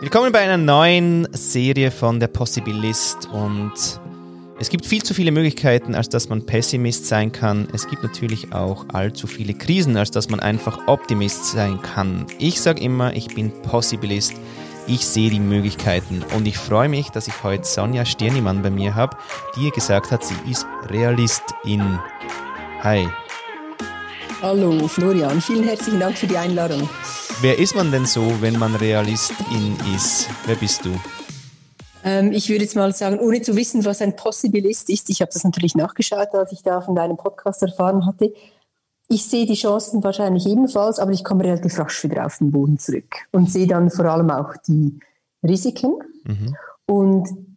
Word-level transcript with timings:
Willkommen 0.00 0.30
bei 0.30 0.38
einer 0.38 0.58
neuen 0.58 1.26
Serie 1.32 1.90
von 1.90 2.20
der 2.20 2.28
Possibilist 2.28 3.28
und 3.32 3.72
es 4.60 4.68
gibt 4.68 4.86
viel 4.86 5.02
zu 5.02 5.12
viele 5.12 5.32
Möglichkeiten, 5.32 5.96
als 5.96 6.08
dass 6.08 6.28
man 6.28 6.46
Pessimist 6.46 7.06
sein 7.06 7.32
kann. 7.32 7.66
Es 7.72 7.88
gibt 7.88 8.04
natürlich 8.04 8.52
auch 8.52 8.86
allzu 8.92 9.26
viele 9.26 9.54
Krisen, 9.54 9.96
als 9.96 10.12
dass 10.12 10.30
man 10.30 10.38
einfach 10.38 10.86
Optimist 10.86 11.46
sein 11.46 11.82
kann. 11.82 12.26
Ich 12.38 12.60
sage 12.60 12.80
immer, 12.80 13.12
ich 13.16 13.34
bin 13.34 13.50
Possibilist. 13.62 14.34
Ich 14.86 15.04
sehe 15.04 15.30
die 15.30 15.40
Möglichkeiten 15.40 16.24
und 16.36 16.46
ich 16.46 16.58
freue 16.58 16.88
mich, 16.88 17.08
dass 17.08 17.26
ich 17.26 17.42
heute 17.42 17.64
Sonja 17.64 18.04
Stirnimann 18.04 18.62
bei 18.62 18.70
mir 18.70 18.94
habe, 18.94 19.16
die 19.56 19.68
gesagt 19.72 20.12
hat, 20.12 20.24
sie 20.24 20.36
ist 20.48 20.64
Realistin. 20.90 21.98
Hi. 22.84 23.08
Hallo 24.40 24.86
Florian, 24.86 25.40
vielen 25.40 25.64
herzlichen 25.64 25.98
Dank 25.98 26.16
für 26.16 26.28
die 26.28 26.36
Einladung. 26.36 26.88
Wer 27.40 27.58
ist 27.58 27.74
man 27.74 27.90
denn 27.90 28.06
so, 28.06 28.40
wenn 28.40 28.56
man 28.56 28.76
Realistin 28.76 29.76
ist? 29.96 30.28
Wer 30.46 30.54
bist 30.54 30.84
du? 30.84 30.90
Ähm, 32.04 32.30
ich 32.30 32.48
würde 32.48 32.62
jetzt 32.62 32.76
mal 32.76 32.94
sagen, 32.94 33.18
ohne 33.18 33.42
zu 33.42 33.56
wissen, 33.56 33.84
was 33.84 34.00
ein 34.00 34.14
Possibilist 34.14 34.90
ist, 34.90 35.10
ich 35.10 35.20
habe 35.22 35.32
das 35.34 35.42
natürlich 35.42 35.74
nachgeschaut, 35.74 36.32
als 36.34 36.52
ich 36.52 36.62
da 36.62 36.80
von 36.80 36.94
deinem 36.94 37.16
Podcast 37.16 37.62
erfahren 37.62 38.06
hatte. 38.06 38.32
Ich 39.08 39.24
sehe 39.24 39.44
die 39.44 39.54
Chancen 39.54 40.04
wahrscheinlich 40.04 40.46
ebenfalls, 40.46 41.00
aber 41.00 41.10
ich 41.10 41.24
komme 41.24 41.42
relativ 41.42 41.76
rasch 41.76 42.04
wieder 42.04 42.24
auf 42.24 42.38
den 42.38 42.52
Boden 42.52 42.78
zurück 42.78 43.16
und 43.32 43.50
sehe 43.50 43.66
dann 43.66 43.90
vor 43.90 44.04
allem 44.04 44.30
auch 44.30 44.54
die 44.68 45.00
Risiken. 45.42 45.94
Mhm. 46.22 46.56
Und 46.86 47.47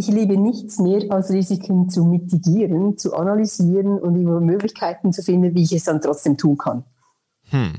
ich 0.00 0.08
liebe 0.08 0.38
nichts 0.38 0.78
mehr, 0.78 1.02
als 1.10 1.30
Risiken 1.30 1.90
zu 1.90 2.04
mitigieren, 2.04 2.96
zu 2.96 3.14
analysieren 3.14 3.98
und 3.98 4.14
Möglichkeiten 4.44 5.12
zu 5.12 5.22
finden, 5.22 5.54
wie 5.54 5.62
ich 5.62 5.72
es 5.72 5.84
dann 5.84 6.00
trotzdem 6.00 6.38
tun 6.38 6.56
kann. 6.56 6.84
Hm. 7.50 7.72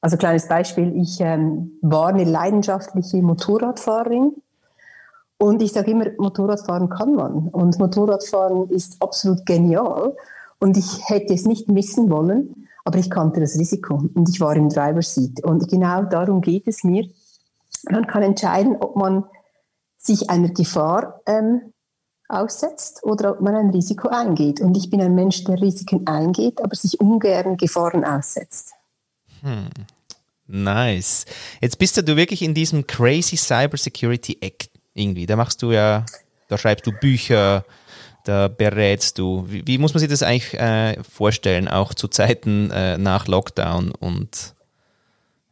Also 0.00 0.16
kleines 0.16 0.46
Beispiel, 0.46 0.96
ich 0.96 1.20
ähm, 1.20 1.72
war 1.82 2.08
eine 2.08 2.22
leidenschaftliche 2.22 3.20
Motorradfahrerin 3.20 4.34
und 5.38 5.60
ich 5.60 5.72
sage 5.72 5.90
immer, 5.90 6.06
Motorradfahren 6.18 6.88
kann 6.88 7.14
man 7.14 7.48
und 7.48 7.78
Motorradfahren 7.80 8.70
ist 8.70 9.02
absolut 9.02 9.44
genial 9.44 10.14
und 10.60 10.76
ich 10.76 11.08
hätte 11.08 11.34
es 11.34 11.44
nicht 11.44 11.68
missen 11.68 12.08
wollen, 12.08 12.68
aber 12.84 12.98
ich 12.98 13.10
kannte 13.10 13.40
das 13.40 13.58
Risiko 13.58 14.04
und 14.14 14.28
ich 14.28 14.40
war 14.40 14.54
im 14.54 14.68
Driver 14.68 15.02
Seat 15.02 15.44
und 15.44 15.68
genau 15.68 16.04
darum 16.04 16.40
geht 16.40 16.68
es 16.68 16.84
mir. 16.84 17.08
Man 17.90 18.06
kann 18.06 18.22
entscheiden, 18.22 18.76
ob 18.76 18.94
man 18.94 19.24
sich 19.98 20.30
einer 20.30 20.48
Gefahr 20.48 21.20
ähm, 21.26 21.72
aussetzt 22.28 23.02
oder 23.02 23.32
ob 23.32 23.40
man 23.40 23.54
ein 23.54 23.70
Risiko 23.70 24.08
eingeht. 24.08 24.60
Und 24.60 24.76
ich 24.76 24.90
bin 24.90 25.00
ein 25.00 25.14
Mensch, 25.14 25.44
der 25.44 25.60
Risiken 25.60 26.06
eingeht, 26.06 26.62
aber 26.62 26.74
sich 26.74 27.00
ungern 27.00 27.56
Gefahren 27.56 28.04
aussetzt. 28.04 28.72
Hm. 29.40 29.68
Nice. 30.46 31.26
Jetzt 31.60 31.78
bist 31.78 31.96
du 31.96 32.16
wirklich 32.16 32.42
in 32.42 32.54
diesem 32.54 32.86
crazy 32.86 33.36
Cybersecurity 33.36 34.38
Act 34.40 34.70
irgendwie. 34.94 35.26
Da 35.26 35.36
machst 35.36 35.62
du 35.62 35.72
ja, 35.72 36.06
da 36.48 36.56
schreibst 36.56 36.86
du 36.86 36.92
Bücher, 36.92 37.64
da 38.24 38.48
berätst 38.48 39.18
du. 39.18 39.44
Wie, 39.48 39.66
wie 39.66 39.78
muss 39.78 39.92
man 39.92 40.00
sich 40.00 40.08
das 40.08 40.22
eigentlich 40.22 40.54
äh, 40.54 41.02
vorstellen, 41.02 41.68
auch 41.68 41.92
zu 41.92 42.08
Zeiten 42.08 42.70
äh, 42.70 42.96
nach 42.96 43.26
Lockdown 43.26 43.90
und 43.90 44.54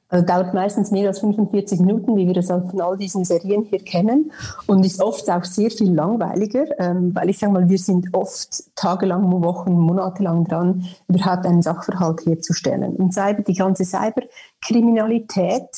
also 0.08 0.24
dauert 0.24 0.54
meistens 0.54 0.92
mehr 0.92 1.08
als 1.08 1.18
45 1.18 1.80
Minuten, 1.80 2.16
wie 2.16 2.26
wir 2.26 2.34
das 2.34 2.46
von 2.46 2.80
all 2.80 2.96
diesen 2.96 3.24
Serien 3.24 3.64
hier 3.64 3.80
kennen 3.80 4.30
und 4.66 4.86
ist 4.86 5.02
oft 5.02 5.28
auch 5.28 5.44
sehr 5.44 5.70
viel 5.70 5.92
langweiliger, 5.92 6.64
ähm, 6.78 7.12
weil 7.14 7.28
ich 7.30 7.38
sage 7.38 7.52
mal, 7.52 7.68
wir 7.68 7.78
sind 7.78 8.14
oft 8.14 8.74
tagelang, 8.76 9.26
Wochen, 9.42 9.72
monatelang 9.72 10.44
dran, 10.44 10.86
überhaupt 11.08 11.44
einen 11.44 11.62
Sachverhalt 11.62 12.24
herzustellen. 12.24 12.94
Und 12.96 13.12
Cyber, 13.14 13.42
die 13.42 13.54
ganze 13.54 13.84
Cyberkriminalität 13.84 15.68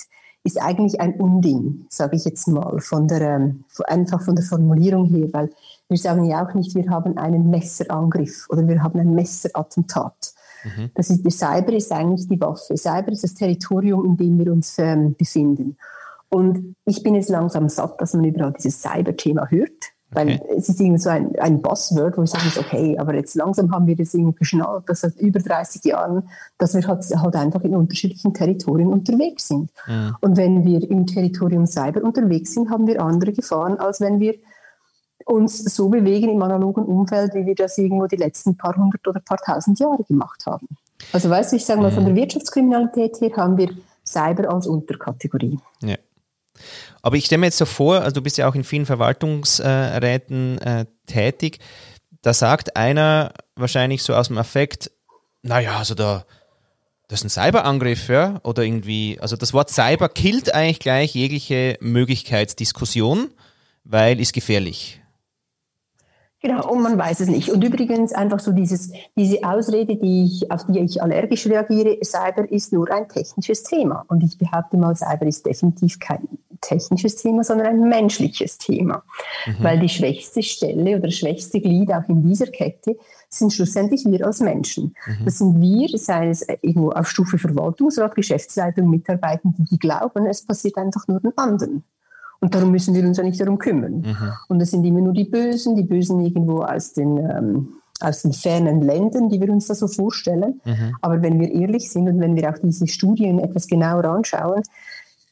ist 0.44 0.60
eigentlich 0.60 1.00
ein 1.00 1.14
Unding, 1.14 1.86
sage 1.88 2.16
ich 2.16 2.24
jetzt 2.24 2.48
mal, 2.48 2.80
von 2.80 3.08
der, 3.08 3.20
ähm, 3.22 3.64
einfach 3.86 4.22
von 4.22 4.36
der 4.36 4.44
Formulierung 4.44 5.06
her, 5.06 5.28
weil 5.32 5.50
wir 5.88 5.98
sagen 5.98 6.24
ja 6.24 6.46
auch 6.46 6.54
nicht, 6.54 6.74
wir 6.74 6.88
haben 6.90 7.16
einen 7.16 7.50
Messerangriff 7.50 8.46
oder 8.50 8.68
wir 8.68 8.82
haben 8.82 9.00
ein 9.00 9.14
Messerattentat 9.14 10.34
Mhm. 10.64 10.90
Das 10.94 11.10
ist, 11.10 11.24
die 11.24 11.30
Cyber 11.30 11.72
ist 11.72 11.92
eigentlich 11.92 12.28
die 12.28 12.40
Waffe. 12.40 12.76
Cyber 12.76 13.12
ist 13.12 13.24
das 13.24 13.34
Territorium, 13.34 14.04
in 14.04 14.16
dem 14.16 14.38
wir 14.38 14.52
uns 14.52 14.78
ähm, 14.78 15.14
befinden. 15.16 15.76
Und 16.30 16.74
ich 16.84 17.02
bin 17.02 17.14
jetzt 17.14 17.30
langsam 17.30 17.68
satt, 17.68 18.00
dass 18.00 18.14
man 18.14 18.24
überall 18.24 18.52
dieses 18.52 18.82
Cyber-Thema 18.82 19.48
hört. 19.50 19.92
Weil 20.10 20.28
okay. 20.28 20.54
es 20.56 20.68
ist 20.70 20.80
irgendwie 20.80 21.00
so 21.00 21.10
ein, 21.10 21.38
ein 21.38 21.60
Buzzword, 21.60 22.16
wo 22.16 22.22
ich 22.22 22.30
sage, 22.30 22.44
okay, 22.58 22.96
aber 22.98 23.14
jetzt 23.14 23.34
langsam 23.34 23.70
haben 23.72 23.86
wir 23.86 23.94
das 23.94 24.14
irgendwie 24.14 24.38
geschnallt, 24.38 24.84
dass 24.88 25.02
seit 25.02 25.16
über 25.20 25.38
30 25.38 25.84
Jahren, 25.84 26.22
dass 26.56 26.74
wir 26.74 26.86
halt, 26.86 27.04
halt 27.04 27.36
einfach 27.36 27.60
in 27.62 27.76
unterschiedlichen 27.76 28.32
Territorien 28.32 28.90
unterwegs 28.90 29.48
sind. 29.48 29.70
Ja. 29.86 30.16
Und 30.20 30.38
wenn 30.38 30.64
wir 30.64 30.90
im 30.90 31.06
Territorium 31.06 31.66
Cyber 31.66 32.02
unterwegs 32.02 32.54
sind, 32.54 32.70
haben 32.70 32.86
wir 32.86 33.02
andere 33.02 33.32
Gefahren, 33.32 33.78
als 33.78 34.00
wenn 34.00 34.18
wir 34.18 34.34
uns 35.28 35.58
so 35.58 35.88
bewegen 35.88 36.30
im 36.30 36.42
analogen 36.42 36.84
Umfeld, 36.84 37.34
wie 37.34 37.44
wir 37.44 37.54
das 37.54 37.76
irgendwo 37.76 38.06
die 38.06 38.16
letzten 38.16 38.56
paar 38.56 38.74
hundert 38.76 39.06
oder 39.06 39.20
paar 39.20 39.38
tausend 39.38 39.78
Jahre 39.78 40.02
gemacht 40.04 40.46
haben. 40.46 40.68
Also 41.12 41.28
weißt 41.30 41.52
du, 41.52 41.56
ich 41.56 41.64
sage 41.64 41.80
mal, 41.80 41.90
von 41.90 42.04
der 42.04 42.12
mhm. 42.12 42.18
Wirtschaftskriminalität 42.18 43.20
her 43.20 43.36
haben 43.36 43.56
wir 43.58 43.70
Cyber 44.06 44.50
als 44.50 44.66
Unterkategorie. 44.66 45.58
Ja. 45.82 45.96
Aber 47.02 47.16
ich 47.16 47.26
stelle 47.26 47.40
mir 47.40 47.46
jetzt 47.46 47.58
so 47.58 47.66
vor, 47.66 48.00
also 48.00 48.14
du 48.14 48.22
bist 48.22 48.38
ja 48.38 48.48
auch 48.48 48.54
in 48.54 48.64
vielen 48.64 48.86
Verwaltungsräten 48.86 50.58
äh, 50.58 50.86
tätig, 51.06 51.58
da 52.22 52.32
sagt 52.32 52.76
einer 52.76 53.32
wahrscheinlich 53.54 54.02
so 54.02 54.14
aus 54.14 54.28
dem 54.28 54.38
Affekt, 54.38 54.90
naja, 55.42 55.78
also 55.78 55.94
da, 55.94 56.24
das 57.06 57.22
ist 57.22 57.38
ein 57.38 57.44
Cyberangriff, 57.44 58.08
ja, 58.08 58.40
oder 58.42 58.64
irgendwie, 58.64 59.18
also 59.20 59.36
das 59.36 59.52
Wort 59.52 59.70
Cyber 59.70 60.08
killt 60.08 60.52
eigentlich 60.52 60.80
gleich 60.80 61.14
jegliche 61.14 61.76
Möglichkeitsdiskussion, 61.80 63.30
weil 63.84 64.20
ist 64.20 64.32
gefährlich. 64.32 65.00
Genau, 66.40 66.70
und 66.70 66.82
man 66.82 66.96
weiß 66.96 67.20
es 67.20 67.28
nicht. 67.28 67.50
Und 67.50 67.64
übrigens 67.64 68.12
einfach 68.12 68.38
so 68.38 68.52
dieses, 68.52 68.92
diese 69.16 69.42
Ausrede, 69.42 69.96
die 69.96 70.24
ich, 70.24 70.50
auf 70.52 70.66
die 70.66 70.78
ich 70.78 71.02
allergisch 71.02 71.46
reagiere, 71.46 71.98
Cyber 72.04 72.50
ist 72.50 72.72
nur 72.72 72.88
ein 72.92 73.08
technisches 73.08 73.64
Thema. 73.64 74.04
Und 74.06 74.22
ich 74.22 74.38
behaupte 74.38 74.76
mal, 74.76 74.94
Cyber 74.94 75.26
ist 75.26 75.44
definitiv 75.44 75.98
kein 75.98 76.28
technisches 76.60 77.16
Thema, 77.16 77.42
sondern 77.42 77.66
ein 77.66 77.88
menschliches 77.88 78.58
Thema. 78.58 79.02
Mhm. 79.46 79.64
Weil 79.64 79.80
die 79.80 79.88
schwächste 79.88 80.42
Stelle 80.42 80.96
oder 80.96 81.08
das 81.08 81.14
schwächste 81.14 81.60
Glied 81.60 81.92
auch 81.92 82.08
in 82.08 82.22
dieser 82.22 82.46
Kette 82.46 82.96
sind 83.28 83.52
schlussendlich 83.52 84.04
wir 84.06 84.24
als 84.24 84.40
Menschen. 84.40 84.94
Mhm. 85.06 85.24
Das 85.24 85.38
sind 85.38 85.60
wir, 85.60 85.98
sei 85.98 86.28
es 86.28 86.46
irgendwo 86.62 86.90
auf 86.90 87.08
Stufe 87.08 87.38
Verwaltungsrat, 87.38 88.14
Geschäftsleitung, 88.14 88.88
Mitarbeitende, 88.88 89.64
die 89.70 89.78
glauben, 89.78 90.26
es 90.26 90.44
passiert 90.44 90.76
einfach 90.76 91.06
nur 91.08 91.20
den 91.20 91.36
anderen. 91.36 91.84
Und 92.40 92.54
darum 92.54 92.70
müssen 92.70 92.94
wir 92.94 93.04
uns 93.04 93.18
ja 93.18 93.24
nicht 93.24 93.40
darum 93.40 93.58
kümmern. 93.58 94.00
Mhm. 94.00 94.32
Und 94.48 94.58
das 94.60 94.70
sind 94.70 94.84
immer 94.84 95.00
nur 95.00 95.12
die 95.12 95.24
Bösen, 95.24 95.74
die 95.74 95.82
Bösen 95.82 96.20
irgendwo 96.20 96.62
aus 96.62 96.92
den, 96.92 97.18
ähm, 97.18 97.68
aus 98.00 98.22
den 98.22 98.32
fernen 98.32 98.80
Ländern, 98.80 99.28
die 99.28 99.40
wir 99.40 99.50
uns 99.50 99.66
da 99.66 99.74
so 99.74 99.88
vorstellen. 99.88 100.60
Mhm. 100.64 100.96
Aber 101.00 101.20
wenn 101.20 101.40
wir 101.40 101.50
ehrlich 101.50 101.90
sind 101.90 102.08
und 102.08 102.20
wenn 102.20 102.36
wir 102.36 102.48
auch 102.48 102.58
diese 102.58 102.86
Studien 102.86 103.40
etwas 103.40 103.66
genauer 103.66 104.04
anschauen, 104.04 104.62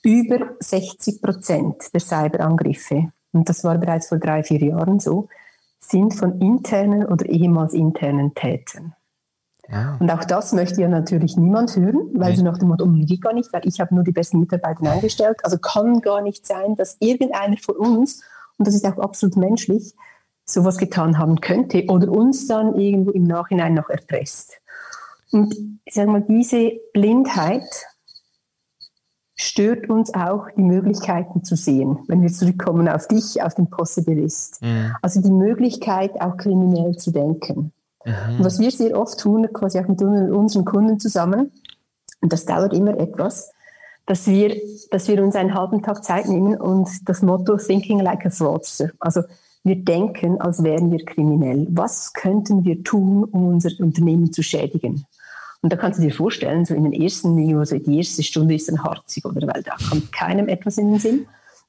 über 0.03 0.50
60 0.59 1.22
Prozent 1.22 1.77
der 1.95 2.00
Cyberangriffe, 2.00 3.12
und 3.33 3.49
das 3.49 3.62
war 3.62 3.78
bereits 3.78 4.09
vor 4.09 4.19
drei, 4.19 4.43
vier 4.43 4.61
Jahren 4.61 4.99
so, 4.99 5.28
sind 5.78 6.15
von 6.15 6.41
internen 6.41 7.05
oder 7.05 7.27
ehemals 7.27 7.72
internen 7.72 8.34
Tätern. 8.34 8.95
Ja. 9.71 9.97
Und 9.99 10.10
auch 10.10 10.25
das 10.25 10.53
möchte 10.53 10.81
ja 10.81 10.88
natürlich 10.88 11.37
niemand 11.37 11.75
hören, 11.77 12.10
weil 12.15 12.31
nee. 12.31 12.37
sie 12.37 12.43
nach 12.43 12.59
dem 12.59 12.69
Motto, 12.69 12.84
um, 12.84 13.04
geht 13.04 13.22
gar 13.22 13.32
nicht, 13.32 13.53
weil 13.53 13.66
ich 13.66 13.81
habe 13.81 13.94
nur 13.94 14.04
die 14.04 14.12
besten 14.12 14.38
Mitarbeiter 14.38 14.91
eingestellt. 14.91 15.38
Also 15.43 15.59
kann 15.59 16.00
gar 16.00 16.21
nicht 16.21 16.47
sein, 16.47 16.77
dass 16.77 16.97
irgendeiner 17.00 17.56
von 17.56 17.77
uns, 17.77 18.22
und 18.59 18.66
das 18.66 18.75
ist 18.75 18.87
auch 18.87 18.99
absolut 18.99 19.37
menschlich, 19.37 19.94
sowas 20.44 20.78
getan 20.78 21.19
haben 21.19 21.41
könnte 21.41 21.84
oder 21.88 22.09
uns 22.10 22.47
dann 22.47 22.77
irgendwo 22.77 23.10
im 23.10 23.25
Nachhinein 23.25 23.75
noch 23.75 23.91
erpresst. 23.91 24.60
Und 25.32 25.54
ich 25.84 25.94
sage 25.94 26.10
mal, 26.10 26.22
diese 26.22 26.72
Blindheit 26.93 27.65
stört 29.34 29.91
uns 29.91 30.15
auch, 30.15 30.47
die 30.56 30.62
Möglichkeiten 30.62 31.44
zu 31.44 31.56
sehen, 31.56 31.98
wenn 32.06 32.22
wir 32.22 32.31
zurückkommen 32.31 32.89
auf 32.89 33.07
dich, 33.09 33.42
auf 33.42 33.54
den 33.54 33.68
Possibilist. 33.68 34.63
Mhm. 34.63 34.95
Also 35.03 35.21
die 35.21 35.33
Möglichkeit, 35.33 36.21
auch 36.21 36.36
kriminell 36.36 36.97
zu 36.97 37.10
denken. 37.10 37.72
Mhm. 38.06 38.38
Und 38.38 38.44
was 38.44 38.58
wir 38.58 38.70
sehr 38.70 38.98
oft 38.98 39.18
tun, 39.18 39.48
quasi 39.53 39.78
auch 39.78 39.88
mit 39.88 40.00
unseren 40.00 40.64
Kunden 40.64 40.98
zusammen, 40.98 41.53
und 42.20 42.32
das 42.32 42.47
dauert 42.47 42.72
immer 42.72 42.98
etwas, 42.98 43.50
dass 44.06 44.26
wir, 44.26 44.56
dass 44.91 45.08
wir 45.08 45.22
uns 45.22 45.34
einen 45.34 45.54
halben 45.54 45.82
Tag 45.82 46.04
Zeit 46.04 46.28
nehmen 46.28 46.56
und 46.56 46.88
das 47.08 47.22
Motto 47.22 47.56
Thinking 47.56 48.00
like 48.00 48.24
a 48.24 48.30
Fraudster, 48.30 48.91
also 49.00 49.22
wir 49.64 49.76
denken, 49.76 50.41
als 50.41 50.62
wären 50.62 50.92
wir 50.92 51.04
kriminell. 51.04 51.66
Was 51.70 52.12
könnten 52.12 52.64
wir 52.64 52.84
tun, 52.84 53.24
um 53.24 53.48
unser 53.48 53.70
Unternehmen 53.80 54.32
zu 54.32 54.44
schädigen? 54.44 55.06
Und 55.60 55.72
da 55.72 55.76
kannst 55.76 55.98
du 55.98 56.04
dir 56.04 56.14
vorstellen, 56.14 56.64
so 56.64 56.72
in 56.72 56.84
den 56.84 56.92
ersten, 56.92 57.58
also 57.58 57.76
die 57.76 57.97
erste 57.97 58.22
Stunde 58.22 58.54
ist 58.54 58.68
dann 58.68 58.84
harzig, 58.84 59.24
oder? 59.24 59.48
Weil 59.48 59.64
da 59.64 59.74
kommt 59.91 60.12
keinem 60.12 60.47
etwas 60.47 60.78
in 60.78 60.92
den 60.92 61.00
Sinn 61.00 61.26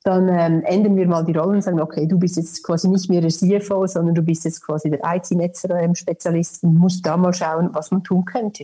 dann 0.07 0.29
ähm, 0.29 0.63
ändern 0.63 0.95
wir 0.95 1.05
mal 1.05 1.25
die 1.25 1.33
Rollen 1.33 1.55
und 1.55 1.61
sagen, 1.61 1.81
okay, 1.81 2.07
du 2.07 2.17
bist 2.17 2.37
jetzt 2.37 2.63
quasi 2.63 2.87
nicht 2.87 3.09
mehr 3.09 3.19
der 3.19 3.29
CFO, 3.29 3.85
sondern 3.87 4.15
du 4.15 4.21
bist 4.21 4.45
jetzt 4.45 4.65
quasi 4.65 4.89
der 4.89 5.01
IT-Netz-Spezialist 5.03 6.63
und 6.63 6.75
musst 6.75 7.05
da 7.05 7.17
mal 7.17 7.33
schauen, 7.33 7.71
was 7.73 7.91
man 7.91 8.05
tun 8.05 8.23
könnte. 8.23 8.63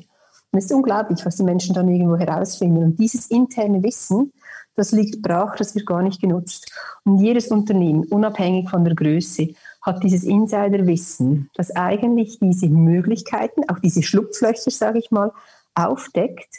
Und 0.51 0.59
es 0.59 0.65
ist 0.65 0.71
unglaublich, 0.71 1.25
was 1.25 1.35
die 1.35 1.43
Menschen 1.43 1.75
dann 1.75 1.89
irgendwo 1.89 2.15
herausfinden. 2.15 2.83
Und 2.83 2.97
dieses 2.97 3.27
interne 3.27 3.83
Wissen, 3.83 4.31
das 4.75 4.93
liegt 4.93 5.21
brach, 5.21 5.57
das 5.57 5.75
wird 5.75 5.85
gar 5.85 6.01
nicht 6.01 6.21
genutzt. 6.21 6.71
Und 7.03 7.17
jedes 7.17 7.49
Unternehmen, 7.49 8.05
unabhängig 8.05 8.69
von 8.69 8.85
der 8.85 8.95
Größe, 8.95 9.49
hat 9.81 10.01
dieses 10.01 10.23
Insiderwissen, 10.23 11.49
das 11.55 11.75
eigentlich 11.75 12.39
diese 12.39 12.69
Möglichkeiten, 12.69 13.69
auch 13.69 13.79
diese 13.79 14.01
Schlupflöcher, 14.01 14.71
sage 14.71 14.99
ich 14.99 15.11
mal, 15.11 15.33
aufdeckt 15.75 16.55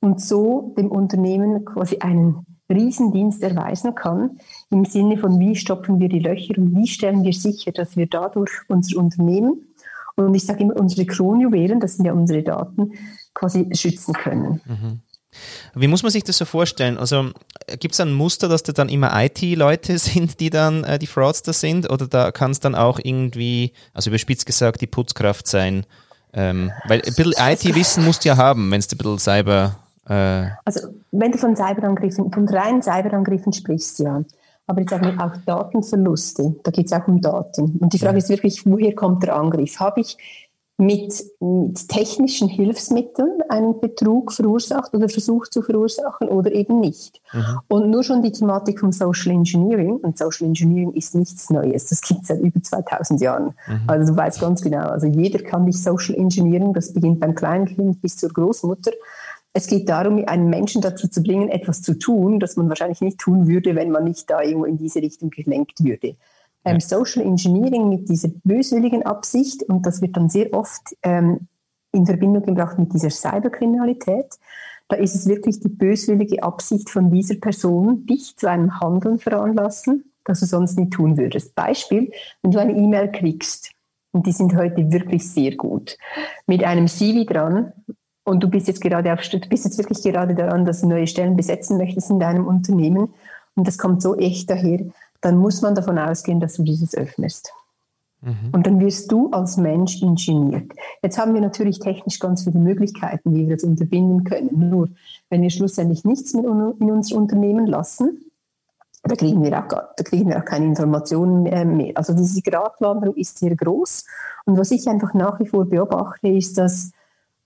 und 0.00 0.20
so 0.20 0.74
dem 0.76 0.90
Unternehmen 0.90 1.64
quasi 1.64 1.98
einen 2.00 2.44
Riesendienst 2.68 3.42
erweisen 3.42 3.94
kann, 3.94 4.38
im 4.70 4.84
Sinne 4.84 5.18
von, 5.18 5.38
wie 5.38 5.56
stopfen 5.56 6.00
wir 6.00 6.08
die 6.08 6.18
Löcher 6.18 6.58
und 6.58 6.74
wie 6.74 6.86
stellen 6.86 7.22
wir 7.22 7.32
sicher, 7.32 7.72
dass 7.72 7.96
wir 7.96 8.06
dadurch 8.06 8.50
unser 8.68 8.98
Unternehmen 8.98 9.66
und 10.16 10.34
ich 10.34 10.44
sage 10.44 10.62
immer 10.62 10.76
unsere 10.76 11.06
Kronjuwelen, 11.06 11.78
das 11.78 11.96
sind 11.96 12.06
ja 12.06 12.12
unsere 12.12 12.42
Daten, 12.42 12.92
quasi 13.34 13.68
schützen 13.72 14.14
können. 14.14 14.60
Mhm. 14.64 15.00
Wie 15.74 15.88
muss 15.88 16.02
man 16.02 16.10
sich 16.10 16.24
das 16.24 16.38
so 16.38 16.46
vorstellen? 16.46 16.96
Also 16.96 17.30
gibt 17.78 17.92
es 17.92 18.00
ein 18.00 18.14
Muster, 18.14 18.48
dass 18.48 18.62
da 18.62 18.72
dann 18.72 18.88
immer 18.88 19.12
IT-Leute 19.24 19.98
sind, 19.98 20.40
die 20.40 20.48
dann 20.48 20.84
äh, 20.84 20.98
die 20.98 21.06
Fraudster 21.06 21.52
sind? 21.52 21.90
Oder 21.90 22.06
da 22.06 22.32
kann 22.32 22.52
es 22.52 22.60
dann 22.60 22.74
auch 22.74 22.98
irgendwie, 23.02 23.72
also 23.92 24.08
überspitzt 24.08 24.46
gesagt, 24.46 24.80
die 24.80 24.86
Putzkraft 24.86 25.46
sein? 25.46 25.84
Ähm, 26.32 26.72
weil 26.86 27.02
ein 27.02 27.14
bisschen 27.14 27.34
IT-Wissen 27.38 28.04
musst 28.04 28.24
du 28.24 28.30
ja 28.30 28.36
haben, 28.38 28.70
wenn 28.70 28.80
es 28.80 28.90
ein 28.90 28.98
bisschen 28.98 29.18
Cyber 29.18 29.78
äh 30.08 30.48
also 30.64 30.88
wenn 31.12 31.32
du 31.32 31.38
von 31.38 31.56
Cyberangriffen, 31.56 32.32
von 32.32 32.48
reinen 32.48 32.82
Cyberangriffen 32.82 33.52
sprichst, 33.52 34.00
ja. 34.00 34.22
Aber 34.68 34.80
ich 34.80 34.90
sage 34.90 35.14
auch 35.18 35.36
Datenverluste, 35.46 36.56
da 36.64 36.70
geht 36.72 36.86
es 36.86 36.92
auch 36.92 37.06
um 37.06 37.20
Daten. 37.20 37.78
Und 37.78 37.92
die 37.92 37.98
Frage 38.00 38.18
ist 38.18 38.28
wirklich, 38.28 38.66
woher 38.66 38.94
kommt 38.96 39.22
der 39.22 39.36
Angriff? 39.36 39.78
Habe 39.78 40.00
ich 40.00 40.16
mit, 40.78 41.24
mit, 41.40 41.88
technischen 41.88 42.48
Hilfsmitteln 42.48 43.40
einen 43.48 43.80
Betrug 43.80 44.32
verursacht 44.32 44.92
oder 44.94 45.08
versucht 45.08 45.52
zu 45.52 45.62
verursachen 45.62 46.28
oder 46.28 46.52
eben 46.52 46.80
nicht. 46.80 47.22
Mhm. 47.32 47.60
Und 47.68 47.90
nur 47.90 48.02
schon 48.02 48.22
die 48.22 48.32
Thematik 48.32 48.80
vom 48.80 48.92
Social 48.92 49.32
Engineering, 49.32 49.96
und 49.96 50.18
Social 50.18 50.46
Engineering 50.46 50.92
ist 50.92 51.14
nichts 51.14 51.48
Neues, 51.48 51.86
das 51.86 52.02
gibt 52.02 52.22
es 52.22 52.28
seit 52.28 52.40
über 52.40 52.62
2000 52.62 53.20
Jahren. 53.22 53.54
Mhm. 53.66 53.80
Also 53.86 54.12
du 54.12 54.18
weißt 54.18 54.40
ganz 54.40 54.60
genau, 54.60 54.88
also 54.88 55.06
jeder 55.06 55.38
kann 55.42 55.64
dich 55.64 55.82
Social 55.82 56.14
Engineering, 56.14 56.74
das 56.74 56.92
beginnt 56.92 57.20
beim 57.20 57.34
kleinen 57.34 57.64
Kind 57.64 58.02
bis 58.02 58.16
zur 58.16 58.28
Großmutter. 58.30 58.92
Es 59.56 59.68
geht 59.68 59.88
darum, 59.88 60.22
einen 60.26 60.50
Menschen 60.50 60.82
dazu 60.82 61.08
zu 61.08 61.22
bringen, 61.22 61.48
etwas 61.48 61.80
zu 61.80 61.98
tun, 61.98 62.40
das 62.40 62.58
man 62.58 62.68
wahrscheinlich 62.68 63.00
nicht 63.00 63.16
tun 63.16 63.48
würde, 63.48 63.74
wenn 63.74 63.90
man 63.90 64.04
nicht 64.04 64.28
da 64.28 64.42
irgendwo 64.42 64.66
in 64.66 64.76
diese 64.76 65.00
Richtung 65.00 65.30
gelenkt 65.30 65.82
würde. 65.82 66.16
Ähm, 66.66 66.78
Social 66.78 67.22
Engineering 67.22 67.88
mit 67.88 68.06
dieser 68.10 68.28
böswilligen 68.44 69.04
Absicht, 69.04 69.62
und 69.62 69.86
das 69.86 70.02
wird 70.02 70.14
dann 70.18 70.28
sehr 70.28 70.52
oft 70.52 70.94
ähm, 71.02 71.48
in 71.92 72.04
Verbindung 72.04 72.42
gebracht 72.42 72.78
mit 72.78 72.92
dieser 72.92 73.08
Cyberkriminalität, 73.08 74.26
da 74.88 74.96
ist 74.96 75.14
es 75.14 75.26
wirklich 75.26 75.58
die 75.58 75.70
böswillige 75.70 76.42
Absicht 76.42 76.90
von 76.90 77.10
dieser 77.10 77.36
Person, 77.36 78.04
dich 78.04 78.36
zu 78.36 78.50
einem 78.50 78.78
Handeln 78.78 79.18
veranlassen, 79.18 80.12
das 80.26 80.40
du 80.40 80.44
sonst 80.44 80.78
nicht 80.78 80.92
tun 80.92 81.16
würdest. 81.16 81.54
Beispiel, 81.54 82.12
wenn 82.42 82.50
du 82.50 82.58
eine 82.58 82.76
E-Mail 82.76 83.10
kriegst, 83.10 83.70
und 84.12 84.26
die 84.26 84.32
sind 84.32 84.54
heute 84.54 84.92
wirklich 84.92 85.26
sehr 85.26 85.56
gut, 85.56 85.96
mit 86.46 86.62
einem 86.62 86.88
CV 86.88 87.24
dran, 87.24 87.72
und 88.26 88.42
du 88.42 88.48
bist 88.48 88.66
jetzt 88.66 88.80
gerade 88.80 89.12
auf, 89.12 89.20
du 89.28 89.38
bist 89.48 89.64
jetzt 89.64 89.78
wirklich 89.78 90.02
gerade 90.02 90.34
daran, 90.34 90.64
dass 90.64 90.80
du 90.80 90.88
neue 90.88 91.06
Stellen 91.06 91.36
besetzen 91.36 91.78
möchtest 91.78 92.10
in 92.10 92.18
deinem 92.18 92.46
Unternehmen 92.46 93.14
und 93.54 93.66
das 93.66 93.78
kommt 93.78 94.02
so 94.02 94.16
echt 94.16 94.50
daher, 94.50 94.80
dann 95.20 95.38
muss 95.38 95.62
man 95.62 95.74
davon 95.74 95.98
ausgehen, 95.98 96.40
dass 96.40 96.54
du 96.54 96.62
dieses 96.62 96.94
öffnest. 96.94 97.52
Mhm. 98.20 98.50
Und 98.52 98.66
dann 98.66 98.80
wirst 98.80 99.12
du 99.12 99.30
als 99.30 99.56
Mensch 99.56 100.02
ingeniert. 100.02 100.72
Jetzt 101.02 101.18
haben 101.18 101.34
wir 101.34 101.40
natürlich 101.40 101.78
technisch 101.78 102.18
ganz 102.18 102.44
viele 102.44 102.58
Möglichkeiten, 102.58 103.34
wie 103.34 103.48
wir 103.48 103.56
das 103.56 103.64
unterbinden 103.64 104.24
können. 104.24 104.70
Nur, 104.70 104.88
wenn 105.30 105.42
wir 105.42 105.50
schlussendlich 105.50 106.04
nichts 106.04 106.34
mehr 106.34 106.44
in 106.44 106.90
unser 106.90 107.16
Unternehmen 107.16 107.66
lassen, 107.66 108.22
da 109.04 109.14
kriegen 109.14 109.42
wir 109.44 109.56
auch, 109.56 109.68
da 109.68 110.02
kriegen 110.02 110.28
wir 110.28 110.38
auch 110.38 110.44
keine 110.44 110.66
Informationen 110.66 111.44
mehr. 111.76 111.92
Also 111.94 112.12
diese 112.12 112.42
Gratwanderung 112.42 113.14
ist 113.14 113.38
sehr 113.38 113.54
groß. 113.54 114.04
Und 114.46 114.58
was 114.58 114.72
ich 114.72 114.88
einfach 114.88 115.14
nach 115.14 115.38
wie 115.38 115.46
vor 115.46 115.64
beobachte, 115.64 116.26
ist, 116.28 116.58
dass 116.58 116.90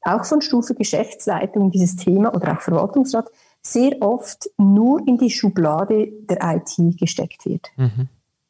auch 0.02 0.24
von 0.24 0.40
Stufe 0.40 0.74
Geschäftsleitung 0.74 1.70
dieses 1.70 1.96
Thema 1.96 2.34
oder 2.34 2.52
auch 2.52 2.60
Verwaltungsrat 2.60 3.30
sehr 3.62 4.00
oft 4.00 4.48
nur 4.56 5.06
in 5.06 5.18
die 5.18 5.30
Schublade 5.30 6.12
der 6.22 6.38
IT 6.40 6.98
gesteckt 6.98 7.44
wird. 7.44 7.68
Mhm. 7.76 8.08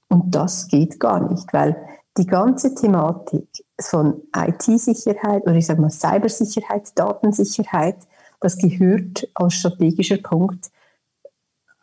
Und 0.08 0.34
das 0.34 0.68
geht 0.68 1.00
gar 1.00 1.30
nicht, 1.30 1.52
weil 1.52 1.76
die 2.16 2.26
ganze 2.26 2.74
Thematik 2.74 3.48
von 3.80 4.22
IT-Sicherheit 4.36 5.42
oder 5.44 5.54
ich 5.54 5.66
sage 5.66 5.80
mal 5.80 5.90
Cybersicherheit, 5.90 6.98
Datensicherheit, 6.98 7.96
das 8.40 8.58
gehört 8.58 9.28
als 9.34 9.54
strategischer 9.54 10.18
Punkt 10.18 10.70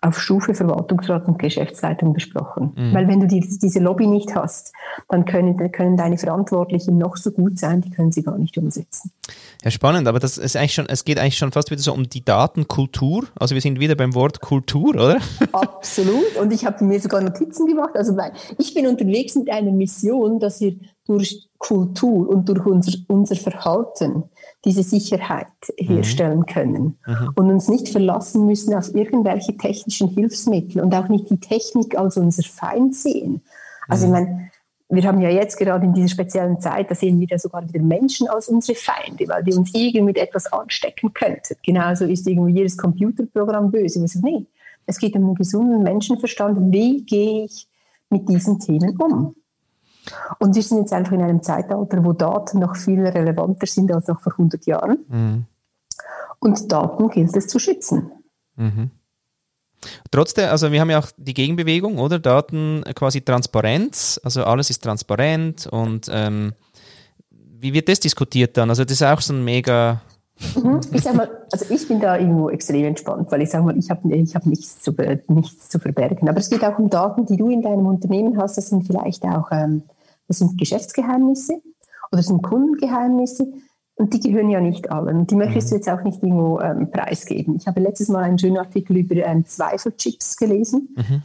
auf 0.01 0.19
Stufe 0.19 0.53
Verwaltungsrat 0.53 1.27
und 1.27 1.39
Geschäftsleitung 1.39 2.13
besprochen. 2.13 2.73
Mhm. 2.75 2.93
Weil 2.93 3.07
wenn 3.07 3.19
du 3.19 3.27
die, 3.27 3.39
diese 3.39 3.79
Lobby 3.79 4.05
nicht 4.05 4.35
hast, 4.35 4.73
dann 5.09 5.25
können, 5.25 5.71
können 5.71 5.97
deine 5.97 6.17
Verantwortlichen 6.17 6.97
noch 6.97 7.17
so 7.17 7.31
gut 7.31 7.57
sein, 7.57 7.81
die 7.81 7.89
können 7.89 8.11
sie 8.11 8.21
gar 8.21 8.37
nicht 8.37 8.57
umsetzen. 8.57 9.11
Ja, 9.63 9.71
spannend, 9.71 10.07
aber 10.07 10.19
das 10.19 10.37
ist 10.37 10.55
eigentlich 10.55 10.75
schon, 10.75 10.87
es 10.87 11.03
geht 11.03 11.19
eigentlich 11.19 11.37
schon 11.37 11.51
fast 11.51 11.71
wieder 11.71 11.81
so 11.81 11.93
um 11.93 12.07
die 12.07 12.23
Datenkultur. 12.23 13.25
Also 13.39 13.55
wir 13.55 13.61
sind 13.61 13.79
wieder 13.79 13.95
beim 13.95 14.13
Wort 14.13 14.39
Kultur, 14.39 14.89
oder? 14.89 15.17
Absolut. 15.51 16.35
Und 16.39 16.53
ich 16.53 16.65
habe 16.65 16.83
mir 16.83 16.99
sogar 16.99 17.21
Notizen 17.21 17.65
gemacht. 17.65 17.95
Also 17.95 18.15
ich 18.59 18.73
bin 18.75 18.85
unterwegs 18.85 19.35
mit 19.35 19.49
einer 19.49 19.71
Mission, 19.71 20.39
dass 20.39 20.61
wir 20.61 20.75
durch 21.07 21.47
Kultur 21.57 22.29
und 22.29 22.47
durch 22.49 22.65
unser, 22.65 22.97
unser 23.07 23.35
Verhalten 23.35 24.23
diese 24.65 24.83
Sicherheit 24.83 25.47
mhm. 25.79 25.85
herstellen 25.85 26.45
können 26.45 26.99
mhm. 27.05 27.31
und 27.35 27.49
uns 27.49 27.67
nicht 27.67 27.89
verlassen 27.89 28.45
müssen 28.45 28.73
auf 28.73 28.93
irgendwelche 28.93 29.57
technischen 29.57 30.09
Hilfsmittel 30.09 30.81
und 30.81 30.93
auch 30.93 31.07
nicht 31.07 31.29
die 31.29 31.39
Technik 31.39 31.97
als 31.97 32.17
unser 32.17 32.43
Feind 32.43 32.95
sehen. 32.95 33.41
Also 33.87 34.07
mhm. 34.07 34.13
ich 34.13 34.19
meine, 34.19 34.51
wir 34.89 35.03
haben 35.03 35.21
ja 35.21 35.29
jetzt 35.29 35.57
gerade 35.57 35.85
in 35.85 35.93
dieser 35.93 36.07
speziellen 36.07 36.61
Zeit, 36.61 36.89
da 36.89 36.95
sehen 36.95 37.19
wir 37.19 37.27
ja 37.27 37.37
sogar 37.37 37.67
wieder 37.67 37.81
Menschen 37.81 38.27
als 38.29 38.47
unsere 38.47 38.77
Feinde, 38.77 39.27
weil 39.27 39.43
die 39.43 39.53
uns 39.53 39.73
irgendwie 39.73 40.01
mit 40.01 40.17
etwas 40.17 40.51
anstecken 40.51 41.13
könnten. 41.13 41.55
Genauso 41.63 42.05
ist 42.05 42.25
irgendwie 42.27 42.53
jedes 42.53 42.77
Computerprogramm 42.77 43.69
böse. 43.69 43.99
Wir 43.99 44.07
sagen, 44.07 44.25
nee, 44.25 44.45
es 44.85 44.97
geht 44.97 45.15
um 45.15 45.25
einen 45.25 45.35
gesunden 45.35 45.83
Menschenverstand. 45.83 46.71
Wie 46.71 47.03
gehe 47.03 47.45
ich 47.45 47.67
mit 48.09 48.29
diesen 48.29 48.59
Themen 48.59 48.95
um? 49.01 49.35
Und 50.39 50.55
wir 50.55 50.63
sind 50.63 50.79
jetzt 50.79 50.93
einfach 50.93 51.13
in 51.13 51.21
einem 51.21 51.41
Zeitalter, 51.41 52.03
wo 52.03 52.13
Daten 52.13 52.59
noch 52.59 52.75
viel 52.75 53.05
relevanter 53.05 53.67
sind 53.67 53.91
als 53.91 54.07
noch 54.07 54.21
vor 54.21 54.33
100 54.33 54.65
Jahren. 54.65 54.99
Mhm. 55.07 55.45
Und 56.39 56.71
Daten 56.71 57.09
gilt 57.09 57.35
es 57.35 57.47
zu 57.47 57.59
schützen. 57.59 58.11
Mhm. 58.55 58.91
Trotzdem, 60.11 60.49
also 60.49 60.71
wir 60.71 60.81
haben 60.81 60.89
ja 60.89 60.99
auch 60.99 61.07
die 61.17 61.33
Gegenbewegung, 61.33 61.99
oder? 61.99 62.19
Daten 62.19 62.83
quasi 62.95 63.21
Transparenz, 63.21 64.19
also 64.23 64.43
alles 64.43 64.69
ist 64.69 64.83
transparent 64.83 65.67
und 65.67 66.09
ähm, 66.11 66.53
wie 67.59 67.73
wird 67.73 67.87
das 67.89 67.99
diskutiert 67.99 68.57
dann? 68.57 68.69
Also 68.69 68.83
das 68.83 68.93
ist 68.93 69.03
auch 69.03 69.21
so 69.21 69.33
ein 69.33 69.43
mega. 69.43 70.01
Mhm. 70.55 70.81
Ich 70.91 71.01
sag 71.01 71.15
mal, 71.15 71.29
also 71.51 71.65
ich 71.69 71.87
bin 71.87 71.99
da 71.99 72.17
irgendwo 72.17 72.49
extrem 72.49 72.85
entspannt, 72.85 73.31
weil 73.31 73.41
ich 73.41 73.49
sage 73.49 73.65
mal, 73.65 73.77
ich 73.77 73.89
habe 73.89 74.15
ich 74.15 74.35
hab 74.35 74.45
nichts, 74.45 74.81
zu, 74.81 74.93
nichts 75.27 75.69
zu 75.69 75.79
verbergen. 75.79 76.29
Aber 76.29 76.37
es 76.37 76.49
geht 76.49 76.63
auch 76.63 76.77
um 76.77 76.89
Daten, 76.89 77.25
die 77.25 77.37
du 77.37 77.49
in 77.49 77.63
deinem 77.63 77.87
Unternehmen 77.87 78.37
hast. 78.39 78.57
Das 78.57 78.69
sind 78.69 78.85
vielleicht 78.85 79.23
auch 79.23 79.47
ähm, 79.51 79.83
das 80.27 80.39
sind 80.39 80.57
Geschäftsgeheimnisse 80.57 81.53
oder 82.11 82.17
das 82.17 82.27
sind 82.27 82.43
Kundengeheimnisse. 82.43 83.47
Und 83.95 84.13
die 84.13 84.19
gehören 84.19 84.51
ja 84.51 84.61
nicht 84.61 84.91
allen. 84.91 85.25
Die 85.25 85.35
möchtest 85.35 85.71
du 85.71 85.75
mhm. 85.75 85.79
jetzt 85.79 85.89
auch 85.89 86.03
nicht 86.03 86.21
irgendwo 86.21 86.59
ähm, 86.59 86.91
preisgeben. 86.91 87.55
Ich 87.55 87.65
habe 87.65 87.79
letztes 87.79 88.09
Mal 88.09 88.23
einen 88.23 88.37
schönen 88.37 88.57
Artikel 88.57 88.97
über 88.97 89.15
ähm, 89.15 89.43
Zweifelchips 89.45 90.37
gelesen. 90.37 90.89
Mhm. 90.95 91.23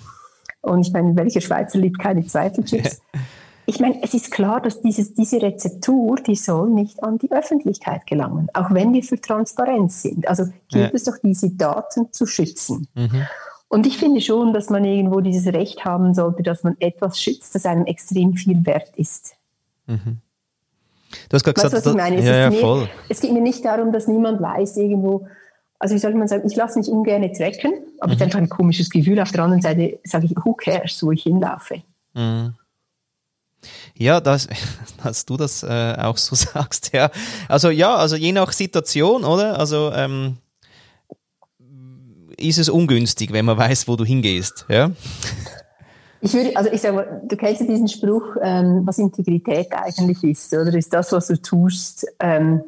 Und 0.63 0.87
ich 0.87 0.93
meine, 0.93 1.15
welcher 1.17 1.43
Schweizer 1.43 1.79
liebt 1.79 1.99
keine 1.99 2.25
Zweifelchips? 2.25 3.03
ich 3.67 3.79
meine, 3.79 4.03
es 4.03 4.15
ist 4.15 4.31
klar, 4.31 4.61
dass 4.63 4.81
dieses, 4.81 5.13
diese 5.13 5.43
Rezeptur, 5.43 6.17
die 6.17 6.35
soll 6.35 6.71
nicht 6.71 7.03
an 7.03 7.19
die 7.19 7.31
Öffentlichkeit 7.31 8.07
gelangen, 8.07 8.49
auch 8.55 8.71
wenn 8.71 8.95
wir 8.95 9.03
für 9.03 9.21
Transparenz 9.21 10.03
sind. 10.03 10.27
Also 10.27 10.45
gilt 10.71 10.91
ja. 10.91 10.91
es 10.95 11.05
doch, 11.05 11.19
diese 11.23 11.51
Daten 11.51 12.11
zu 12.13 12.27
schützen. 12.27 12.89
Mhm. 12.95 13.27
Und 13.73 13.87
ich 13.87 13.97
finde 13.97 14.21
schon, 14.21 14.53
dass 14.53 14.69
man 14.69 14.85
irgendwo 14.85 15.21
dieses 15.21 15.51
Recht 15.51 15.87
haben 15.87 16.13
sollte, 16.13 16.43
dass 16.43 16.63
man 16.63 16.77
etwas 16.79 17.19
schützt, 17.19 17.55
das 17.55 17.65
einem 17.65 17.87
extrem 17.87 18.35
viel 18.35 18.67
wert 18.67 18.91
ist. 18.97 19.35
Mhm. 19.87 20.19
Du 21.31 21.35
hast 21.35 21.43
gerade 21.43 21.55
gesagt, 21.55 21.73
weißt, 21.73 21.87
was 21.87 21.93
ich 21.93 21.97
meine? 21.97 22.17
Es, 22.17 22.25
ja, 22.27 22.37
ja, 22.37 22.51
mir, 22.51 22.91
es, 23.09 23.21
geht 23.23 23.33
mir 23.33 23.41
nicht 23.41 23.65
darum, 23.65 23.91
dass 23.91 24.09
niemand 24.09 24.43
weiß 24.43 24.77
irgendwo, 24.77 25.27
also 25.79 25.95
wie 25.95 25.99
soll 25.99 26.13
man 26.13 26.29
sagen, 26.29 26.47
ich 26.47 26.55
lasse 26.55 26.79
mich 26.79 26.89
ungern 26.89 27.23
tracken, 27.33 27.73
aber 27.99 28.09
mhm. 28.09 28.13
es 28.13 28.17
ist 28.17 28.23
einfach 28.23 28.39
ein 28.41 28.51
komisches 28.51 28.91
Gefühl. 28.91 29.19
Auf 29.19 29.33
der 29.33 29.43
anderen 29.43 29.63
Seite 29.63 30.01
sage 30.05 30.27
ich, 30.27 30.37
who 30.45 30.53
cares, 30.53 31.03
wo 31.03 31.11
ich 31.13 31.23
hinlaufe. 31.23 31.83
Mhm. 32.13 32.53
Ja, 33.97 34.21
das, 34.21 34.49
dass 35.03 35.25
du 35.25 35.39
das 35.39 35.63
äh, 35.63 35.95
auch 35.97 36.19
so 36.19 36.37
sagst, 36.37 36.93
ja. 36.93 37.11
Also 37.49 37.71
ja, 37.71 37.97
also 37.97 38.17
je 38.17 38.33
nach 38.33 38.53
Situation, 38.53 39.25
oder? 39.25 39.59
Also 39.59 39.93
ähm, 39.95 40.37
ist 42.43 42.59
es 42.59 42.69
ungünstig, 42.69 43.33
wenn 43.33 43.45
man 43.45 43.57
weiß, 43.57 43.89
wo 43.89 43.97
du 43.97 44.05
hingehst. 44.05 44.67
Ja? 44.69 44.91
Ich 46.21 46.33
würde, 46.35 46.57
also 46.57 46.71
ich 46.71 46.81
sage 46.81 47.23
du 47.25 47.37
kennst 47.37 47.63
ja 47.63 47.67
diesen 47.67 47.89
Spruch, 47.89 48.37
ähm, 48.41 48.83
was 48.85 48.99
Integrität 48.99 49.73
eigentlich 49.73 50.23
ist, 50.23 50.53
oder 50.53 50.73
ist 50.75 50.93
das, 50.93 51.11
was 51.13 51.27
du 51.27 51.41
tust, 51.41 52.07
ähm, 52.21 52.63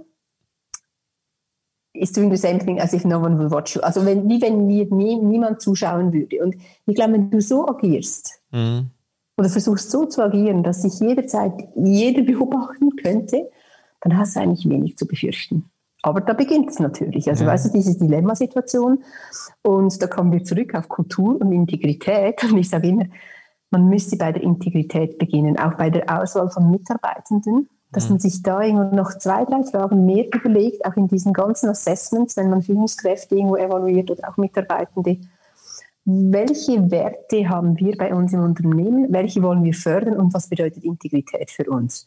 is 1.94 2.12
doing 2.12 2.30
the 2.30 2.36
same 2.36 2.58
thing 2.58 2.80
as 2.80 2.92
if 2.92 3.04
no 3.04 3.20
one 3.20 3.38
will 3.38 3.50
watch 3.50 3.76
you. 3.76 3.82
Also 3.82 4.04
wenn, 4.04 4.28
wie 4.28 4.42
wenn 4.42 4.66
nie, 4.66 4.84
nie, 4.86 5.16
niemand 5.16 5.60
zuschauen 5.60 6.12
würde. 6.12 6.42
Und 6.42 6.56
ich 6.86 6.94
glaube, 6.96 7.12
wenn 7.12 7.30
du 7.30 7.40
so 7.40 7.68
agierst 7.68 8.40
mhm. 8.50 8.90
oder 9.38 9.48
versuchst 9.48 9.90
so 9.90 10.04
zu 10.06 10.22
agieren, 10.22 10.64
dass 10.64 10.82
sich 10.82 10.98
jederzeit 10.98 11.52
jeder 11.76 12.22
beobachten 12.22 12.96
könnte, 12.96 13.48
dann 14.00 14.18
hast 14.18 14.34
du 14.34 14.40
eigentlich 14.40 14.68
wenig 14.68 14.98
zu 14.98 15.06
befürchten. 15.06 15.70
Aber 16.04 16.20
da 16.20 16.34
beginnt 16.34 16.68
es 16.68 16.80
natürlich. 16.80 17.30
Also, 17.30 17.44
ja. 17.44 17.50
weißt 17.50 17.66
du, 17.66 17.72
diese 17.72 17.96
Dilemmasituation. 17.96 19.02
Und 19.62 20.02
da 20.02 20.06
kommen 20.06 20.32
wir 20.32 20.44
zurück 20.44 20.74
auf 20.74 20.86
Kultur 20.86 21.40
und 21.40 21.50
Integrität. 21.50 22.44
Und 22.44 22.58
ich 22.58 22.68
sage 22.68 22.88
immer, 22.88 23.06
man 23.70 23.88
müsste 23.88 24.18
bei 24.18 24.30
der 24.30 24.42
Integrität 24.42 25.16
beginnen, 25.16 25.58
auch 25.58 25.74
bei 25.74 25.88
der 25.88 26.20
Auswahl 26.20 26.50
von 26.50 26.70
Mitarbeitenden, 26.70 27.70
dass 27.90 28.10
man 28.10 28.18
sich 28.18 28.42
da 28.42 28.60
irgendwo 28.60 28.94
noch 28.94 29.16
zwei, 29.16 29.46
drei 29.46 29.62
Fragen 29.62 30.04
mehr 30.04 30.26
überlegt, 30.26 30.84
auch 30.84 30.94
in 30.96 31.08
diesen 31.08 31.32
ganzen 31.32 31.70
Assessments, 31.70 32.36
wenn 32.36 32.50
man 32.50 32.60
Führungskräfte 32.60 33.36
irgendwo 33.36 33.56
evaluiert 33.56 34.10
oder 34.10 34.28
auch 34.28 34.36
Mitarbeitende. 34.36 35.16
Welche 36.04 36.90
Werte 36.90 37.48
haben 37.48 37.78
wir 37.78 37.96
bei 37.96 38.14
uns 38.14 38.34
im 38.34 38.40
Unternehmen? 38.40 39.10
Welche 39.10 39.42
wollen 39.42 39.64
wir 39.64 39.72
fördern 39.72 40.18
und 40.18 40.34
was 40.34 40.48
bedeutet 40.48 40.84
Integrität 40.84 41.50
für 41.50 41.64
uns? 41.70 42.06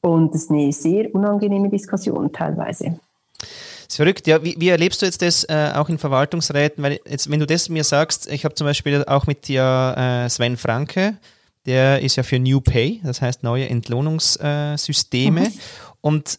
Und 0.00 0.34
das 0.34 0.42
ist 0.42 0.50
eine 0.50 0.72
sehr 0.72 1.14
unangenehme 1.14 1.68
Diskussion 1.68 2.32
teilweise. 2.32 2.98
Das 3.40 3.88
ist 3.88 3.96
verrückt, 3.96 4.26
ja. 4.26 4.42
Wie, 4.44 4.54
wie 4.58 4.68
erlebst 4.68 5.02
du 5.02 5.06
jetzt 5.06 5.22
das 5.22 5.44
äh, 5.44 5.72
auch 5.74 5.88
in 5.88 5.98
Verwaltungsräten? 5.98 6.82
Weil 6.82 7.00
jetzt, 7.08 7.30
wenn 7.30 7.40
du 7.40 7.46
das 7.46 7.68
mir 7.68 7.84
sagst, 7.84 8.30
ich 8.30 8.44
habe 8.44 8.54
zum 8.54 8.66
Beispiel 8.66 9.04
auch 9.04 9.26
mit 9.26 9.48
dir 9.48 9.94
äh, 9.96 10.28
Sven 10.28 10.56
Franke, 10.56 11.16
der 11.66 12.00
ist 12.00 12.16
ja 12.16 12.22
für 12.22 12.38
New 12.38 12.60
Pay, 12.60 13.00
das 13.04 13.20
heißt 13.20 13.42
neue 13.42 13.68
Entlohnungssysteme. 13.68 15.40
Mhm. 15.40 15.52
Und 16.00 16.38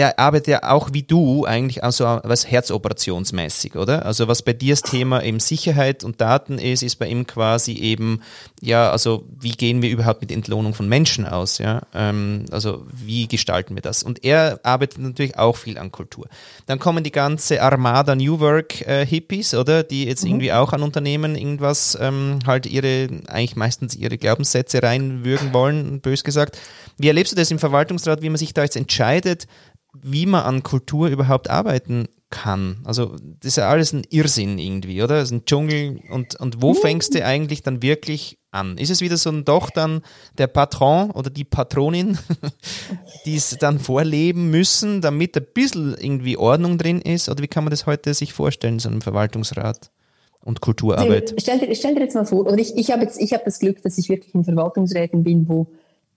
der 0.00 0.18
arbeitet 0.18 0.46
ja 0.46 0.62
auch 0.62 0.94
wie 0.94 1.02
du 1.02 1.44
eigentlich 1.44 1.84
also 1.84 2.04
was 2.22 2.50
herzoperationsmäßig, 2.50 3.76
oder? 3.76 4.06
Also 4.06 4.28
was 4.28 4.40
bei 4.40 4.54
dir 4.54 4.72
das 4.72 4.80
Thema 4.80 5.22
eben 5.22 5.40
Sicherheit 5.40 6.04
und 6.04 6.22
Daten 6.22 6.56
ist, 6.56 6.82
ist 6.82 6.96
bei 6.96 7.06
ihm 7.06 7.26
quasi 7.26 7.74
eben, 7.74 8.22
ja, 8.62 8.90
also 8.90 9.26
wie 9.38 9.50
gehen 9.50 9.82
wir 9.82 9.90
überhaupt 9.90 10.22
mit 10.22 10.32
Entlohnung 10.32 10.72
von 10.72 10.88
Menschen 10.88 11.26
aus, 11.26 11.58
ja? 11.58 11.82
Ähm, 11.92 12.46
also 12.50 12.86
wie 12.90 13.28
gestalten 13.28 13.74
wir 13.74 13.82
das? 13.82 14.02
Und 14.02 14.24
er 14.24 14.60
arbeitet 14.62 15.00
natürlich 15.00 15.36
auch 15.36 15.58
viel 15.58 15.76
an 15.76 15.92
Kultur. 15.92 16.28
Dann 16.64 16.78
kommen 16.78 17.04
die 17.04 17.12
ganze 17.12 17.60
Armada 17.60 18.16
New 18.16 18.40
Work 18.40 18.80
äh, 18.86 19.04
Hippies, 19.04 19.52
oder? 19.54 19.82
Die 19.82 20.06
jetzt 20.06 20.24
mhm. 20.24 20.30
irgendwie 20.30 20.52
auch 20.54 20.72
an 20.72 20.82
Unternehmen 20.82 21.36
irgendwas 21.36 21.98
ähm, 22.00 22.38
halt 22.46 22.64
ihre, 22.64 23.08
eigentlich 23.26 23.54
meistens 23.54 23.94
ihre 23.94 24.16
Glaubenssätze 24.16 24.82
reinwürgen 24.82 25.52
wollen, 25.52 26.00
bös 26.00 26.24
gesagt. 26.24 26.58
Wie 26.96 27.08
erlebst 27.08 27.32
du 27.32 27.36
das 27.36 27.50
im 27.50 27.58
Verwaltungsrat, 27.58 28.22
wie 28.22 28.30
man 28.30 28.38
sich 28.38 28.54
da 28.54 28.62
jetzt 28.62 28.76
entscheidet, 28.76 29.46
wie 29.92 30.26
man 30.26 30.44
an 30.44 30.62
Kultur 30.62 31.08
überhaupt 31.08 31.50
arbeiten 31.50 32.08
kann. 32.30 32.78
Also 32.84 33.16
das 33.40 33.48
ist 33.48 33.56
ja 33.56 33.68
alles 33.68 33.92
ein 33.92 34.04
Irrsinn 34.08 34.58
irgendwie, 34.58 35.02
oder? 35.02 35.16
Das 35.16 35.24
ist 35.24 35.32
ein 35.32 35.44
Dschungel 35.44 36.00
und, 36.10 36.36
und 36.36 36.62
wo 36.62 36.74
fängst 36.74 37.14
du 37.14 37.24
eigentlich 37.24 37.62
dann 37.62 37.82
wirklich 37.82 38.38
an? 38.52 38.78
Ist 38.78 38.90
es 38.90 39.00
wieder 39.00 39.16
so 39.16 39.30
ein 39.30 39.44
doch 39.44 39.70
dann 39.70 40.02
der 40.38 40.46
Patron 40.46 41.10
oder 41.10 41.28
die 41.28 41.44
Patronin, 41.44 42.18
die 43.26 43.36
es 43.36 43.56
dann 43.58 43.80
vorleben 43.80 44.50
müssen, 44.50 45.00
damit 45.00 45.36
ein 45.36 45.46
bisschen 45.52 45.96
irgendwie 45.98 46.36
Ordnung 46.36 46.78
drin 46.78 47.00
ist? 47.00 47.28
Oder 47.28 47.42
wie 47.42 47.48
kann 47.48 47.64
man 47.64 47.72
das 47.72 47.86
heute 47.86 48.14
sich 48.14 48.32
vorstellen, 48.32 48.78
so 48.78 48.88
einem 48.88 49.02
Verwaltungsrat? 49.02 49.90
Und 50.42 50.62
Kulturarbeit. 50.62 51.34
Stell 51.36 51.58
dir, 51.58 51.74
stell 51.74 51.94
dir 51.94 52.00
jetzt 52.00 52.14
mal 52.14 52.24
vor, 52.24 52.46
oder 52.46 52.56
ich, 52.56 52.74
ich 52.74 52.90
habe 52.90 53.02
jetzt, 53.02 53.20
ich 53.20 53.34
habe 53.34 53.42
das 53.44 53.58
Glück, 53.58 53.82
dass 53.82 53.98
ich 53.98 54.08
wirklich 54.08 54.34
in 54.34 54.42
Verwaltungsräten 54.42 55.22
bin, 55.22 55.46
wo 55.46 55.66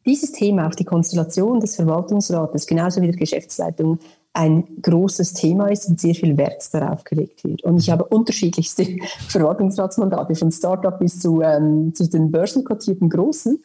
dieses 0.06 0.32
Thema, 0.32 0.68
auch 0.68 0.76
die 0.76 0.86
Konstellation 0.86 1.60
des 1.60 1.76
Verwaltungsrates, 1.76 2.68
genauso 2.68 3.02
wie 3.02 3.08
der 3.08 3.18
Geschäftsleitung, 3.18 4.00
ein 4.34 4.82
großes 4.82 5.34
Thema 5.34 5.68
ist 5.68 5.88
und 5.88 6.02
sehr 6.02 6.16
viel 6.16 6.38
Wert 6.38 6.74
darauf 6.74 7.04
gelegt 7.04 7.44
wird. 7.44 7.64
Und 7.64 7.78
ich 7.78 7.92
habe 7.92 8.04
unterschiedlichste 8.06 8.98
Verwaltungsratsmandate, 9.30 10.36
von 10.36 10.52
Startup 10.52 10.98
bis 10.98 11.20
zu, 11.20 11.42
ähm, 11.42 11.94
zu 11.94 12.10
den 12.10 12.32
börsenkotierten 12.32 13.10
Großen. 13.10 13.64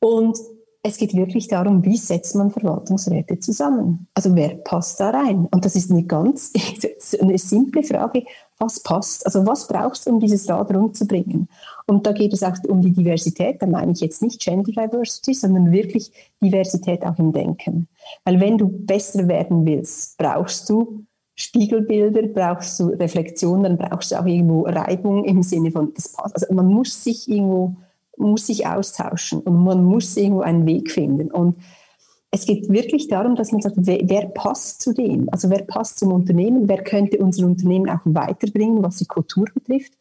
Und 0.00 0.38
es 0.82 0.98
geht 0.98 1.14
wirklich 1.14 1.48
darum, 1.48 1.84
wie 1.84 1.96
setzt 1.96 2.36
man 2.36 2.50
Verwaltungsräte 2.50 3.40
zusammen? 3.40 4.06
Also 4.14 4.36
wer 4.36 4.50
passt 4.56 5.00
da 5.00 5.10
rein? 5.10 5.48
Und 5.50 5.64
das 5.64 5.74
ist 5.74 5.90
eine 5.90 6.04
ganz 6.04 6.52
eine 7.20 7.38
simple 7.38 7.82
Frage, 7.82 8.24
was 8.58 8.80
passt? 8.80 9.26
Also 9.26 9.46
was 9.46 9.66
brauchst 9.66 10.06
du, 10.06 10.10
um 10.10 10.20
dieses 10.20 10.48
Rad 10.48 10.72
rumzubringen? 10.72 11.48
Und 11.86 12.04
da 12.04 12.12
geht 12.12 12.32
es 12.32 12.42
auch 12.42 12.56
um 12.68 12.82
die 12.82 12.90
Diversität. 12.90 13.62
Da 13.62 13.66
meine 13.66 13.92
ich 13.92 14.00
jetzt 14.00 14.20
nicht 14.20 14.40
Gender 14.40 14.72
Diversity, 14.72 15.34
sondern 15.34 15.70
wirklich 15.70 16.10
Diversität 16.42 17.04
auch 17.04 17.18
im 17.18 17.32
Denken. 17.32 17.86
Weil 18.24 18.40
wenn 18.40 18.58
du 18.58 18.68
besser 18.68 19.28
werden 19.28 19.64
willst, 19.64 20.18
brauchst 20.18 20.68
du 20.68 21.04
Spiegelbilder, 21.36 22.22
brauchst 22.22 22.80
du 22.80 22.86
Reflexion, 22.88 23.62
dann 23.62 23.76
brauchst 23.76 24.10
du 24.10 24.20
auch 24.20 24.26
irgendwo 24.26 24.62
Reibung 24.62 25.24
im 25.24 25.42
Sinne 25.42 25.70
von, 25.70 25.92
das 25.94 26.12
passt. 26.12 26.34
Also 26.34 26.52
man 26.54 26.66
muss 26.66 27.04
sich 27.04 27.28
irgendwo 27.28 27.76
muss 28.18 28.46
sich 28.46 28.66
austauschen 28.66 29.40
und 29.40 29.62
man 29.62 29.84
muss 29.84 30.16
irgendwo 30.16 30.40
einen 30.40 30.66
Weg 30.66 30.90
finden. 30.90 31.30
Und 31.30 31.56
es 32.36 32.44
geht 32.44 32.68
wirklich 32.68 33.08
darum, 33.08 33.34
dass 33.34 33.50
man 33.50 33.62
sagt, 33.62 33.76
wer, 33.78 34.00
wer, 34.04 34.26
passt 34.26 34.82
zu 34.82 34.92
dem? 34.92 35.28
Also 35.32 35.48
wer 35.48 35.62
passt 35.62 35.98
zum 35.98 36.12
Unternehmen? 36.12 36.68
Wer 36.68 36.84
könnte 36.84 37.16
unser 37.16 37.46
Unternehmen 37.46 37.88
auch 37.88 38.00
weiterbringen, 38.04 38.82
was 38.82 38.98
die 38.98 39.06
Kultur 39.06 39.46
betrifft? 39.54 39.94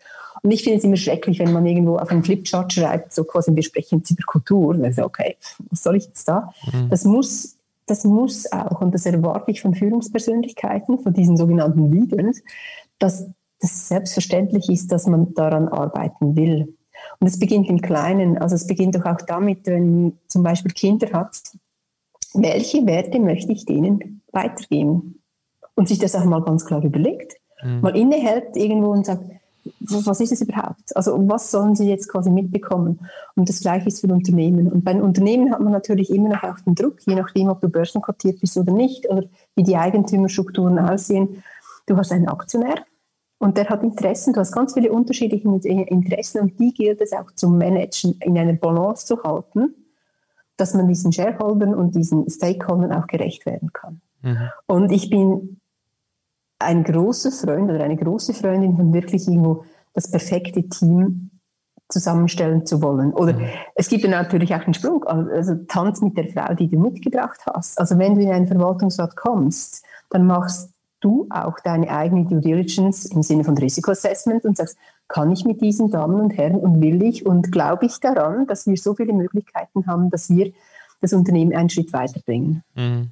Und 0.44 0.52
ich 0.52 0.64
finde 0.64 0.80
es 0.80 0.84
immer 0.84 0.98
schrecklich, 0.98 1.40
wenn 1.40 1.54
man 1.54 1.66
irgendwo 1.66 1.96
auf 1.96 2.10
einem 2.10 2.26
Flipchart 2.26 2.74
schreibt, 2.74 3.14
so 3.14 3.24
quasi, 3.24 3.56
wir 3.56 3.64
sprechen 3.64 4.00
jetzt 4.00 4.12
über 4.12 4.24
Kultur. 4.24 4.76
Und 4.76 4.84
ich 4.84 4.96
so, 4.96 5.06
okay, 5.06 5.38
was 5.70 5.82
soll 5.82 5.96
ich 5.96 6.08
jetzt 6.08 6.28
da? 6.28 6.54
Mhm. 6.74 6.90
Das 6.90 7.06
muss, 7.06 7.56
das 7.86 8.04
muss 8.04 8.52
auch, 8.52 8.82
und 8.82 8.94
das 8.94 9.06
erwarte 9.06 9.52
ich 9.52 9.62
von 9.62 9.74
Führungspersönlichkeiten, 9.74 11.00
von 11.00 11.14
diesen 11.14 11.38
sogenannten 11.38 11.90
Leaders, 11.90 12.42
dass 13.00 13.30
das 13.62 13.88
selbstverständlich 13.88 14.70
ist, 14.70 14.92
dass 14.92 15.08
man 15.08 15.34
daran 15.36 15.70
arbeiten 15.70 16.36
will. 16.36 16.76
Und 17.20 17.28
es 17.28 17.40
beginnt 17.40 17.70
im 17.70 17.82
Kleinen. 17.82 18.38
Also 18.38 18.56
es 18.56 18.68
beginnt 18.68 18.96
doch 18.96 19.06
auch 19.06 19.22
damit, 19.26 19.66
wenn 19.68 20.02
man 20.02 20.14
zum 20.28 20.44
Beispiel 20.44 20.74
Kinder 20.74 21.08
hat, 21.14 21.42
welche 22.36 22.86
Werte 22.86 23.20
möchte 23.20 23.52
ich 23.52 23.66
denen 23.66 24.22
weitergeben? 24.32 25.22
Und 25.78 25.90
sich 25.90 26.00
das 26.00 26.16
auch 26.16 26.24
mal 26.24 26.42
ganz 26.42 26.66
klar 26.66 26.84
überlegt, 26.84 27.34
mhm. 27.62 27.82
mal 27.82 27.96
innehält 27.98 28.56
irgendwo 28.56 28.92
und 28.92 29.06
sagt, 29.06 29.24
was 29.82 30.22
ist 30.22 30.32
es 30.32 30.42
überhaupt? 30.42 30.96
Also 30.96 31.18
was 31.28 31.52
sollen 31.52 31.76
sie 31.76 31.90
jetzt 31.90 32.08
quasi 32.08 32.30
mitbekommen? 32.30 33.00
Und 33.36 33.50
das 33.50 33.60
Gleiche 33.60 33.88
ist 33.88 34.00
für 34.00 34.08
Unternehmen. 34.08 34.72
Und 34.72 34.86
bei 34.86 34.94
den 34.94 35.02
Unternehmen 35.02 35.52
hat 35.52 35.60
man 35.60 35.74
natürlich 35.74 36.12
immer 36.12 36.30
noch 36.30 36.44
auch 36.44 36.60
den 36.62 36.76
Druck, 36.76 37.00
je 37.06 37.16
nachdem, 37.16 37.50
ob 37.50 37.60
du 37.60 37.68
börsenkotiert 37.68 38.40
bist 38.40 38.58
oder 38.58 38.72
nicht, 38.72 39.10
oder 39.10 39.24
wie 39.56 39.64
die 39.64 39.76
Eigentümerstrukturen 39.76 40.80
aussehen. 40.80 41.44
Du 41.88 41.98
hast 41.98 42.12
einen 42.12 42.30
Aktionär, 42.30 42.86
und 43.38 43.58
der 43.58 43.70
hat 43.70 43.84
Interessen, 43.84 44.34
du 44.34 44.40
hast 44.40 44.54
ganz 44.54 44.74
viele 44.74 44.92
unterschiedliche 44.92 45.48
Interessen 45.48 46.40
und 46.40 46.60
die 46.60 46.74
gilt 46.74 47.02
es 47.02 47.12
auch 47.14 47.32
zu 47.32 47.50
managen, 47.50 48.18
in 48.22 48.38
einer 48.38 48.54
Balance 48.54 49.06
zu 49.06 49.22
halten, 49.24 49.76
dass 50.58 50.74
man 50.74 50.88
diesen 50.88 51.12
Shareholdern 51.12 51.74
und 51.74 51.96
diesen 51.96 52.30
Stakeholdern 52.30 52.92
auch 52.94 53.08
gerecht 53.08 53.46
werden 53.46 53.72
kann. 53.74 54.02
Mhm. 54.22 54.50
Und 54.68 54.92
ich 54.92 55.10
bin 55.10 55.60
ein 56.60 56.84
großer 56.84 57.32
Freund 57.32 57.70
oder 57.70 57.84
eine 57.84 57.98
große 57.98 58.34
Freundin 58.34 58.76
von 58.76 58.94
wirklich 58.94 59.28
irgendwo 59.28 59.66
das 59.94 60.10
perfekte 60.10 60.68
Team 60.68 61.32
zusammenstellen 61.90 62.66
zu 62.66 62.82
wollen. 62.82 63.14
Oder 63.14 63.34
mhm. 63.34 63.46
es 63.76 63.90
gibt 63.90 64.04
ja 64.04 64.10
natürlich 64.10 64.54
auch 64.56 64.64
einen 64.64 64.74
Sprung, 64.74 65.04
also 65.04 65.56
tanz 65.68 66.02
mit 66.02 66.18
der 66.18 66.28
Frau, 66.28 66.54
die 66.54 66.68
du 66.68 66.80
mitgebracht 66.80 67.42
hast. 67.46 67.80
Also 67.80 67.98
wenn 68.00 68.16
du 68.16 68.22
in 68.22 68.32
einen 68.32 68.48
Verwaltungsrat 68.48 69.16
kommst, 69.16 69.86
dann 70.10 70.26
machst 70.26 70.75
du 71.00 71.28
auch 71.30 71.60
deine 71.64 71.90
eigene 71.90 72.26
Due 72.26 72.42
Diligence 72.42 73.06
im 73.06 73.24
Sinne 73.24 73.44
von 73.44 73.58
Risikoassessment 73.58 74.46
und 74.46 74.58
sagst, 74.58 74.78
kann 75.08 75.32
ich 75.32 75.46
mit 75.46 75.62
diesen 75.62 75.92
Damen 75.92 76.20
und 76.20 76.32
Herren 76.32 76.56
und 76.56 76.82
will 76.82 77.04
ich 77.04 77.26
und 77.26 77.52
glaube 77.52 77.86
ich 77.86 78.00
daran, 78.00 78.48
dass 78.48 78.66
wir 78.66 78.78
so 78.78 78.96
viele 78.96 79.14
Möglichkeiten 79.14 79.86
haben, 79.88 80.10
dass 80.10 80.30
wir 80.30 80.52
das 81.02 81.14
Unternehmen 81.14 81.54
einen 81.54 81.70
Schritt 81.70 81.94
weiterbringen. 81.94 82.64
Mhm. 82.76 83.12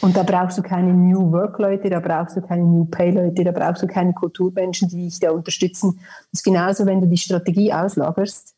Und 0.00 0.16
da 0.16 0.22
brauchst 0.22 0.56
du 0.56 0.62
keine 0.62 0.94
New 0.94 1.32
Work-Leute, 1.32 1.90
da 1.90 1.98
brauchst 1.98 2.36
du 2.36 2.40
keine 2.40 2.62
New 2.62 2.84
Pay-Leute, 2.84 3.44
da 3.44 3.50
brauchst 3.50 3.82
du 3.82 3.88
keine 3.88 4.12
Kulturmenschen, 4.12 4.88
die 4.88 5.04
dich 5.04 5.18
da 5.18 5.32
unterstützen. 5.32 5.98
Das 6.30 6.40
ist 6.40 6.44
genauso, 6.44 6.86
wenn 6.86 7.00
du 7.00 7.08
die 7.08 7.16
Strategie 7.16 7.72
auslagerst, 7.72 8.54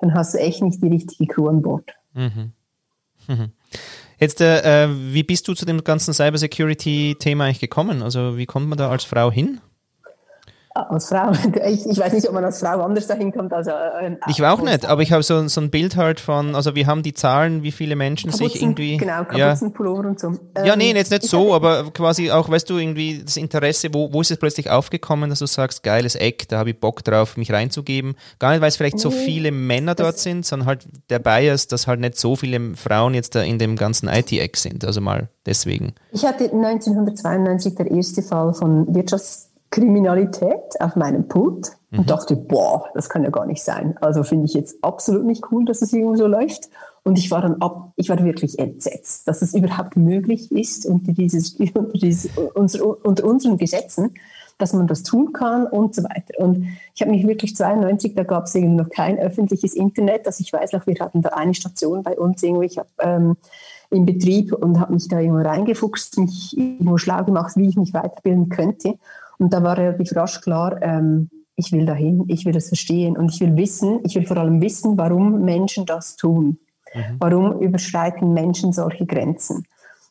dann 0.00 0.12
hast 0.12 0.34
du 0.34 0.38
echt 0.38 0.62
nicht 0.62 0.82
die 0.82 0.88
richtige 0.88 1.26
Crew 1.26 1.48
an 1.48 1.62
Bord. 1.62 1.94
Mhm. 2.12 2.52
Mhm. 3.26 3.52
Jetzt, 4.24 4.40
äh, 4.40 4.88
wie 4.88 5.22
bist 5.22 5.46
du 5.48 5.52
zu 5.52 5.66
dem 5.66 5.84
ganzen 5.84 6.14
Cybersecurity-Thema 6.14 7.44
eigentlich 7.44 7.60
gekommen? 7.60 8.02
Also 8.02 8.38
wie 8.38 8.46
kommt 8.46 8.70
man 8.70 8.78
da 8.78 8.88
als 8.88 9.04
Frau 9.04 9.30
hin? 9.30 9.60
Als 10.74 11.08
Frau. 11.08 11.30
Ich, 11.66 11.86
ich, 11.86 11.98
weiß 11.98 12.12
nicht, 12.12 12.28
ob 12.28 12.34
man 12.34 12.44
als 12.44 12.58
Frau 12.58 12.82
anders 12.82 13.06
dahin 13.06 13.32
kommt. 13.32 13.52
Also, 13.52 13.70
äh, 13.70 14.16
ich 14.28 14.40
war 14.40 14.52
auch 14.52 14.60
nicht, 14.60 14.84
aber 14.86 15.02
ich 15.02 15.12
habe 15.12 15.22
so, 15.22 15.46
so 15.46 15.60
ein 15.60 15.70
Bild 15.70 15.96
halt 15.96 16.18
von, 16.18 16.56
also 16.56 16.74
wir 16.74 16.86
haben 16.88 17.04
die 17.04 17.14
Zahlen, 17.14 17.62
wie 17.62 17.70
viele 17.70 17.94
Menschen 17.94 18.30
Kapuzen, 18.30 18.50
sich 18.50 18.62
irgendwie. 18.62 18.96
Genau, 18.96 19.24
Kapuzenpullover 19.24 20.02
ja. 20.02 20.08
und 20.08 20.20
so. 20.20 20.28
Ähm, 20.28 20.64
ja, 20.64 20.74
nee, 20.74 20.90
ähm, 20.90 20.96
jetzt 20.96 21.12
nicht 21.12 21.22
so, 21.22 21.54
aber 21.54 21.90
quasi 21.92 22.32
auch, 22.32 22.50
weißt 22.50 22.68
du, 22.68 22.78
irgendwie 22.78 23.22
das 23.24 23.36
Interesse, 23.36 23.88
wo, 23.92 24.12
wo 24.12 24.20
ist 24.20 24.32
es 24.32 24.36
plötzlich 24.36 24.68
aufgekommen, 24.68 25.30
dass 25.30 25.38
du 25.38 25.46
sagst, 25.46 25.84
geiles 25.84 26.16
Eck, 26.16 26.48
da 26.48 26.58
habe 26.58 26.70
ich 26.70 26.80
Bock 26.80 27.04
drauf, 27.04 27.36
mich 27.36 27.52
reinzugeben. 27.52 28.16
Gar 28.40 28.52
nicht, 28.52 28.60
weil 28.60 28.68
es 28.68 28.76
vielleicht 28.76 28.96
nee, 28.96 29.02
so 29.02 29.10
viele 29.12 29.52
Männer 29.52 29.94
dort 29.94 30.18
sind, 30.18 30.44
sondern 30.44 30.66
halt 30.66 30.86
der 31.08 31.20
Bias, 31.20 31.68
dass 31.68 31.86
halt 31.86 32.00
nicht 32.00 32.18
so 32.18 32.34
viele 32.34 32.74
Frauen 32.74 33.14
jetzt 33.14 33.36
da 33.36 33.42
in 33.42 33.60
dem 33.60 33.76
ganzen 33.76 34.08
IT-Eck 34.08 34.56
sind. 34.56 34.84
Also 34.84 35.00
mal 35.00 35.28
deswegen. 35.46 35.94
Ich 36.10 36.24
hatte 36.24 36.44
1992 36.44 37.76
der 37.76 37.90
erste 37.92 38.22
Fall 38.22 38.52
von 38.54 38.92
Wirtschafts 38.92 39.53
Kriminalität 39.74 40.80
auf 40.80 40.94
meinem 40.94 41.26
Pult 41.26 41.72
mhm. 41.90 42.00
und 42.00 42.10
dachte, 42.10 42.36
boah, 42.36 42.84
das 42.94 43.08
kann 43.08 43.24
ja 43.24 43.30
gar 43.30 43.44
nicht 43.44 43.62
sein. 43.64 43.96
Also 44.00 44.22
finde 44.22 44.46
ich 44.46 44.54
jetzt 44.54 44.76
absolut 44.84 45.24
nicht 45.24 45.50
cool, 45.50 45.64
dass 45.64 45.82
es 45.82 45.92
irgendwo 45.92 46.14
so 46.14 46.28
läuft. 46.28 46.68
Und 47.02 47.18
ich 47.18 47.32
war 47.32 47.42
dann 47.42 47.60
ab, 47.60 47.92
ich 47.96 48.08
war 48.08 48.22
wirklich 48.22 48.58
entsetzt, 48.60 49.26
dass 49.26 49.42
es 49.42 49.52
überhaupt 49.52 49.96
möglich 49.96 50.52
ist 50.52 50.86
unter, 50.86 51.12
dieses, 51.12 51.54
unter, 51.74 51.98
dieses, 51.98 52.30
unser, 52.54 53.04
unter 53.04 53.24
unseren 53.24 53.58
Gesetzen, 53.58 54.14
dass 54.58 54.72
man 54.74 54.86
das 54.86 55.02
tun 55.02 55.32
kann 55.32 55.66
und 55.66 55.96
so 55.96 56.04
weiter. 56.04 56.38
Und 56.38 56.68
ich 56.94 57.02
habe 57.02 57.10
mich 57.10 57.26
wirklich 57.26 57.56
92, 57.56 58.14
da 58.14 58.22
gab 58.22 58.44
es 58.44 58.54
irgendwie 58.54 58.76
noch 58.76 58.90
kein 58.90 59.18
öffentliches 59.18 59.74
Internet, 59.74 60.28
dass 60.28 60.38
ich 60.38 60.52
weiß 60.52 60.70
noch, 60.70 60.86
wir 60.86 60.94
hatten 61.00 61.20
da 61.20 61.30
eine 61.30 61.54
Station 61.54 62.04
bei 62.04 62.16
uns 62.16 62.40
irgendwie, 62.44 62.66
ich 62.66 62.78
habe 62.78 62.88
ähm, 63.00 63.36
im 63.90 64.06
Betrieb 64.06 64.52
und 64.52 64.78
habe 64.78 64.94
mich 64.94 65.08
da 65.08 65.18
irgendwo 65.18 65.42
reingefuchst, 65.42 66.18
mich 66.18 66.56
irgendwo 66.56 66.96
schlau 66.96 67.24
gemacht, 67.24 67.56
wie 67.56 67.68
ich 67.68 67.76
mich 67.76 67.92
weiterbilden 67.92 68.48
könnte. 68.48 68.98
Und 69.38 69.52
da 69.52 69.62
war 69.62 69.76
relativ 69.76 70.14
rasch 70.14 70.40
klar, 70.40 70.80
ähm, 70.82 71.30
ich 71.56 71.72
will 71.72 71.86
dahin, 71.86 72.24
ich 72.28 72.44
will 72.44 72.52
das 72.52 72.68
verstehen 72.68 73.16
und 73.16 73.32
ich 73.32 73.40
will 73.40 73.56
wissen, 73.56 74.00
ich 74.04 74.16
will 74.16 74.26
vor 74.26 74.36
allem 74.36 74.60
wissen, 74.60 74.98
warum 74.98 75.44
Menschen 75.44 75.86
das 75.86 76.16
tun. 76.16 76.58
Mhm. 76.94 77.16
Warum 77.18 77.60
überschreiten 77.60 78.32
Menschen 78.32 78.72
solche 78.72 79.06
Grenzen? 79.06 79.64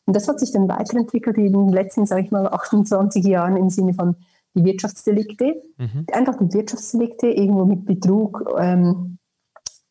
Und 0.06 0.14
das 0.16 0.28
hat 0.28 0.40
sich 0.40 0.52
dann 0.52 0.68
weiterentwickelt 0.68 1.38
in 1.38 1.52
den 1.52 1.68
letzten, 1.68 2.06
sage 2.06 2.22
ich 2.22 2.30
mal, 2.30 2.46
28 2.52 3.24
Jahren 3.24 3.56
im 3.56 3.70
Sinne 3.70 3.94
von 3.94 4.16
die 4.54 4.64
Wirtschaftsdelikte. 4.64 5.62
Mhm. 5.78 6.06
Einfach 6.12 6.36
die 6.38 6.52
Wirtschaftsdelikte 6.52 7.28
irgendwo 7.28 7.64
mit 7.64 7.84
Betrug, 7.84 8.44
ähm, 8.58 9.13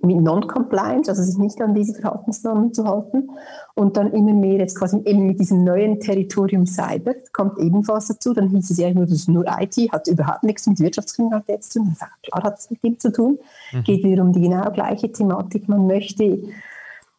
mit 0.03 0.21
Non-Compliance, 0.21 1.09
also 1.09 1.23
sich 1.23 1.37
nicht 1.37 1.61
an 1.61 1.73
diese 1.73 1.99
Verhaltensnormen 1.99 2.73
zu 2.73 2.85
halten. 2.85 3.29
Und 3.73 3.95
dann 3.97 4.11
immer 4.11 4.33
mehr 4.33 4.57
jetzt 4.57 4.77
quasi 4.77 5.01
eben 5.05 5.25
mit 5.25 5.39
diesem 5.39 5.63
neuen 5.63 5.99
Territorium 5.99 6.65
Cyber 6.65 7.13
kommt 7.31 7.57
ebenfalls 7.57 8.07
dazu. 8.07 8.33
Dann 8.33 8.49
hieß 8.49 8.69
es 8.69 8.77
ja 8.77 8.89
immer, 8.89 9.01
das 9.01 9.11
ist 9.11 9.29
nur 9.29 9.45
IT, 9.59 9.77
hat 9.91 10.07
überhaupt 10.07 10.43
nichts 10.43 10.67
mit 10.67 10.79
Wirtschaftskriminalität 10.79 11.63
zu 11.63 11.79
tun. 11.79 11.89
Ich 11.93 11.99
sage, 11.99 12.11
klar 12.21 12.43
hat 12.43 12.59
es 12.59 12.69
mit 12.69 12.83
dem 12.83 12.99
zu 12.99 13.11
tun. 13.11 13.39
Mhm. 13.71 13.83
Geht 13.83 14.03
wieder 14.03 14.23
um 14.23 14.33
die 14.33 14.41
genau 14.41 14.69
gleiche 14.71 15.11
Thematik. 15.11 15.69
Man 15.69 15.87
möchte, 15.87 16.43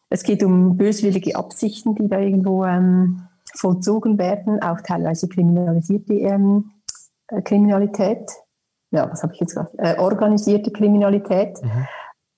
es 0.09 0.23
geht 0.23 0.43
um 0.43 0.77
böswillige 0.77 1.35
Absichten, 1.35 1.95
die 1.95 2.07
da 2.07 2.19
irgendwo 2.19 2.65
ähm, 2.65 3.23
vollzogen 3.55 4.19
werden, 4.19 4.61
auch 4.61 4.81
teilweise 4.81 5.27
kriminalisierte 5.27 6.13
ähm, 6.13 6.71
äh, 7.29 7.41
Kriminalität. 7.41 8.29
Ja, 8.91 9.09
was 9.11 9.23
habe 9.23 9.33
ich 9.33 9.39
jetzt 9.39 9.55
gesagt? 9.55 9.73
Äh, 9.77 9.97
organisierte 9.97 10.71
Kriminalität. 10.71 11.61
Mhm. 11.63 11.87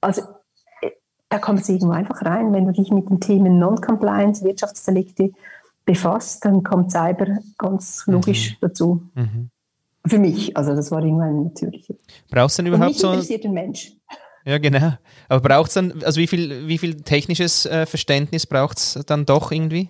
Also 0.01 0.22
da 1.29 1.39
kommst 1.39 1.67
du 1.67 1.74
irgendwo 1.74 1.93
einfach 1.93 2.24
rein. 2.24 2.53
Wenn 2.53 2.65
du 2.65 2.72
dich 2.72 2.91
mit 2.91 3.10
den 3.10 3.19
Themen 3.19 3.60
Non-Compliance, 3.60 4.43
Wirtschaftsdelikte 4.43 5.31
befasst, 5.86 6.46
dann 6.46 6.63
kommt 6.63 6.91
Cyber 6.91 7.39
ganz 7.57 8.03
logisch 8.07 8.51
mhm. 8.51 8.57
dazu. 8.62 9.03
Mhm. 9.15 9.50
Für 10.05 10.19
mich, 10.19 10.55
also 10.55 10.74
das 10.74 10.91
war 10.91 11.03
irgendwann 11.03 11.43
natürlich. 11.43 11.93
Brauchst 12.29 12.57
du 12.57 12.63
denn 12.63 12.74
überhaupt 12.74 12.96
so? 12.96 13.12
interessiert 13.12 13.43
den 13.43 13.53
Mensch. 13.53 13.91
Ja, 14.46 14.57
genau. 14.60 14.93
Aber 15.27 15.41
braucht 15.41 15.67
es 15.67 15.74
dann, 15.74 16.01
also 16.03 16.22
wie 16.22 16.27
viel, 16.27 16.67
wie 16.67 16.77
viel 16.77 17.01
technisches 17.01 17.65
äh, 17.65 17.86
Verständnis 17.86 18.46
braucht 18.46 18.77
es 18.77 19.00
dann 19.05 19.25
doch 19.25 19.51
irgendwie? 19.51 19.89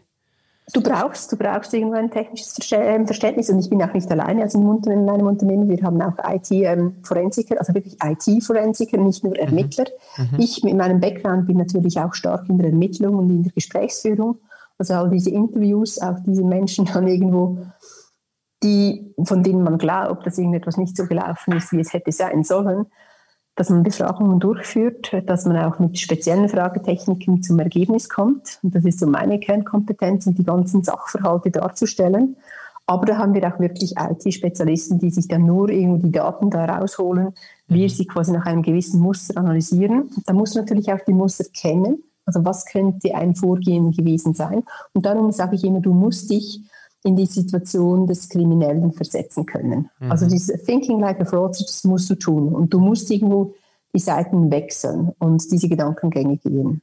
Du 0.74 0.82
brauchst, 0.82 1.32
du 1.32 1.38
brauchst 1.38 1.74
irgendwo 1.74 1.96
ein 1.96 2.12
technisches 2.12 2.58
ähm, 2.72 3.06
Verständnis 3.06 3.50
und 3.50 3.60
ich 3.60 3.70
bin 3.70 3.82
auch 3.82 3.94
nicht 3.94 4.10
alleine 4.12 4.44
also 4.44 4.60
in 4.60 5.06
meinem 5.06 5.28
Unternehmen. 5.28 5.70
Wir 5.70 5.82
haben 5.84 6.02
auch 6.02 6.18
IT-Forensiker, 6.18 7.58
also 7.60 7.74
wirklich 7.74 7.98
IT-Forensiker, 8.04 8.98
nicht 8.98 9.24
nur 9.24 9.38
Ermittler. 9.38 9.86
Mhm. 10.18 10.24
mhm. 10.32 10.40
Ich 10.40 10.64
mit 10.64 10.76
meinem 10.76 11.00
Background 11.00 11.48
bin 11.48 11.58
natürlich 11.58 12.00
auch 12.00 12.14
stark 12.14 12.50
in 12.50 12.58
der 12.58 12.70
Ermittlung 12.70 13.16
und 13.16 13.30
in 13.30 13.44
der 13.44 13.54
Gesprächsführung. 13.54 14.40
Also 14.78 14.94
all 14.94 15.10
diese 15.10 15.32
Interviews, 15.32 16.00
auch 16.00 16.18
diese 16.26 16.44
Menschen 16.44 16.86
dann 16.94 17.08
irgendwo, 17.08 17.60
die, 18.64 19.14
von 19.24 19.44
denen 19.44 19.64
man 19.64 19.78
glaubt, 19.78 20.26
dass 20.26 20.38
irgendetwas 20.38 20.78
nicht 20.78 20.98
so 20.98 21.06
gelaufen 21.06 21.56
ist, 21.56 21.72
wie 21.72 21.80
es 21.80 21.94
hätte 21.94 22.12
sein 22.12 22.44
sollen 22.44 22.88
dass 23.58 23.72
man 23.72 23.84
Befragungen 23.84 24.40
durchführt, 24.40 25.12
dass 25.26 25.46
man 25.46 25.58
auch 25.58 25.80
mit 25.80 25.98
speziellen 26.00 26.48
Fragetechniken 26.48 27.42
zum 27.42 27.58
Ergebnis 27.60 28.08
kommt. 28.08 28.60
Und 28.62 28.76
das 28.76 28.86
ist 28.86 29.00
so 29.00 29.08
meine 29.08 29.40
Kernkompetenz, 29.40 30.28
um 30.28 30.36
die 30.36 30.44
ganzen 30.44 30.84
Sachverhalte 30.84 31.50
darzustellen. 31.50 32.38
Aber 32.86 33.08
da 33.08 33.18
haben 33.18 33.34
wir 33.34 33.44
auch 33.52 33.60
wirklich 33.60 33.96
IT-Spezialisten, 33.98 35.00
die 35.00 35.10
sich 35.10 35.28
dann 35.28 35.46
nur 35.46 35.70
irgendwo 35.70 36.06
die 36.06 36.12
Daten 36.12 36.52
da 36.52 36.66
rausholen, 36.66 37.34
wir 37.68 37.84
mhm. 37.84 37.90
sie 37.90 38.06
quasi 38.06 38.32
nach 38.32 38.46
einem 38.46 38.62
gewissen 38.62 39.02
Muster 39.02 39.38
analysieren. 39.38 40.10
Da 40.26 40.34
muss 40.34 40.56
man 40.56 40.64
natürlich 40.64 40.94
auch 40.94 41.02
die 41.06 41.14
Muster 41.14 41.44
kennen. 41.52 42.04
Also 42.26 42.46
was 42.46 42.66
könnte 42.66 43.16
ein 43.16 43.36
Vorgehen 43.36 43.92
gewesen 43.92 44.36
sein? 44.36 44.64
Und 44.94 45.06
darum 45.06 45.32
sage 45.32 45.56
ich 45.56 45.64
immer, 45.64 45.82
du 45.82 45.94
musst 45.94 46.30
dich 46.30 46.62
in 47.08 47.16
die 47.16 47.26
Situation 47.26 48.06
des 48.06 48.30
Kriminellen 48.30 48.92
versetzen 48.92 49.46
können. 49.46 49.90
Mhm. 50.00 50.12
Also 50.12 50.28
dieses 50.28 50.64
Thinking 50.64 51.00
like 51.00 51.20
a 51.22 51.26
fraudster, 51.26 51.66
das 51.66 51.84
musst 51.86 52.10
du 52.10 52.16
tun. 52.16 52.54
Und 52.54 52.74
du 52.74 52.80
musst 52.80 53.10
irgendwo 53.10 53.54
die 53.94 54.00
Seiten 54.00 54.52
wechseln 54.52 55.14
und 55.20 55.50
diese 55.52 55.70
Gedankengänge 55.70 56.38
gehen. 56.38 56.82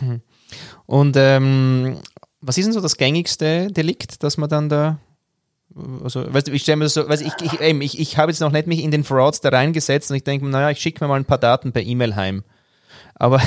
Mhm. 0.00 0.20
Und 0.86 1.16
ähm, 1.16 1.96
was 2.40 2.58
ist 2.58 2.64
denn 2.64 2.72
so 2.72 2.80
das 2.80 2.96
gängigste 2.96 3.68
Delikt, 3.68 4.22
dass 4.22 4.36
man 4.36 4.48
dann 4.48 4.68
da 4.68 4.98
also, 6.02 6.32
weißt 6.32 6.48
du, 6.48 6.52
ich 6.52 6.62
stelle 6.62 6.76
mir 6.76 6.86
das 6.86 6.94
so, 6.94 7.08
weißt, 7.08 7.22
ich, 7.22 7.32
ich, 7.40 7.60
ich, 7.60 8.00
ich 8.00 8.18
habe 8.18 8.32
jetzt 8.32 8.40
noch 8.40 8.50
nicht 8.50 8.66
mich 8.66 8.82
in 8.82 8.90
den 8.90 9.04
Frauds 9.04 9.40
da 9.40 9.50
reingesetzt 9.50 10.10
und 10.10 10.16
ich 10.16 10.24
denke, 10.24 10.44
naja, 10.46 10.70
ich 10.70 10.80
schicke 10.80 11.04
mir 11.04 11.08
mal 11.08 11.20
ein 11.20 11.24
paar 11.24 11.38
Daten 11.38 11.72
per 11.72 11.82
E-Mail 11.82 12.16
heim. 12.16 12.42
Aber. 13.14 13.40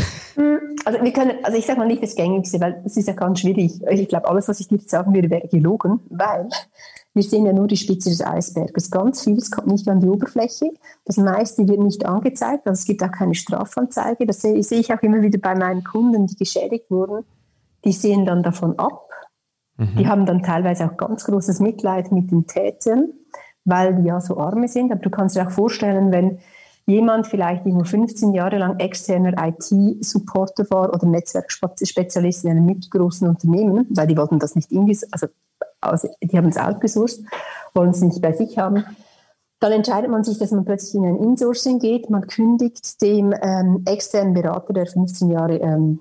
Also 0.86 1.04
wir 1.04 1.14
können, 1.14 1.34
also 1.44 1.58
ich 1.58 1.66
sage 1.66 1.80
mal 1.80 1.88
nicht 1.88 2.02
das 2.02 2.16
Gängigste, 2.16 2.60
weil 2.60 2.82
das 2.84 2.98
ist 2.98 3.08
ja 3.08 3.14
ganz 3.14 3.40
schwierig. 3.40 3.82
Ich 3.90 4.08
glaube, 4.08 4.28
alles, 4.28 4.48
was 4.48 4.60
ich 4.60 4.68
dir 4.68 4.78
jetzt 4.78 4.90
sagen 4.90 5.14
würde, 5.14 5.30
wäre 5.30 5.48
gelogen, 5.48 6.00
weil 6.10 6.50
wir 7.14 7.24
sehen 7.24 7.46
ja 7.46 7.54
nur 7.54 7.68
die 7.68 7.78
Spitze 7.78 8.10
des 8.10 8.26
Eisberges. 8.26 8.90
Ganz 8.90 9.24
vieles 9.24 9.52
kommt 9.52 9.68
nicht 9.68 9.88
an 9.90 10.00
die 10.00 10.08
Oberfläche. 10.08 10.72
Das 11.06 11.18
meiste 11.18 11.68
wird 11.68 11.80
nicht 11.80 12.06
angezeigt. 12.06 12.66
Also 12.68 12.80
es 12.80 12.86
gibt 12.86 13.04
auch 13.04 13.12
keine 13.12 13.36
Strafanzeige. 13.36 14.26
Das 14.26 14.42
sehe, 14.42 14.64
sehe 14.64 14.80
ich 14.80 14.94
auch 14.94 15.02
immer 15.02 15.22
wieder 15.22 15.38
bei 15.38 15.54
meinen 15.56 15.84
Kunden, 15.84 16.28
die 16.28 16.36
geschädigt 16.36 16.90
wurden. 16.90 17.26
Die 17.84 17.92
sehen 17.92 18.26
dann 18.26 18.44
davon 18.44 18.80
ab. 18.80 19.10
Mhm. 19.78 19.96
Die 19.98 20.08
haben 20.08 20.26
dann 20.26 20.42
teilweise 20.42 20.86
auch 20.86 20.96
ganz 20.96 21.26
großes 21.26 21.60
Mitleid 21.60 22.12
mit 22.12 22.32
den 22.32 22.48
Tätern, 22.48 23.10
weil 23.66 23.96
die 23.96 24.08
ja 24.08 24.22
so 24.22 24.38
arme 24.38 24.70
sind. 24.70 24.92
Aber 24.92 25.02
du 25.02 25.10
kannst 25.10 25.36
dir 25.36 25.46
auch 25.46 25.52
vorstellen, 25.52 26.12
wenn 26.12 26.40
jemand 26.86 27.28
vielleicht 27.28 27.66
nur 27.66 27.86
15 27.86 28.34
Jahre 28.34 28.58
lang 28.58 28.80
externer 28.80 29.34
IT-Supporter 29.38 30.66
war 30.70 30.94
oder 30.94 31.06
Netzwerkspezialist 31.08 32.44
in 32.44 32.52
einem 32.52 32.66
mittelgroßen 32.66 33.28
Unternehmen, 33.28 33.88
weil 33.90 34.08
die 34.08 34.18
wollten 34.18 34.40
das 34.40 34.56
nicht 34.56 34.72
also, 35.12 35.28
also 35.80 36.10
die 36.22 36.38
haben 36.38 36.50
es 36.50 36.58
outgesourced, 36.58 37.24
wollen 37.74 37.92
es 37.92 38.02
nicht 38.02 38.22
bei 38.22 38.34
sich 38.34 38.58
haben. 38.58 38.84
Dann 39.60 39.74
entscheidet 39.74 40.10
man 40.10 40.24
sich, 40.24 40.40
dass 40.40 40.52
man 40.52 40.66
plötzlich 40.66 40.96
in 40.96 41.06
ein 41.06 41.18
Insourcing 41.18 41.78
geht. 41.78 42.10
Man 42.10 42.26
kündigt 42.26 43.00
dem 43.02 43.34
ähm, 43.42 43.84
externen 43.86 44.34
Berater, 44.34 44.74
der 44.74 44.88
15 44.88 45.30
Jahre 45.30 45.58
ähm, 45.58 46.00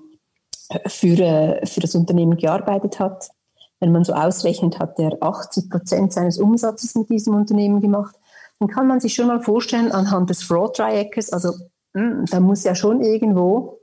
für, 0.87 1.19
äh, 1.19 1.65
für 1.67 1.79
das 1.79 1.93
Unternehmen 1.93 2.37
gearbeitet 2.37 2.99
hat. 2.99 3.29
Wenn 3.79 3.91
man 3.91 4.03
so 4.03 4.13
ausrechnet, 4.13 4.79
hat 4.79 4.97
er 4.99 5.17
80 5.21 5.69
Prozent 5.69 6.13
seines 6.13 6.39
Umsatzes 6.39 6.95
mit 6.95 7.09
diesem 7.09 7.35
Unternehmen 7.35 7.81
gemacht 7.81 8.15
dann 8.61 8.69
kann 8.69 8.85
man 8.87 8.99
sich 8.99 9.15
schon 9.15 9.25
mal 9.25 9.41
vorstellen, 9.41 9.91
anhand 9.91 10.29
des 10.29 10.43
Fraud-Dreieckes, 10.43 11.33
also 11.33 11.53
mh, 11.93 12.01
hm, 12.01 12.25
da 12.29 12.39
muss 12.39 12.63
ja 12.63 12.75
schon 12.75 13.01
irgendwo 13.01 13.79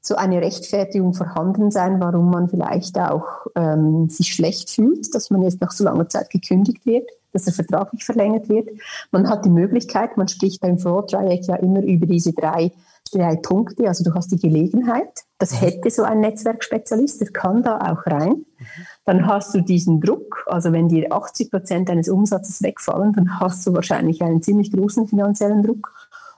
so 0.00 0.16
eine 0.16 0.40
Rechtfertigung 0.40 1.14
vorhanden 1.14 1.70
sein, 1.70 2.00
warum 2.00 2.28
man 2.30 2.48
vielleicht 2.48 2.98
auch 2.98 3.46
ähm, 3.54 4.08
sich 4.08 4.34
schlecht 4.34 4.70
fühlt, 4.70 5.14
dass 5.14 5.30
man 5.30 5.42
jetzt 5.42 5.60
nach 5.60 5.70
so 5.70 5.84
langer 5.84 6.08
Zeit 6.08 6.30
gekündigt 6.30 6.84
wird, 6.84 7.08
dass 7.32 7.44
der 7.44 7.54
Vertrag 7.54 7.92
nicht 7.92 8.04
verlängert 8.04 8.48
wird. 8.48 8.68
Man 9.12 9.28
hat 9.28 9.44
die 9.44 9.50
Möglichkeit, 9.50 10.16
man 10.16 10.26
spricht 10.26 10.60
beim 10.60 10.78
Fraud-Dreieck 10.78 11.46
ja 11.46 11.54
immer 11.54 11.82
über 11.82 12.06
diese 12.06 12.32
drei, 12.32 12.72
drei 13.12 13.36
Punkte, 13.36 13.86
also 13.86 14.02
du 14.02 14.14
hast 14.14 14.32
die 14.32 14.38
Gelegenheit, 14.38 15.26
das 15.38 15.52
mhm. 15.52 15.56
hätte 15.58 15.90
so 15.90 16.02
ein 16.02 16.20
Netzwerkspezialist, 16.20 17.20
der 17.20 17.28
kann 17.28 17.62
da 17.62 17.78
auch 17.78 18.04
rein. 18.04 18.44
Mhm 18.58 18.66
dann 19.08 19.26
hast 19.26 19.54
du 19.54 19.62
diesen 19.62 20.02
Druck. 20.02 20.44
Also 20.48 20.70
wenn 20.70 20.90
dir 20.90 21.10
80 21.10 21.50
Prozent 21.50 21.88
deines 21.88 22.10
Umsatzes 22.10 22.62
wegfallen, 22.62 23.14
dann 23.14 23.40
hast 23.40 23.66
du 23.66 23.72
wahrscheinlich 23.72 24.20
einen 24.22 24.42
ziemlich 24.42 24.70
großen 24.70 25.08
finanziellen 25.08 25.62
Druck. 25.62 25.90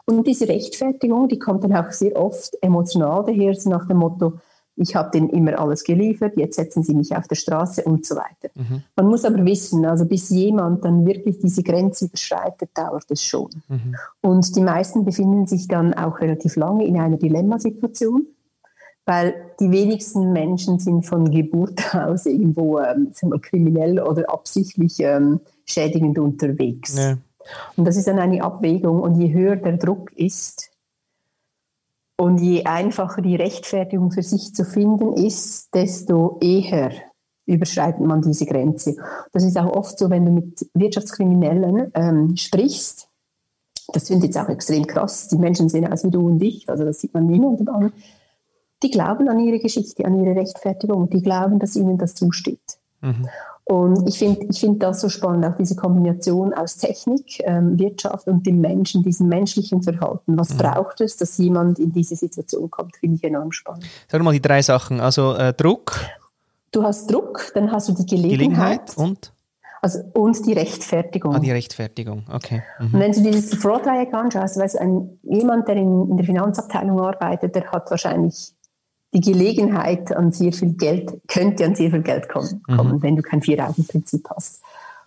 Und 0.05 0.25
diese 0.25 0.47
Rechtfertigung, 0.47 1.27
die 1.27 1.41
kommt 1.41 1.65
dann 1.65 1.75
auch 1.75 1.91
sehr 1.91 2.15
oft 2.15 2.57
emotional 2.63 3.25
daher, 3.27 3.55
so 3.55 3.71
nach 3.71 3.89
dem 3.89 3.97
Motto, 3.97 4.35
ich 4.77 4.95
habe 4.95 5.11
denen 5.11 5.31
immer 5.31 5.59
alles 5.59 5.83
geliefert, 5.83 6.37
jetzt 6.37 6.55
setzen 6.55 6.85
sie 6.85 6.95
mich 6.95 7.15
auf 7.17 7.27
der 7.27 7.35
Straße 7.35 7.83
und 7.83 8.07
so 8.07 8.15
weiter. 8.15 8.51
Mhm. 8.55 8.85
Man 8.95 9.07
muss 9.09 9.25
aber 9.25 9.45
wissen, 9.45 9.85
also 9.85 10.07
bis 10.07 10.31
jemand 10.31 10.85
dann 10.85 11.05
wirklich 11.05 11.41
diese 11.41 11.65
Grenze 11.65 12.05
überschreitet, 12.05 12.71
dauert 12.75 13.11
es 13.11 13.25
schon. 13.25 13.51
Mhm. 13.69 13.97
Und 14.21 14.55
die 14.55 14.63
meisten 14.63 15.05
befinden 15.05 15.49
sich 15.49 15.67
dann 15.67 15.93
auch 15.93 16.21
relativ 16.21 16.55
lange 16.55 16.87
in 16.87 17.01
einer 17.01 17.17
Dilemmasituation, 17.17 18.29
weil 19.11 19.35
die 19.59 19.73
wenigsten 19.73 20.33
Menschen 20.33 20.79
sind 20.79 21.05
von 21.05 21.33
Geburt 21.33 21.95
aus 21.95 22.27
irgendwo 22.27 22.79
ähm, 22.79 23.11
kriminell 23.43 24.01
oder 24.01 24.31
absichtlich 24.31 25.01
ähm, 25.01 25.41
schädigend 25.65 26.17
unterwegs. 26.19 26.97
Ja. 26.97 27.19
Und 27.77 27.87
das 27.87 27.97
ist 27.97 28.07
dann 28.07 28.21
eine 28.21 28.45
Abwägung 28.45 29.01
und 29.01 29.17
je 29.21 29.33
höher 29.33 29.57
der 29.57 29.79
Druck 29.79 30.13
ist, 30.13 30.71
und 32.21 32.39
je 32.39 32.67
einfacher 32.67 33.23
die 33.23 33.35
Rechtfertigung 33.35 34.11
für 34.11 34.23
sich 34.23 34.55
zu 34.55 34.67
finden 34.67 35.15
ist, 35.15 35.75
desto 35.75 36.37
eher 36.43 36.93
überschreitet 37.47 38.03
man 38.03 38.21
diese 38.21 38.45
Grenze. 38.45 38.97
Das 39.33 39.43
ist 39.43 39.57
auch 39.57 39.75
oft 39.75 39.99
so, 39.99 40.11
wenn 40.11 40.27
du 40.27 40.33
mit 40.33 40.69
Wirtschaftskriminellen 40.75 41.91
ähm, 41.95 42.37
sprichst. 42.37 43.09
Das 43.95 44.09
finde 44.09 44.27
ich 44.27 44.35
jetzt 44.35 44.45
auch 44.45 44.51
extrem 44.51 44.87
krass. 44.87 45.29
Die 45.29 45.39
Menschen 45.39 45.71
sehen 45.71 45.91
aus 45.91 46.05
wie 46.05 46.11
du 46.11 46.27
und 46.27 46.43
ich, 46.43 46.69
also 46.69 46.85
das 46.85 47.01
sieht 47.01 47.15
man 47.15 47.27
niemandem 47.27 47.69
an. 47.69 47.93
Die 48.83 48.91
glauben 48.91 49.29
an 49.29 49.41
ihre 49.41 49.59
Geschichte, 49.59 50.05
an 50.05 50.23
ihre 50.25 50.35
Rechtfertigung. 50.35 51.11
Die 51.11 51.23
glauben, 51.23 51.59
dass 51.59 51.77
ihnen 51.77 51.99
das 51.99 52.15
zusteht. 52.15 52.79
Mhm. 53.01 53.29
Und 53.65 54.09
ich 54.09 54.19
finde 54.19 54.47
ich 54.51 54.59
find 54.59 54.83
das 54.83 55.01
so 55.01 55.09
spannend, 55.09 55.47
auch 55.47 55.55
diese 55.57 55.77
Kombination 55.77 56.53
aus 56.53 56.77
Technik, 56.77 57.41
ähm, 57.45 57.79
Wirtschaft 57.79 58.27
und 58.27 58.45
dem 58.45 58.61
Menschen, 58.61 59.05
diesem 59.05 59.29
menschlichen 59.29 59.81
Verhalten. 59.81 60.37
Was 60.37 60.55
mhm. 60.55 60.59
braucht 60.59 61.01
es, 61.01 61.17
dass 61.17 61.39
jemand 61.39 61.79
in 61.79 61.93
diese 61.93 62.17
Situation 62.17 62.69
kommt, 62.69 62.97
finde 62.97 63.17
ich 63.17 63.25
enorm 63.25 63.53
spannend. 63.53 63.85
Sag 64.09 64.23
mal 64.23 64.33
die 64.33 64.43
drei 64.43 64.61
Sachen. 64.61 65.01
Also 65.01 65.35
äh, 65.35 65.53
Druck. 65.53 66.01
Du 66.73 66.83
hast 66.83 67.13
Druck, 67.13 67.53
dann 67.55 67.71
hast 67.71 67.89
du 67.89 67.93
die 67.93 68.07
Gelegenheit. 68.07 68.87
Gelegenheit 68.87 68.97
und? 68.97 69.33
Also, 69.83 70.01
und 70.15 70.45
die 70.47 70.53
Rechtfertigung. 70.53 71.35
Ah, 71.35 71.39
die 71.39 71.53
Rechtfertigung, 71.53 72.25
okay. 72.31 72.63
Mhm. 72.81 72.95
Und 72.95 73.01
wenn 73.01 73.13
du 73.13 73.23
dieses 73.23 73.55
Fraud-Dreieck 73.55 74.13
anschaust, 74.13 74.59
weißt 74.59 74.75
du, 74.75 74.81
ein, 74.81 75.19
jemand, 75.23 75.69
der 75.69 75.77
in, 75.77 76.11
in 76.11 76.17
der 76.17 76.27
Finanzabteilung 76.27 77.01
arbeitet, 77.01 77.55
der 77.55 77.71
hat 77.71 77.91
wahrscheinlich 77.91 78.53
die 79.13 79.21
Gelegenheit 79.21 80.15
an 80.15 80.33
sehr 80.33 80.53
viel 80.53 80.75
Geld, 80.75 81.13
könnte 81.27 81.65
an 81.65 81.75
sehr 81.75 81.91
viel 81.91 82.03
Geld 82.03 82.29
kommen, 82.29 82.63
mhm. 82.69 83.03
wenn 83.03 83.17
du 83.17 83.23
kein 83.23 83.43
Vier-Augen-Prinzip 83.43 84.29
hast. 84.31 84.63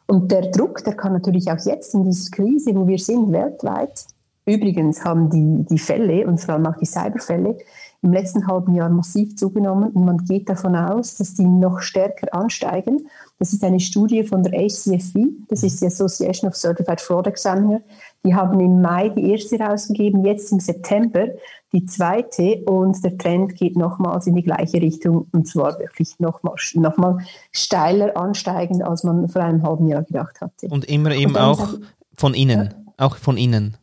Und 0.08 0.32
der 0.32 0.52
Druck, 0.52 0.84
der 0.84 0.96
kann 0.96 1.14
natürlich 1.14 1.50
auch 1.50 1.66
jetzt 1.66 1.94
in 1.94 2.04
dieser 2.04 2.30
Krise, 2.32 2.76
wo 2.76 2.88
wir 2.88 3.00
sind, 3.00 3.32
weltweit, 3.32 4.06
übrigens 4.46 5.06
haben 5.06 5.30
die, 5.30 5.66
die 5.74 5.80
Fälle, 5.80 6.28
und 6.28 6.40
vor 6.42 6.56
allem 6.56 6.66
auch 6.66 6.78
die 6.78 6.86
Cyberfälle, 6.86 7.58
im 8.04 8.12
letzten 8.12 8.46
halben 8.48 8.76
Jahr 8.76 8.90
massiv 8.90 9.38
zugenommen 9.38 9.92
und 9.92 10.04
man 10.04 10.18
geht 10.26 10.50
davon 10.50 10.76
aus, 10.76 11.16
dass 11.16 11.36
die 11.36 11.46
noch 11.46 11.80
stärker 11.80 12.34
ansteigen. 12.34 13.08
Das 13.40 13.54
ist 13.54 13.64
eine 13.64 13.80
Studie 13.80 14.24
von 14.24 14.44
der 14.44 14.54
ACFE, 14.60 15.30
das 15.48 15.64
ist 15.64 15.82
die 15.82 15.86
Association 15.86 16.50
of 16.50 16.56
Certified 16.56 17.00
Fraud 17.00 17.28
Examiner. 17.28 17.82
Die 18.26 18.36
haben 18.36 18.60
im 18.60 18.82
Mai 18.82 19.08
die 19.08 19.32
erste 19.32 19.58
rausgegeben, 19.58 20.26
jetzt 20.26 20.52
im 20.52 20.60
September 20.60 21.28
die 21.74 21.86
zweite 21.86 22.64
und 22.66 23.04
der 23.04 23.18
Trend 23.18 23.56
geht 23.56 23.76
nochmals 23.76 24.28
in 24.28 24.36
die 24.36 24.44
gleiche 24.44 24.80
Richtung 24.80 25.28
und 25.32 25.48
zwar 25.48 25.80
wirklich 25.80 26.20
nochmal 26.20 26.56
noch 26.76 26.98
mal 26.98 27.18
steiler 27.52 28.16
ansteigend, 28.16 28.84
als 28.84 29.04
man 29.04 29.28
vor 29.28 29.42
einem 29.42 29.64
halben 29.64 29.88
Jahr 29.88 30.04
gedacht 30.04 30.40
hatte. 30.40 30.68
Und 30.68 30.86
immer 30.86 31.12
eben 31.12 31.36
auch 31.36 31.60
sagen, 31.60 31.86
von 32.16 32.34
innen, 32.36 32.70
ja. 32.98 33.06
auch 33.06 33.18
von 33.18 33.38
innen. 33.38 33.78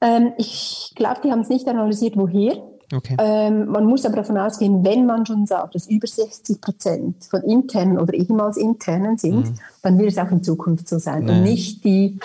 Ähm, 0.00 0.32
ich 0.38 0.92
glaube, 0.96 1.20
die 1.22 1.30
haben 1.30 1.40
es 1.40 1.50
nicht 1.50 1.68
analysiert, 1.68 2.16
woher. 2.16 2.56
Okay. 2.92 3.16
Ähm, 3.18 3.66
man 3.66 3.84
muss 3.84 4.04
aber 4.04 4.16
davon 4.16 4.38
ausgehen, 4.38 4.82
wenn 4.84 5.06
man 5.06 5.24
schon 5.26 5.46
sagt, 5.46 5.74
dass 5.74 5.88
über 5.88 6.06
60 6.06 6.60
Prozent 6.60 7.24
von 7.24 7.42
internen 7.42 7.98
oder 7.98 8.14
ehemals 8.14 8.56
internen 8.56 9.16
sind, 9.16 9.50
mhm. 9.50 9.54
dann 9.82 9.98
wird 9.98 10.10
es 10.10 10.18
auch 10.18 10.30
in 10.30 10.42
Zukunft 10.42 10.88
so 10.88 10.98
sein 10.98 11.24
nee. 11.24 11.32
und 11.32 11.42
nicht 11.44 11.84
die 11.84 12.18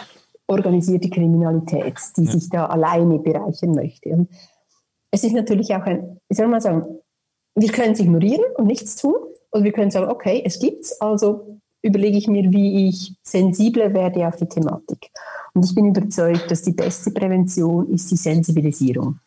organisierte 0.47 1.09
Kriminalität, 1.09 1.95
die 2.17 2.23
ja. 2.23 2.31
sich 2.31 2.49
da 2.49 2.65
alleine 2.67 3.19
bereichern 3.19 3.71
möchte. 3.71 4.09
Und 4.09 4.29
es 5.15 5.23
ist 5.23 5.33
natürlich 5.33 5.73
auch 5.73 5.83
ein, 5.83 6.19
wie 6.27 6.35
soll 6.35 6.47
man 6.47 6.59
sagen, 6.59 6.99
wir 7.55 7.71
können 7.71 7.93
es 7.93 8.01
ignorieren 8.01 8.43
und 8.57 8.67
nichts 8.67 8.97
tun. 8.97 9.15
Oder 9.51 9.63
wir 9.63 9.71
können 9.71 9.89
sagen, 9.89 10.11
okay, 10.11 10.43
es 10.45 10.59
gibt's, 10.59 10.99
also 10.99 11.57
überlege 11.81 12.17
ich 12.17 12.27
mir, 12.27 12.51
wie 12.51 12.89
ich 12.89 13.13
sensibler 13.23 13.93
werde 13.93 14.27
auf 14.27 14.35
die 14.35 14.47
Thematik. 14.47 15.09
Und 15.53 15.63
ich 15.63 15.73
bin 15.73 15.85
überzeugt, 15.85 16.51
dass 16.51 16.63
die 16.63 16.73
beste 16.73 17.11
Prävention 17.11 17.89
ist 17.93 18.11
die 18.11 18.17
Sensibilisierung. 18.17 19.19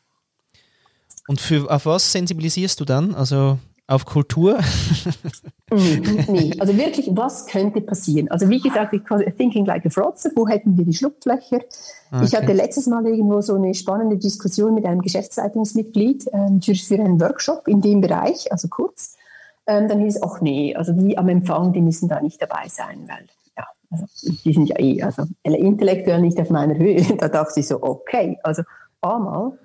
Und 1.27 1.40
für, 1.40 1.70
auf 1.70 1.87
was 1.87 2.12
sensibilisierst 2.12 2.79
du 2.81 2.85
dann? 2.85 3.14
Also 3.14 3.59
auf 3.87 4.05
Kultur? 4.05 4.59
nee, 5.70 6.24
nee, 6.28 6.54
also 6.59 6.76
wirklich, 6.76 7.11
was 7.12 7.46
könnte 7.46 7.81
passieren? 7.81 8.28
Also 8.31 8.48
wie 8.48 8.61
gesagt, 8.61 8.94
thinking 9.37 9.66
like 9.66 9.85
a 9.87 9.90
frotzer, 9.90 10.31
wo 10.35 10.46
hätten 10.48 10.76
wir 10.76 10.85
die 10.85 10.94
Schlupflöcher? 10.94 11.61
Okay. 12.11 12.24
Ich 12.24 12.35
hatte 12.35 12.52
letztes 12.52 12.87
Mal 12.87 13.07
irgendwo 13.07 13.40
so 13.40 13.54
eine 13.54 13.74
spannende 13.74 14.16
Diskussion 14.16 14.74
mit 14.74 14.87
einem 14.87 15.02
Geschäftsleitungsmitglied 15.02 16.28
ähm, 16.33 16.62
für, 16.62 16.74
für 16.74 16.94
einen 16.94 17.20
Workshop 17.20 17.68
in 17.68 17.81
dem 17.81 18.00
Bereich, 18.00 18.50
also 18.50 18.68
kurz. 18.68 19.16
Ähm, 19.66 19.88
dann 19.88 20.00
hieß 20.00 20.16
es, 20.16 20.22
ach 20.22 20.40
nee, 20.40 20.74
also 20.74 20.92
die 20.92 21.18
am 21.18 21.28
Empfang, 21.28 21.72
die 21.72 21.83
müssen 21.83 22.09
da 22.09 22.20
nicht 22.22 22.40
dabei 22.40 22.68
sein, 22.68 23.04
weil 23.07 23.26
ja, 23.57 23.66
also 23.90 24.07
die 24.44 24.52
sind 24.54 24.68
ja 24.68 24.78
eh, 24.78 25.02
also 25.02 25.24
intellektuell 25.42 26.22
nicht 26.22 26.40
auf 26.40 26.50
meiner 26.50 26.76
Höhe. 26.76 27.02
Da 27.18 27.28
dachte 27.28 27.61
ich 27.61 27.68
so, 27.68 27.83
okay, 27.83 28.38
also 28.42 28.62
einmal 29.02 29.59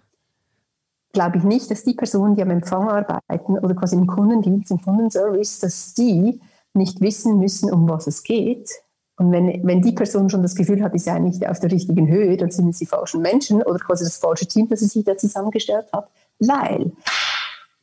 glaube 1.13 1.38
ich 1.38 1.43
nicht, 1.43 1.71
dass 1.71 1.84
die 1.84 1.93
Personen, 1.93 2.36
die 2.36 2.41
am 2.41 2.49
Empfang 2.49 2.89
arbeiten 2.89 3.60
oder 3.60 3.76
quasi 3.76 3.95
im 3.95 4.08
Kundendienst, 4.08 4.71
im 4.71 4.82
Kundenservice, 4.82 5.60
dass 5.60 5.93
die 5.93 6.41
nicht 6.73 6.99
wissen 7.02 7.38
müssen, 7.39 7.71
um 7.71 7.88
was 7.88 8.08
es 8.08 8.23
geht. 8.23 8.69
Und 9.17 9.32
wenn, 9.32 9.63
wenn 9.65 9.82
die 9.82 9.91
Person 9.91 10.28
schon 10.30 10.41
das 10.41 10.56
Gefühl 10.56 10.84
hat, 10.84 10.95
die 10.95 10.99
sei 10.99 11.19
nicht 11.19 11.47
auf 11.47 11.60
der 11.60 11.71
richtigen 11.71 12.08
Höhe, 12.08 12.36
dann 12.36 12.49
sind 12.49 12.69
es 12.69 12.80
die 12.80 12.88
falschen 12.88 13.21
Menschen 13.21 13.62
oder 13.62 13.78
quasi 13.78 14.04
das 14.04 14.17
falsche 14.17 14.47
Team, 14.47 14.67
das 14.67 14.80
sie 14.80 14.88
sich 14.88 15.06
da 15.06 15.15
zusammengestellt 15.15 15.86
hat. 15.93 16.10
Weil, 16.39 16.91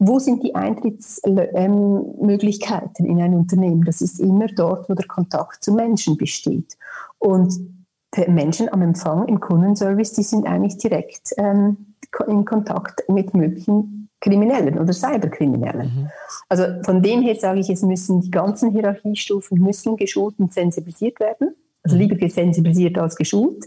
wo 0.00 0.18
sind 0.18 0.42
die 0.42 0.56
Eintrittsmöglichkeiten 0.56 3.06
in 3.06 3.22
ein 3.22 3.34
Unternehmen? 3.34 3.84
Das 3.84 4.00
ist 4.00 4.18
immer 4.18 4.48
dort, 4.48 4.88
wo 4.88 4.94
der 4.94 5.06
Kontakt 5.06 5.62
zu 5.62 5.72
Menschen 5.72 6.16
besteht. 6.16 6.76
Und 7.18 7.79
Menschen 8.28 8.72
am 8.72 8.82
Empfang 8.82 9.26
im 9.28 9.40
Kundenservice, 9.40 10.12
die 10.12 10.22
sind 10.22 10.46
eigentlich 10.46 10.78
direkt 10.78 11.32
ähm, 11.36 11.94
in 12.26 12.44
Kontakt 12.44 13.08
mit 13.08 13.34
möglichen 13.34 14.08
Kriminellen 14.20 14.78
oder 14.78 14.92
Cyberkriminellen. 14.92 15.86
Mhm. 15.86 16.10
Also 16.48 16.64
von 16.82 17.02
dem 17.02 17.22
her 17.22 17.36
sage 17.36 17.60
ich, 17.60 17.70
es 17.70 17.82
müssen 17.82 18.20
die 18.20 18.30
ganzen 18.30 18.70
Hierarchiestufen 18.72 19.58
müssen 19.58 19.96
geschult 19.96 20.34
und 20.38 20.52
sensibilisiert 20.52 21.20
werden. 21.20 21.54
Also 21.82 21.96
mhm. 21.96 22.02
lieber 22.02 22.16
gesensibilisiert 22.16 22.98
als 22.98 23.16
geschult, 23.16 23.64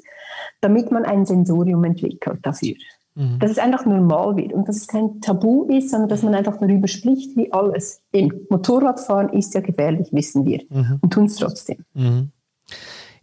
damit 0.61 0.91
man 0.91 1.05
ein 1.05 1.25
Sensorium 1.25 1.83
entwickelt 1.83 2.39
dafür. 2.43 2.75
Mhm. 3.15 3.39
Dass 3.39 3.51
es 3.51 3.57
einfach 3.57 3.85
normal 3.85 4.35
wird 4.35 4.53
und 4.53 4.67
dass 4.67 4.77
es 4.77 4.87
kein 4.87 5.21
Tabu 5.21 5.63
ist, 5.65 5.89
sondern 5.89 6.09
dass 6.09 6.21
man 6.21 6.35
einfach 6.35 6.57
darüber 6.57 6.87
spricht, 6.87 7.35
wie 7.35 7.51
alles. 7.51 8.01
Im 8.11 8.45
Motorradfahren 8.49 9.29
ist 9.29 9.53
ja 9.55 9.61
gefährlich, 9.61 10.09
wissen 10.11 10.45
wir, 10.45 10.61
mhm. 10.69 10.99
und 11.01 11.13
tun 11.13 11.25
es 11.25 11.37
trotzdem. 11.37 11.83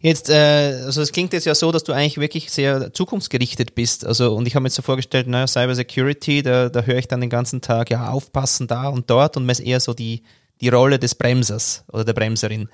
Jetzt, 0.01 0.29
äh, 0.29 0.81
also 0.85 1.01
es 1.01 1.11
klingt 1.11 1.31
jetzt 1.33 1.45
ja 1.45 1.53
so, 1.53 1.71
dass 1.71 1.83
du 1.83 1.93
eigentlich 1.93 2.17
wirklich 2.17 2.51
sehr 2.51 2.91
zukunftsgerichtet 2.91 3.75
bist. 3.75 4.05
Also, 4.05 4.35
und 4.35 4.47
ich 4.47 4.55
habe 4.55 4.63
mir 4.63 4.67
jetzt 4.67 4.75
so 4.75 4.81
vorgestellt, 4.81 5.27
naja, 5.27 5.45
Cyber 5.45 5.75
Security, 5.75 6.41
da, 6.41 6.69
da 6.69 6.81
höre 6.81 6.97
ich 6.97 7.07
dann 7.07 7.21
den 7.21 7.29
ganzen 7.29 7.61
Tag, 7.61 7.91
ja, 7.91 8.09
aufpassen 8.09 8.67
da 8.67 8.87
und 8.89 9.09
dort 9.09 9.37
und 9.37 9.47
eher 9.59 9.79
so 9.79 9.93
die, 9.93 10.23
die 10.59 10.69
Rolle 10.69 10.97
des 10.97 11.13
Bremsers 11.13 11.85
oder 11.91 12.03
der 12.03 12.13
Bremserin. 12.13 12.67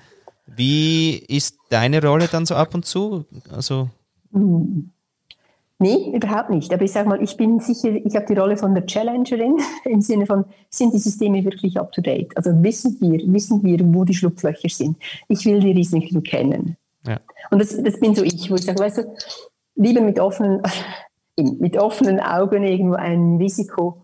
Wie 0.46 1.16
ist 1.16 1.58
deine 1.68 2.02
Rolle 2.02 2.28
dann 2.28 2.46
so 2.46 2.54
ab 2.54 2.74
und 2.74 2.86
zu? 2.86 3.26
Also. 3.50 3.90
Nee, 5.80 6.12
überhaupt 6.12 6.50
nicht. 6.50 6.72
Aber 6.72 6.82
ich 6.82 6.92
sage 6.92 7.08
mal, 7.08 7.22
ich 7.22 7.36
bin 7.36 7.60
sicher, 7.60 7.90
ich 7.90 8.16
habe 8.16 8.26
die 8.26 8.34
Rolle 8.34 8.56
von 8.56 8.74
der 8.74 8.86
Challengerin 8.86 9.58
im 9.84 10.00
Sinne 10.00 10.24
von, 10.26 10.46
sind 10.70 10.94
die 10.94 10.98
Systeme 10.98 11.44
wirklich 11.44 11.78
up 11.78 11.92
to 11.92 12.00
date? 12.00 12.36
Also 12.36 12.50
wissen 12.62 12.96
wir, 13.00 13.20
wissen 13.32 13.62
wir, 13.62 13.78
wo 13.94 14.04
die 14.04 14.14
Schlupflöcher 14.14 14.68
sind? 14.70 14.96
Ich 15.28 15.44
will 15.44 15.60
die 15.60 15.72
Risiken 15.72 16.22
kennen. 16.22 16.76
Ja. 17.08 17.18
Und 17.50 17.60
das, 17.60 17.76
das 17.82 17.98
bin 18.00 18.14
so 18.14 18.22
ich, 18.22 18.50
wo 18.50 18.56
ich 18.56 18.64
sage, 18.64 18.78
weißt 18.78 18.98
du, 18.98 19.14
lieber 19.76 20.00
mit 20.00 20.20
offenen, 20.20 20.62
mit 21.36 21.76
offenen 21.76 22.20
Augen 22.20 22.62
irgendwo 22.64 22.94
ein 22.94 23.36
Risiko 23.36 24.02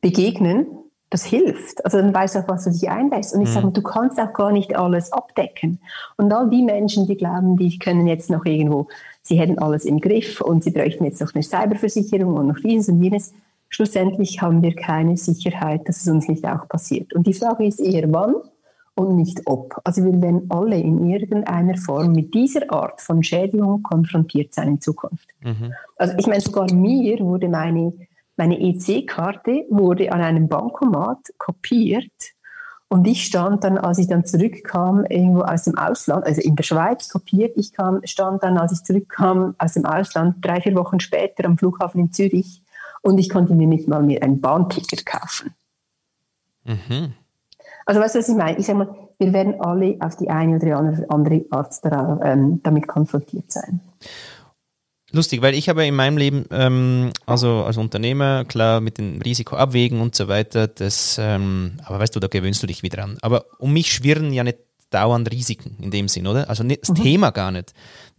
begegnen, 0.00 0.66
das 1.10 1.24
hilft. 1.24 1.84
Also 1.84 1.98
dann 1.98 2.12
weißt 2.12 2.34
du, 2.34 2.38
auf 2.40 2.48
was 2.48 2.64
du 2.64 2.70
dich 2.70 2.88
einlässt. 2.88 3.34
Und 3.34 3.42
ich 3.42 3.48
mhm. 3.48 3.54
sage, 3.54 3.70
du 3.70 3.82
kannst 3.82 4.20
auch 4.20 4.32
gar 4.32 4.52
nicht 4.52 4.76
alles 4.76 5.12
abdecken. 5.12 5.80
Und 6.16 6.32
all 6.32 6.50
die 6.50 6.62
Menschen, 6.62 7.06
die 7.06 7.16
glauben, 7.16 7.56
die 7.56 7.78
können 7.78 8.06
jetzt 8.06 8.30
noch 8.30 8.44
irgendwo, 8.44 8.88
sie 9.22 9.38
hätten 9.38 9.58
alles 9.58 9.84
im 9.84 10.00
Griff 10.00 10.40
und 10.40 10.64
sie 10.64 10.70
bräuchten 10.70 11.04
jetzt 11.04 11.20
noch 11.20 11.34
eine 11.34 11.42
Cyberversicherung 11.42 12.34
und 12.34 12.48
noch 12.48 12.60
dieses 12.60 12.88
und 12.88 13.02
jenes. 13.02 13.32
Schlussendlich 13.70 14.40
haben 14.40 14.62
wir 14.62 14.74
keine 14.74 15.16
Sicherheit, 15.16 15.88
dass 15.88 16.02
es 16.02 16.08
uns 16.08 16.28
nicht 16.28 16.46
auch 16.46 16.68
passiert. 16.68 17.14
Und 17.14 17.26
die 17.26 17.34
Frage 17.34 17.66
ist 17.66 17.80
eher, 17.80 18.10
wann 18.12 18.34
und 18.98 19.14
nicht 19.14 19.42
ob. 19.46 19.80
Also 19.84 20.04
wir 20.04 20.20
werden 20.20 20.46
alle 20.50 20.78
in 20.78 21.08
irgendeiner 21.08 21.76
Form 21.76 22.12
mit 22.12 22.34
dieser 22.34 22.70
Art 22.72 23.00
von 23.00 23.22
Schädigung 23.22 23.82
konfrontiert 23.82 24.52
sein 24.52 24.68
in 24.68 24.80
Zukunft. 24.80 25.28
Mhm. 25.40 25.72
Also 25.96 26.14
ich 26.18 26.26
meine, 26.26 26.40
sogar 26.40 26.72
mir 26.72 27.20
wurde 27.20 27.48
meine 27.48 27.92
meine 28.36 28.60
EC-Karte 28.60 29.66
wurde 29.68 30.12
an 30.12 30.20
einem 30.20 30.48
Bankomat 30.48 31.18
kopiert 31.38 32.12
und 32.88 33.06
ich 33.06 33.24
stand 33.24 33.64
dann, 33.64 33.76
als 33.76 33.98
ich 33.98 34.06
dann 34.06 34.24
zurückkam, 34.24 35.04
irgendwo 35.04 35.42
aus 35.42 35.64
dem 35.64 35.76
Ausland, 35.76 36.24
also 36.24 36.40
in 36.40 36.54
der 36.54 36.62
Schweiz 36.62 37.08
kopiert, 37.08 37.56
ich 37.56 37.72
kam, 37.72 38.00
stand 38.04 38.44
dann, 38.44 38.56
als 38.56 38.72
ich 38.72 38.84
zurückkam 38.84 39.56
aus 39.58 39.74
dem 39.74 39.84
Ausland, 39.84 40.36
drei, 40.40 40.60
vier 40.60 40.76
Wochen 40.76 41.00
später 41.00 41.44
am 41.46 41.58
Flughafen 41.58 42.00
in 42.00 42.12
Zürich 42.12 42.62
und 43.02 43.18
ich 43.18 43.28
konnte 43.28 43.54
mir 43.54 43.66
nicht 43.66 43.88
mal 43.88 44.02
mehr 44.04 44.22
ein 44.22 44.40
Bahnticket 44.40 45.04
kaufen. 45.04 45.54
Mhm. 46.64 47.14
Also 47.88 48.02
weißt 48.02 48.16
du, 48.16 48.18
was 48.18 48.28
ich 48.28 48.36
meine? 48.36 48.58
Ich 48.58 48.66
sage 48.66 48.80
mal, 48.80 49.08
wir 49.18 49.32
werden 49.32 49.62
alle 49.62 49.96
auf 50.00 50.14
die 50.16 50.28
eine 50.28 50.56
oder 50.56 50.76
andere 51.08 51.46
Art 51.50 51.74
ähm, 52.22 52.60
damit 52.62 52.86
konfrontiert 52.86 53.50
sein. 53.50 53.80
Lustig, 55.10 55.40
weil 55.40 55.54
ich 55.54 55.70
habe 55.70 55.86
in 55.86 55.96
meinem 55.96 56.18
Leben, 56.18 56.44
ähm, 56.50 57.12
also 57.24 57.64
als 57.64 57.78
Unternehmer, 57.78 58.44
klar 58.44 58.82
mit 58.82 58.98
dem 58.98 59.22
Risiko 59.22 59.56
abwägen 59.56 60.02
und 60.02 60.14
so 60.14 60.28
weiter, 60.28 60.66
das, 60.68 61.16
ähm, 61.18 61.78
aber 61.82 61.98
weißt 61.98 62.14
du, 62.14 62.20
da 62.20 62.26
gewöhnst 62.26 62.62
du 62.62 62.66
dich 62.66 62.82
wieder 62.82 63.02
an. 63.02 63.16
Aber 63.22 63.46
um 63.58 63.72
mich 63.72 63.90
schwirren 63.90 64.34
ja 64.34 64.44
nicht 64.44 64.58
dauernd 64.90 65.30
Risiken 65.30 65.76
in 65.80 65.90
dem 65.90 66.08
Sinn, 66.08 66.26
oder? 66.26 66.48
Also 66.48 66.64
das 66.64 66.90
mhm. 66.90 66.94
Thema 66.94 67.30
gar 67.30 67.50
nicht. 67.50 67.72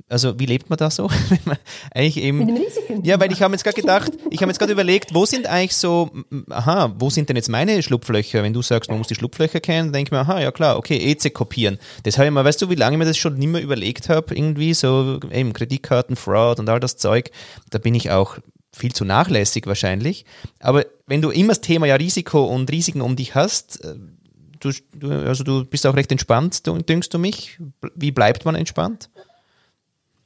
Also 0.08 0.40
wie 0.40 0.46
lebt 0.46 0.70
man 0.70 0.78
da 0.78 0.90
so? 0.90 1.10
eigentlich 1.94 2.18
eben, 2.18 2.40
Mit 2.40 2.50
dem 2.50 2.58
Risiken. 2.58 3.04
Ja, 3.04 3.20
weil 3.20 3.32
ich 3.32 3.42
habe 3.42 3.54
jetzt 3.54 3.64
gerade 3.64 3.80
gedacht, 3.80 4.12
ich 4.30 4.42
habe 4.42 4.50
jetzt 4.50 4.58
gerade 4.58 4.74
überlegt, 4.74 5.14
wo 5.14 5.26
sind 5.26 5.46
eigentlich 5.48 5.76
so, 5.76 6.10
aha, 6.50 6.96
wo 6.98 7.10
sind 7.10 7.30
denn 7.30 7.36
jetzt 7.36 7.50
meine 7.50 7.82
Schlupflöcher? 7.84 8.42
Wenn 8.42 8.54
du 8.54 8.62
sagst, 8.62 8.90
man 8.90 8.98
muss 8.98 9.08
die 9.08 9.16
Schlupflöcher 9.16 9.60
kennen, 9.60 9.94
denke 9.94 10.10
ich 10.10 10.12
mir, 10.12 10.20
aha, 10.20 10.42
ja 10.42 10.52
klar, 10.52 10.78
okay, 10.78 10.98
EC 10.98 11.34
kopieren. 11.34 11.78
Das 12.04 12.18
habe 12.18 12.28
ich 12.28 12.34
mal, 12.34 12.46
weißt 12.46 12.62
du, 12.62 12.70
wie 12.70 12.76
lange 12.76 12.96
ich 12.96 13.00
mir 13.00 13.06
das 13.06 13.18
schon 13.18 13.36
nicht 13.36 13.50
mehr 13.50 13.62
überlegt 13.62 14.10
habe, 14.10 14.36
irgendwie 14.36 14.74
so 14.74 15.20
eben 15.32 15.54
Kreditkarten, 15.54 16.16
Fraud 16.16 16.60
und 16.60 16.70
all 16.70 16.80
das 16.80 16.98
Zeug. 16.98 17.32
Da 17.70 17.78
bin 17.78 17.94
ich 17.94 18.10
auch 18.10 18.38
viel 18.72 18.94
zu 18.94 19.06
nachlässig 19.06 19.68
wahrscheinlich. 19.68 20.26
Aber 20.60 20.86
wenn 21.08 21.22
du 21.22 21.30
immer 21.30 21.50
das 21.50 21.62
Thema 21.62 21.88
ja 21.88 21.96
Risiko 21.96 22.46
und 22.46 22.72
Risiken 22.72 23.02
um 23.02 23.16
dich 23.16 23.36
hast, 23.36 23.84
äh, 23.84 23.96
du, 24.60 24.72
du, 24.94 25.10
also 25.10 25.44
du 25.44 25.66
bist 25.66 25.86
auch 25.88 25.96
recht 25.96 26.12
entspannt, 26.12 26.64
dünkst 26.68 27.14
du 27.14 27.20
mich? 27.20 27.60
Wie 27.96 28.12
bleibt 28.12 28.46
man 28.46 28.56
entspannt? 28.56 29.10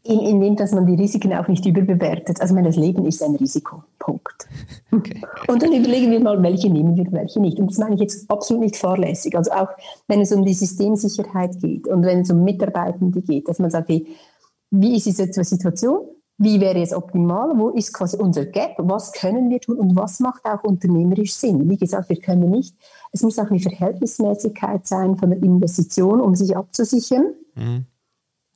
In, 0.06 0.19
indem, 0.19 0.58
dass 0.58 0.74
man 0.74 0.86
die 0.86 0.96
Risiken 0.96 1.34
auch 1.34 1.48
nicht 1.48 1.65
überbewertet. 1.65 2.41
Also 2.41 2.54
mein, 2.54 2.69
Leben 2.74 3.06
ist 3.06 3.24
ein 3.24 3.36
Risiko. 3.36 3.84
Punkt. 4.00 4.50
Okay. 4.91 5.22
Und 5.48 5.63
dann 5.63 5.72
überlegen 5.72 6.12
wir 6.12 6.19
mal, 6.19 6.43
welche 6.43 6.69
nehmen 6.69 6.98
wir, 6.98 7.10
welche 7.13 7.39
nicht. 7.39 7.58
Und 7.58 7.72
das 7.72 7.78
meine 7.78 7.96
ich 7.96 8.02
jetzt 8.02 8.30
absolut 8.30 8.63
nicht 8.63 8.76
fahrlässig. 8.76 9.38
Also 9.38 9.52
auch 9.52 9.69
wenn 10.10 10.19
es 10.19 10.34
um 10.34 10.43
die 10.43 10.54
Systemsicherheit 10.54 11.58
geht 11.62 11.88
und 11.88 12.04
wenn 12.04 12.19
es 12.19 12.32
um 12.32 12.43
Mitarbeitende 12.43 13.22
geht, 13.22 13.48
dass 13.48 13.60
man 13.60 13.72
sagt, 13.72 13.89
wie 13.89 14.98
ist 14.98 15.06
diese 15.06 15.32
Situation? 15.32 16.02
Wie 16.38 16.60
wäre 16.60 16.82
es 16.82 16.93
optimal? 16.93 17.58
Wo 17.58 17.69
ist 17.69 17.93
quasi 17.93 18.17
unser 18.17 18.46
Gap? 18.46 18.76
Was 18.78 19.12
können 19.12 19.50
wir 19.50 19.60
tun 19.60 19.78
und 19.78 19.96
was 19.96 20.19
macht 20.19 20.46
auch 20.46 20.63
unternehmerisch 20.63 21.34
Sinn? 21.36 21.69
Wie 21.69 21.78
gesagt, 21.78 22.10
wir 22.10 22.19
können 22.19 22.50
nicht, 22.50 22.76
es 23.12 23.22
muss 23.22 23.38
auch 23.38 23.50
eine 23.50 23.60
Verhältnismäßigkeit 23.60 24.88
sein 24.88 25.15
von 25.17 25.30
der 25.30 25.43
Investition, 25.43 26.19
um 26.19 26.36
sich 26.36 26.58
abzusichern. 26.58 27.34
Mhm. 27.56 27.86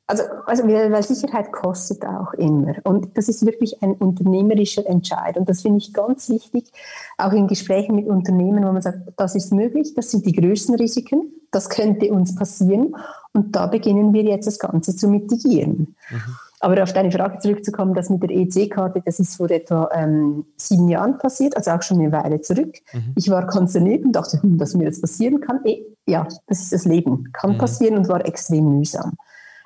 Also, 0.09 0.23
also 0.45 0.63
weil 0.65 1.03
Sicherheit 1.03 1.51
kostet 1.51 2.05
auch 2.05 2.33
immer. 2.33 2.75
Und 2.85 3.17
das 3.17 3.27
ist 3.27 3.45
wirklich 3.45 3.83
ein 3.83 3.91
unternehmerischer 3.91 4.85
Entscheid. 4.87 5.37
Und 5.37 5.49
das 5.49 5.61
finde 5.61 5.79
ich 5.79 5.93
ganz 5.93 6.29
wichtig, 6.29 6.71
auch 7.17 7.33
in 7.33 7.47
Gesprächen 7.47 7.95
mit 7.95 8.07
Unternehmen, 8.07 8.63
wo 8.63 8.71
man 8.71 8.81
sagt, 8.81 8.99
das 9.17 9.35
ist 9.35 9.51
möglich, 9.51 9.93
das 9.95 10.09
sind 10.09 10.25
die 10.25 10.31
größten 10.31 10.75
Risiken, 10.75 11.33
das 11.51 11.69
könnte 11.69 12.09
uns 12.13 12.33
passieren. 12.35 12.95
Und 13.33 13.53
da 13.53 13.67
beginnen 13.67 14.13
wir 14.13 14.23
jetzt 14.23 14.47
das 14.47 14.59
Ganze 14.59 14.95
zu 14.95 15.09
mitigieren. 15.09 15.95
Mhm. 16.09 16.37
Aber 16.59 16.81
auf 16.81 16.91
deine 16.91 17.11
Frage 17.11 17.37
zurückzukommen, 17.37 17.93
das 17.93 18.09
mit 18.09 18.23
der 18.23 18.31
EC-Karte, 18.31 19.01
das 19.05 19.19
ist 19.19 19.35
vor 19.35 19.49
etwa 19.51 19.89
ähm, 19.93 20.45
sieben 20.57 20.89
Jahren 20.89 21.19
passiert, 21.19 21.55
also 21.55 21.71
auch 21.71 21.83
schon 21.83 21.99
eine 21.99 22.11
Weile 22.11 22.41
zurück. 22.41 22.77
Mhm. 22.93 23.13
Ich 23.15 23.29
war 23.29 23.45
konsterniert 23.45 24.03
und 24.03 24.13
dachte, 24.13 24.41
hm, 24.41 24.57
dass 24.57 24.73
mir 24.73 24.85
das 24.85 24.99
passieren 24.99 25.39
kann. 25.39 25.59
E 25.65 25.83
ja, 26.07 26.27
das 26.47 26.61
ist 26.61 26.73
das 26.73 26.85
Leben, 26.85 27.31
kann 27.31 27.53
mhm. 27.53 27.57
passieren 27.57 27.97
und 27.97 28.07
war 28.07 28.25
extrem 28.25 28.77
mühsam. 28.77 29.13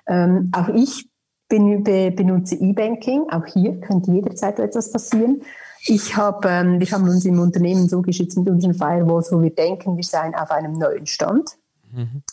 Ähm, 0.07 0.51
auch 0.53 0.67
ich 0.69 1.07
bin, 1.47 1.83
be, 1.83 2.11
benutze 2.11 2.55
E-Banking. 2.55 3.29
Auch 3.29 3.45
hier 3.45 3.79
könnte 3.79 4.11
jederzeit 4.11 4.59
etwas 4.59 4.91
passieren. 4.91 5.41
Ich 5.85 6.17
hab, 6.17 6.45
ähm, 6.45 6.79
wir 6.79 6.91
haben 6.91 7.03
uns 7.03 7.25
im 7.25 7.39
Unternehmen 7.39 7.87
so 7.87 8.01
geschützt 8.01 8.37
mit 8.37 8.49
unseren 8.49 8.73
Firewalls, 8.73 9.31
wo 9.31 9.41
wir 9.41 9.53
denken, 9.53 9.95
wir 9.95 10.03
seien 10.03 10.35
auf 10.35 10.51
einem 10.51 10.73
neuen 10.73 11.05
Stand. 11.05 11.51
Mhm. 11.91 12.23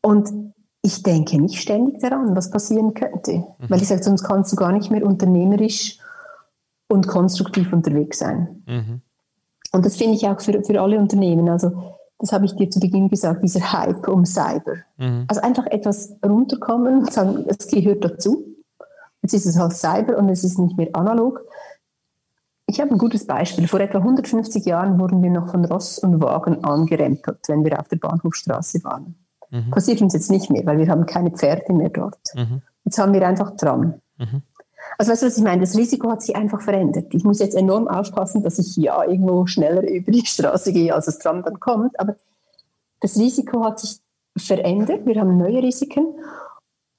Und 0.00 0.54
ich 0.86 1.02
denke 1.02 1.40
nicht 1.40 1.60
ständig 1.60 1.98
daran, 2.00 2.36
was 2.36 2.50
passieren 2.50 2.94
könnte. 2.94 3.32
Mhm. 3.32 3.44
Weil 3.68 3.82
ich 3.82 3.88
sage, 3.88 4.04
sonst 4.04 4.22
kannst 4.22 4.52
du 4.52 4.56
gar 4.56 4.70
nicht 4.70 4.90
mehr 4.90 5.04
unternehmerisch 5.04 5.98
und 6.88 7.08
konstruktiv 7.08 7.72
unterwegs 7.72 8.20
sein. 8.20 8.62
Mhm. 8.66 9.00
Und 9.72 9.84
das 9.84 9.96
finde 9.96 10.14
ich 10.14 10.28
auch 10.28 10.40
für, 10.40 10.62
für 10.62 10.80
alle 10.80 10.98
Unternehmen. 10.98 11.48
Also 11.48 11.72
das 12.18 12.32
habe 12.32 12.46
ich 12.46 12.54
dir 12.54 12.70
zu 12.70 12.78
Beginn 12.78 13.08
gesagt, 13.08 13.42
dieser 13.42 13.72
Hype 13.72 14.06
um 14.06 14.24
Cyber. 14.24 14.76
Mhm. 14.96 15.24
Also 15.26 15.42
einfach 15.42 15.66
etwas 15.66 16.16
runterkommen 16.24 17.00
und 17.00 17.12
sagen, 17.12 17.44
es 17.48 17.66
gehört 17.66 18.04
dazu. 18.04 18.44
Jetzt 19.22 19.34
ist 19.34 19.46
es 19.46 19.58
halt 19.58 19.72
Cyber 19.72 20.16
und 20.16 20.28
es 20.28 20.44
ist 20.44 20.58
nicht 20.58 20.76
mehr 20.76 20.88
analog. 20.92 21.44
Ich 22.68 22.80
habe 22.80 22.92
ein 22.92 22.98
gutes 22.98 23.26
Beispiel. 23.26 23.66
Vor 23.66 23.80
etwa 23.80 23.98
150 23.98 24.64
Jahren 24.64 25.00
wurden 25.00 25.20
wir 25.22 25.30
noch 25.30 25.50
von 25.50 25.64
Ross 25.64 25.98
und 25.98 26.22
Wagen 26.22 26.64
angerempelt, 26.64 27.40
wenn 27.48 27.64
wir 27.64 27.80
auf 27.80 27.88
der 27.88 27.96
Bahnhofstraße 27.96 28.84
waren. 28.84 29.25
Mhm. 29.50 29.70
Passiert 29.70 30.00
uns 30.02 30.14
jetzt 30.14 30.30
nicht 30.30 30.50
mehr, 30.50 30.64
weil 30.66 30.78
wir 30.78 30.88
haben 30.88 31.06
keine 31.06 31.30
Pferde 31.30 31.72
mehr 31.72 31.90
dort. 31.90 32.18
Mhm. 32.34 32.62
Jetzt 32.84 32.98
haben 32.98 33.12
wir 33.12 33.26
einfach 33.26 33.56
Tram. 33.56 33.94
Mhm. 34.18 34.42
Also 34.98 35.12
weißt 35.12 35.22
du, 35.22 35.26
was 35.26 35.38
ich 35.38 35.44
meine? 35.44 35.60
Das 35.60 35.76
Risiko 35.76 36.10
hat 36.10 36.22
sich 36.22 36.36
einfach 36.36 36.60
verändert. 36.60 37.12
Ich 37.12 37.24
muss 37.24 37.40
jetzt 37.40 37.56
enorm 37.56 37.88
aufpassen, 37.88 38.42
dass 38.42 38.58
ich 38.58 38.76
ja 38.76 39.04
irgendwo 39.04 39.46
schneller 39.46 39.82
über 39.88 40.10
die 40.10 40.24
Straße 40.24 40.72
gehe, 40.72 40.94
als 40.94 41.06
das 41.06 41.18
Tram 41.18 41.42
dann 41.42 41.60
kommt. 41.60 41.98
Aber 42.00 42.16
das 43.00 43.16
Risiko 43.16 43.64
hat 43.64 43.80
sich 43.80 43.98
verändert. 44.36 45.06
Wir 45.06 45.20
haben 45.20 45.36
neue 45.36 45.62
Risiken. 45.62 46.06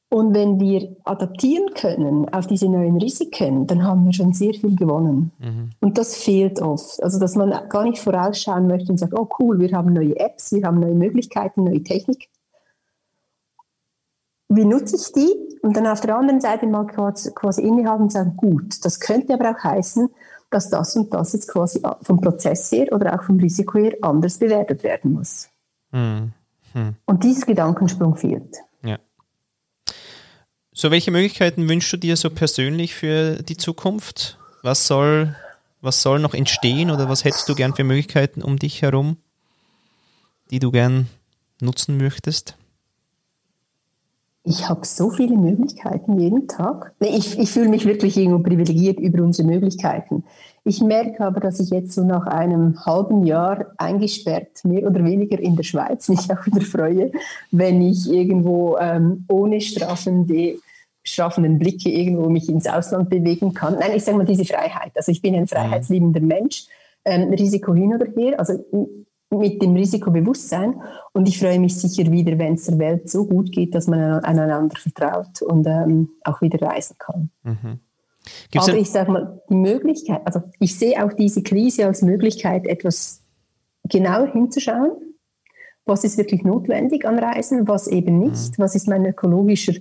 Und 0.10 0.34
wenn 0.34 0.58
wir 0.60 0.96
adaptieren 1.04 1.74
können 1.74 2.30
auf 2.30 2.48
diese 2.48 2.70
neuen 2.70 2.98
Risiken, 2.98 3.68
dann 3.68 3.84
haben 3.84 4.06
wir 4.06 4.14
schon 4.14 4.32
sehr 4.32 4.54
viel 4.54 4.74
gewonnen. 4.74 5.32
Mhm. 5.40 5.72
Und 5.82 5.98
das 5.98 6.16
fehlt 6.16 6.62
oft. 6.62 7.04
Also, 7.04 7.20
dass 7.20 7.36
man 7.36 7.54
gar 7.68 7.84
nicht 7.84 8.00
vorausschauen 8.00 8.68
möchte 8.68 8.90
und 8.90 9.00
sagt, 9.00 9.14
oh 9.14 9.28
cool, 9.40 9.60
wir 9.60 9.72
haben 9.74 9.92
neue 9.92 10.18
Apps, 10.18 10.54
wir 10.54 10.66
haben 10.66 10.80
neue 10.80 10.96
Möglichkeiten, 10.96 11.66
neue 11.66 11.84
Technik 11.84 12.30
wie 14.58 14.66
nutze 14.66 14.98
ich 14.98 15.14
die? 15.14 15.34
Und 15.62 15.76
dann 15.78 15.88
auf 15.88 16.02
der 16.02 16.18
anderen 16.18 16.42
Seite 16.42 16.68
mal 16.68 16.86
quasi, 16.86 17.32
quasi 17.34 17.62
innehalten 17.62 18.04
und 18.04 18.12
sagen, 18.12 18.36
gut, 18.36 18.84
das 18.84 19.00
könnte 19.00 19.34
aber 19.34 19.52
auch 19.52 19.64
heißen, 19.64 20.10
dass 20.50 20.70
das 20.70 20.96
und 20.96 21.14
das 21.14 21.34
jetzt 21.34 21.48
quasi 21.48 21.82
vom 22.02 22.22
Prozess 22.22 22.72
her 22.72 22.92
oder 22.92 23.14
auch 23.16 23.24
vom 23.24 23.40
Risiko 23.40 23.80
her 23.80 23.96
anders 24.02 24.38
bewertet 24.38 24.84
werden 24.84 25.14
muss. 25.14 25.50
Hm. 25.92 26.34
Hm. 26.74 26.96
Und 27.06 27.24
dieser 27.24 27.46
Gedankensprung 27.46 28.16
fehlt. 28.16 28.58
Ja. 28.84 29.00
So, 30.74 30.92
welche 30.92 31.12
Möglichkeiten 31.12 31.68
wünschst 31.68 31.92
du 31.94 31.98
dir 31.98 32.16
so 32.16 32.30
persönlich 32.30 32.96
für 32.96 33.42
die 33.44 33.58
Zukunft? 33.58 34.38
Was 34.64 34.88
soll, 34.88 35.36
was 35.82 36.02
soll 36.02 36.20
noch 36.20 36.34
entstehen 36.34 36.92
oder 36.92 37.10
was 37.10 37.24
hättest 37.24 37.50
du 37.50 37.56
gern 37.56 37.76
für 37.76 37.84
Möglichkeiten 37.84 38.42
um 38.42 38.58
dich 38.58 38.82
herum, 38.82 39.18
die 40.52 40.60
du 40.60 40.72
gern 40.72 41.08
nutzen 41.62 41.98
möchtest? 41.98 42.58
Ich 44.48 44.70
habe 44.70 44.86
so 44.86 45.10
viele 45.10 45.36
Möglichkeiten 45.36 46.18
jeden 46.18 46.48
Tag. 46.48 46.94
Ich, 47.00 47.38
ich 47.38 47.52
fühle 47.52 47.68
mich 47.68 47.86
wirklich 47.86 48.16
irgendwo 48.16 48.40
privilegiert 48.40 48.98
über 48.98 49.22
unsere 49.22 49.46
Möglichkeiten. 49.46 50.24
Ich 50.64 50.80
merke 50.80 51.26
aber, 51.26 51.42
dass 51.42 51.60
ich 51.60 51.70
jetzt 51.70 51.92
so 51.92 52.06
nach 52.06 52.26
einem 52.28 52.86
halben 52.86 53.26
Jahr 53.26 53.74
eingesperrt, 53.78 54.64
mehr 54.64 54.88
oder 54.88 55.04
weniger 55.04 55.38
in 55.38 55.58
der 55.58 55.64
Schweiz, 55.64 56.08
mich 56.10 56.32
auch 56.32 56.46
wieder 56.46 56.62
freue, 56.62 57.12
wenn 57.52 57.82
ich 57.82 58.10
irgendwo 58.10 58.78
ähm, 58.78 59.26
ohne 59.28 59.60
strafende, 59.60 60.56
strafenden 61.04 61.60
Blicke 61.60 61.90
irgendwo 61.90 62.30
mich 62.30 62.48
ins 62.48 62.68
Ausland 62.68 63.10
bewegen 63.10 63.54
kann. 63.54 63.78
Nein, 63.78 63.92
ich 63.96 64.06
sage 64.06 64.18
mal 64.18 64.26
diese 64.26 64.46
Freiheit. 64.46 64.94
Also 64.96 65.12
ich 65.12 65.22
bin 65.22 65.36
ein 65.36 65.42
mhm. 65.42 65.48
freiheitsliebender 65.48 66.22
Mensch. 66.22 66.68
Ähm, 67.04 67.34
Risiko 67.34 67.74
hin 67.74 67.94
oder 67.94 68.08
her. 68.16 68.40
Also 68.40 68.66
mit 69.30 69.62
dem 69.62 69.76
Risikobewusstsein. 69.76 70.82
Und 71.14 71.28
ich 71.28 71.40
freue 71.40 71.60
mich 71.60 71.78
sicher 71.78 72.12
wieder, 72.12 72.38
wenn 72.38 72.54
es 72.54 72.66
der 72.66 72.80
Welt 72.80 73.10
so 73.10 73.26
gut 73.26 73.52
geht, 73.52 73.76
dass 73.76 73.88
man 73.88 74.24
aneinander 74.24 74.78
vertraut 74.78 75.42
und 75.42 75.68
ähm, 75.68 76.10
auch 76.24 76.42
wieder 76.42 76.66
reisen 76.66 76.96
kann. 76.98 77.30
Mhm. 77.44 77.80
Aber 78.56 78.76
ich 78.76 78.90
sage 78.90 79.12
mal, 79.12 79.42
die 79.50 79.56
Möglichkeit, 79.56 80.22
also 80.26 80.42
ich 80.60 80.78
sehe 80.78 81.04
auch 81.04 81.14
diese 81.14 81.44
Krise 81.44 81.86
als 81.86 82.02
Möglichkeit, 82.02 82.66
etwas 82.66 83.22
genau 83.84 84.26
hinzuschauen. 84.26 84.92
Was 85.86 86.04
ist 86.04 86.18
wirklich 86.18 86.44
notwendig 86.44 87.06
an 87.06 87.18
Reisen, 87.18 87.66
was 87.70 87.88
eben 87.88 88.20
nicht? 88.20 88.58
Mhm. 88.58 88.64
Was 88.64 88.76
ist 88.76 88.90
mein 88.90 89.06
ökologischer 89.06 89.74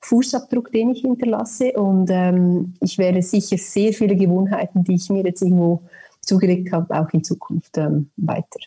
Fußabdruck, 0.00 0.72
den 0.72 0.90
ich 0.90 1.02
hinterlasse? 1.02 1.72
Und 1.74 2.10
ähm, 2.10 2.74
ich 2.80 2.98
werde 2.98 3.22
sicher 3.22 3.56
sehr 3.56 3.92
viele 3.92 4.16
Gewohnheiten, 4.16 4.82
die 4.82 4.94
ich 4.94 5.08
mir 5.08 5.22
jetzt 5.22 5.42
irgendwo 5.42 5.82
zugelegt 6.20 6.72
habe, 6.72 6.98
auch 6.98 7.10
in 7.12 7.22
Zukunft 7.22 7.78
ähm, 7.78 8.10
weiter 8.16 8.58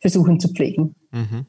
versuchen 0.00 0.40
zu 0.40 0.48
pflegen. 0.48 0.94
Mhm. 1.12 1.46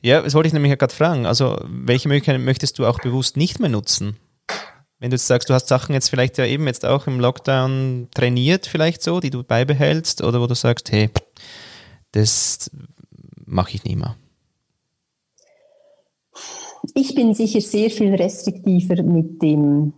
Ja, 0.00 0.20
das 0.20 0.34
wollte 0.34 0.48
ich 0.48 0.52
nämlich 0.52 0.76
gerade 0.78 0.94
fragen. 0.94 1.26
Also, 1.26 1.58
welche 1.64 2.08
Möglichkeiten 2.08 2.44
möchtest 2.44 2.78
du 2.78 2.86
auch 2.86 3.00
bewusst 3.00 3.36
nicht 3.36 3.60
mehr 3.60 3.68
nutzen? 3.68 4.16
Wenn 4.98 5.10
du 5.10 5.16
jetzt 5.16 5.26
sagst, 5.26 5.48
du 5.50 5.54
hast 5.54 5.68
Sachen 5.68 5.94
jetzt 5.94 6.10
vielleicht 6.10 6.38
ja 6.38 6.46
eben 6.46 6.66
jetzt 6.66 6.84
auch 6.84 7.06
im 7.06 7.18
Lockdown 7.18 8.08
trainiert, 8.14 8.66
vielleicht 8.66 9.02
so, 9.02 9.20
die 9.20 9.30
du 9.30 9.42
beibehältst, 9.42 10.22
oder 10.22 10.40
wo 10.40 10.46
du 10.46 10.54
sagst, 10.54 10.92
hey, 10.92 11.10
das 12.12 12.70
mache 13.46 13.74
ich 13.74 13.84
nicht 13.84 13.96
mehr. 13.96 14.16
Ich 16.94 17.14
bin 17.14 17.34
sicher 17.34 17.60
sehr 17.60 17.90
viel 17.90 18.14
restriktiver 18.14 19.02
mit 19.02 19.40
dem 19.42 19.94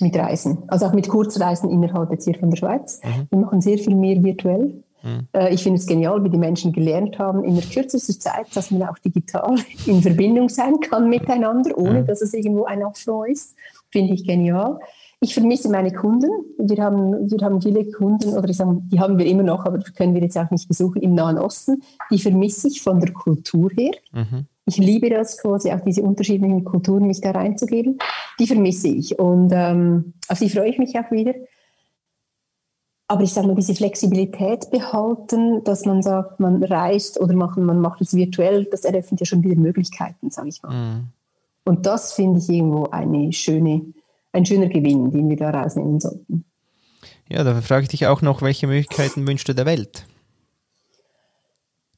mit 0.00 0.16
Reisen, 0.16 0.64
also 0.68 0.86
auch 0.86 0.94
mit 0.94 1.08
Kurzreisen 1.08 1.70
innerhalb 1.70 2.10
jetzt 2.10 2.24
hier 2.24 2.34
von 2.34 2.50
der 2.50 2.56
Schweiz. 2.56 3.00
Mhm. 3.04 3.26
Wir 3.30 3.38
machen 3.38 3.60
sehr 3.60 3.78
viel 3.78 3.94
mehr 3.94 4.22
virtuell. 4.22 4.82
Mhm. 5.02 5.28
Äh, 5.32 5.54
ich 5.54 5.62
finde 5.62 5.78
es 5.78 5.86
genial, 5.86 6.22
wie 6.24 6.30
die 6.30 6.38
Menschen 6.38 6.72
gelernt 6.72 7.18
haben 7.18 7.44
in 7.44 7.54
der 7.54 7.64
kürzesten 7.64 8.20
Zeit, 8.20 8.46
dass 8.54 8.70
man 8.70 8.82
auch 8.84 8.98
digital 8.98 9.56
in 9.86 10.02
Verbindung 10.02 10.48
sein 10.48 10.80
kann 10.80 11.08
miteinander, 11.08 11.76
ohne 11.76 12.02
mhm. 12.02 12.06
dass 12.06 12.22
es 12.22 12.34
irgendwo 12.34 12.64
ein 12.64 12.82
Affront 12.82 13.30
ist. 13.30 13.56
Finde 13.90 14.14
ich 14.14 14.26
genial. 14.26 14.78
Ich 15.22 15.34
vermisse 15.34 15.68
meine 15.68 15.92
Kunden. 15.92 16.30
Wir 16.58 16.82
haben, 16.82 17.30
wir 17.30 17.44
haben 17.44 17.60
viele 17.60 17.84
Kunden, 17.90 18.30
oder 18.30 18.48
ich 18.48 18.56
sage, 18.56 18.80
die 18.84 18.98
haben 18.98 19.18
wir 19.18 19.26
immer 19.26 19.42
noch, 19.42 19.66
aber 19.66 19.78
können 19.78 20.14
wir 20.14 20.22
jetzt 20.22 20.38
auch 20.38 20.50
nicht 20.50 20.66
besuchen, 20.66 21.02
im 21.02 21.14
Nahen 21.14 21.38
Osten. 21.38 21.82
Die 22.10 22.18
vermisse 22.18 22.68
ich 22.68 22.80
von 22.80 23.00
der 23.00 23.12
Kultur 23.12 23.70
her. 23.76 23.92
Mhm. 24.12 24.46
Ich 24.64 24.78
liebe 24.78 25.10
das 25.10 25.36
quasi, 25.36 25.72
auch 25.72 25.80
diese 25.80 26.02
unterschiedlichen 26.02 26.64
Kulturen 26.64 27.06
mich 27.06 27.20
da 27.20 27.32
reinzugeben. 27.32 27.98
Die 28.38 28.46
vermisse 28.46 28.88
ich 28.88 29.18
und 29.18 29.50
ähm, 29.52 30.14
auf 30.28 30.38
die 30.38 30.48
freue 30.48 30.70
ich 30.70 30.78
mich 30.78 30.96
auch 30.98 31.10
wieder. 31.10 31.34
Aber 33.10 33.24
ich 33.24 33.32
sage 33.32 33.48
mal, 33.48 33.56
diese 33.56 33.74
Flexibilität 33.74 34.70
behalten, 34.70 35.64
dass 35.64 35.84
man 35.84 36.00
sagt, 36.00 36.38
man 36.38 36.62
reist 36.62 37.18
oder 37.18 37.34
macht, 37.34 37.58
man 37.58 37.80
macht 37.80 38.00
es 38.00 38.14
virtuell, 38.14 38.66
das 38.66 38.84
eröffnet 38.84 39.18
ja 39.18 39.26
schon 39.26 39.42
wieder 39.42 39.56
Möglichkeiten, 39.56 40.30
sage 40.30 40.50
ich 40.50 40.62
mal. 40.62 40.72
Mhm. 40.72 41.08
Und 41.64 41.86
das 41.86 42.12
finde 42.12 42.38
ich 42.38 42.48
irgendwo 42.48 42.84
eine 42.90 43.32
schöne, 43.32 43.82
ein 44.30 44.46
schöner 44.46 44.68
Gewinn, 44.68 45.10
den 45.10 45.28
wir 45.28 45.36
da 45.36 45.50
rausnehmen 45.50 45.98
sollten. 45.98 46.44
Ja, 47.28 47.42
da 47.42 47.60
frage 47.60 47.82
ich 47.82 47.88
dich 47.88 48.06
auch 48.06 48.22
noch, 48.22 48.42
welche 48.42 48.68
Möglichkeiten 48.68 49.26
wünschst 49.26 49.48
du 49.48 49.56
der 49.56 49.66
Welt? 49.66 50.06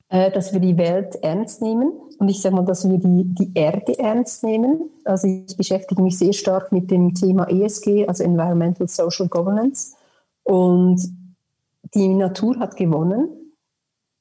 Äh, 0.09 0.31
dass 0.31 0.55
wir 0.55 0.61
die 0.61 0.79
Welt 0.79 1.17
ernst 1.17 1.61
nehmen 1.61 1.93
und 2.21 2.31
ich 2.31 2.41
sage 2.41 2.55
mal, 2.55 2.65
dass 2.65 2.89
wir 2.89 2.97
die, 2.97 3.25
die 3.25 3.51
Erde 3.53 3.99
ernst 3.99 4.45
nehmen. 4.45 4.89
Also 5.05 5.29
ich 5.29 5.59
beschäftige 5.59 6.01
mich 6.01 6.17
sehr 6.17 6.33
stark 6.33 6.73
mit 6.73 6.91
dem 6.91 7.13
Thema 7.13 7.51
ESG, 7.51 8.09
also 8.09 8.25
Environmental 8.25 8.89
Social 8.89 9.29
Governance. 9.29 9.93
Und 10.45 11.01
die 11.95 12.09
Natur 12.09 12.59
hat 12.59 12.77
gewonnen, 12.77 13.29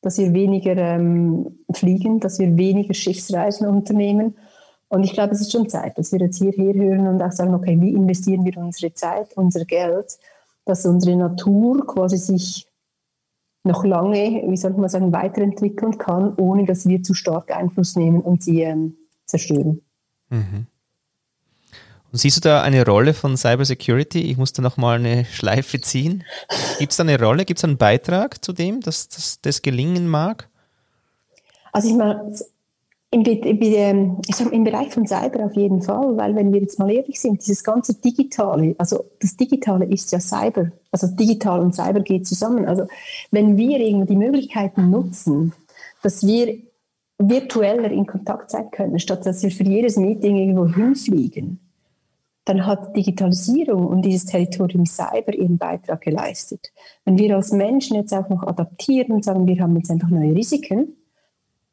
dass 0.01 0.17
wir 0.17 0.33
weniger 0.33 0.75
ähm, 0.77 1.59
fliegen, 1.71 2.19
dass 2.19 2.39
wir 2.39 2.57
weniger 2.57 2.93
Schiffsreisen 2.93 3.67
unternehmen. 3.67 4.35
Und 4.89 5.03
ich 5.03 5.13
glaube, 5.13 5.33
es 5.33 5.41
ist 5.41 5.51
schon 5.51 5.69
Zeit, 5.69 5.97
dass 5.97 6.11
wir 6.11 6.19
jetzt 6.19 6.39
hierher 6.39 6.73
hören 6.73 7.07
und 7.07 7.21
auch 7.21 7.31
sagen, 7.31 7.53
okay, 7.53 7.79
wie 7.79 7.93
investieren 7.93 8.43
wir 8.43 8.57
unsere 8.57 8.93
Zeit, 8.93 9.35
unser 9.37 9.63
Geld, 9.65 10.17
dass 10.65 10.85
unsere 10.85 11.15
Natur 11.15 11.85
quasi 11.85 12.17
sich 12.17 12.67
noch 13.63 13.85
lange, 13.85 14.43
wie 14.47 14.57
soll 14.57 14.71
man 14.71 14.89
sagen, 14.89 15.13
weiterentwickeln 15.13 15.97
kann, 15.97 16.33
ohne 16.37 16.65
dass 16.65 16.87
wir 16.87 17.03
zu 17.03 17.13
stark 17.13 17.55
Einfluss 17.55 17.95
nehmen 17.95 18.21
und 18.21 18.43
sie 18.43 18.61
ähm, 18.61 18.95
zerstören. 19.25 19.81
Mhm. 20.29 20.65
Und 22.11 22.17
siehst 22.17 22.37
du 22.37 22.41
da 22.41 22.61
eine 22.61 22.85
Rolle 22.85 23.13
von 23.13 23.37
Cybersecurity? 23.37 24.19
Ich 24.19 24.37
muss 24.37 24.51
da 24.51 24.61
nochmal 24.61 24.99
eine 24.99 25.25
Schleife 25.25 25.79
ziehen. 25.79 26.23
Gibt 26.77 26.91
es 26.91 26.97
da 26.97 27.03
eine 27.03 27.19
Rolle? 27.19 27.45
Gibt 27.45 27.59
es 27.59 27.63
einen 27.63 27.77
Beitrag 27.77 28.43
zu 28.43 28.51
dem, 28.51 28.81
dass, 28.81 29.07
dass 29.07 29.39
das 29.41 29.61
gelingen 29.61 30.07
mag? 30.07 30.49
Also 31.71 31.87
ich 31.87 31.95
meine, 31.95 32.33
im, 33.13 33.25
ähm, 33.25 34.17
ich 34.27 34.35
sag, 34.35 34.53
Im 34.53 34.63
Bereich 34.63 34.93
von 34.93 35.05
Cyber 35.05 35.45
auf 35.45 35.55
jeden 35.55 35.81
Fall, 35.81 36.15
weil 36.15 36.33
wenn 36.35 36.53
wir 36.53 36.61
jetzt 36.61 36.79
mal 36.79 36.89
ehrlich 36.89 37.19
sind, 37.19 37.41
dieses 37.41 37.63
ganze 37.63 37.93
Digitale, 37.93 38.73
also 38.77 39.05
das 39.19 39.35
Digitale 39.35 39.85
ist 39.85 40.11
ja 40.13 40.19
Cyber, 40.19 40.71
also 40.91 41.07
digital 41.07 41.59
und 41.59 41.75
Cyber 41.75 41.99
geht 41.99 42.25
zusammen. 42.25 42.65
Also 42.65 42.87
wenn 43.31 43.57
wir 43.57 43.79
irgendwie 43.79 44.13
die 44.13 44.17
Möglichkeiten 44.17 44.89
nutzen, 44.89 45.53
dass 46.01 46.25
wir 46.25 46.57
virtueller 47.17 47.91
in 47.91 48.05
Kontakt 48.05 48.49
sein 48.49 48.71
können, 48.71 48.97
statt 48.97 49.25
dass 49.25 49.43
wir 49.43 49.51
für 49.51 49.63
jedes 49.63 49.97
Meeting 49.97 50.37
irgendwo 50.37 50.67
hinfliegen, 50.67 51.59
dann 52.45 52.65
hat 52.65 52.95
Digitalisierung 52.95 53.85
und 53.85 54.03
dieses 54.03 54.25
Territorium 54.25 54.85
Cyber 54.85 55.33
ihren 55.33 55.57
Beitrag 55.57 56.01
geleistet. 56.01 56.71
Wenn 57.05 57.17
wir 57.17 57.35
als 57.35 57.51
Menschen 57.51 57.95
jetzt 57.95 58.13
auch 58.13 58.29
noch 58.29 58.43
adaptieren 58.43 59.11
und 59.13 59.23
sagen, 59.23 59.47
wir 59.47 59.61
haben 59.61 59.75
jetzt 59.75 59.91
einfach 59.91 60.09
neue 60.09 60.35
Risiken, 60.35 60.97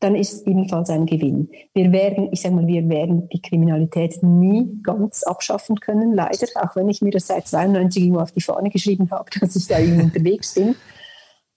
dann 0.01 0.15
ist 0.15 0.47
ebenfalls 0.47 0.91
ein 0.91 1.07
Gewinn. 1.07 1.51
Wir 1.75 1.91
werden, 1.91 2.29
ich 2.31 2.43
sage 2.43 2.55
mal, 2.55 2.67
wir 2.67 2.89
werden 2.89 3.29
die 3.31 3.43
Kriminalität 3.43 4.23
nie 4.23 4.81
ganz 4.83 5.25
abschaffen 5.25 5.81
können, 5.81 6.13
leider, 6.13 6.47
auch 6.57 6.77
wenn 6.77 6.89
ich 6.89 7.03
mir 7.03 7.11
das 7.11 7.27
seit 7.27 7.49
92 7.49 8.05
irgendwo 8.05 8.21
auf 8.21 8.33
die 8.33 8.41
Fahne 8.41 8.71
geschrieben 8.71 9.11
habe, 9.11 9.31
dass 9.41 9.57
ich 9.57 9.67
da 9.67 9.79
irgendwie 9.79 10.05
unterwegs 10.05 10.55
bin. 10.55 10.77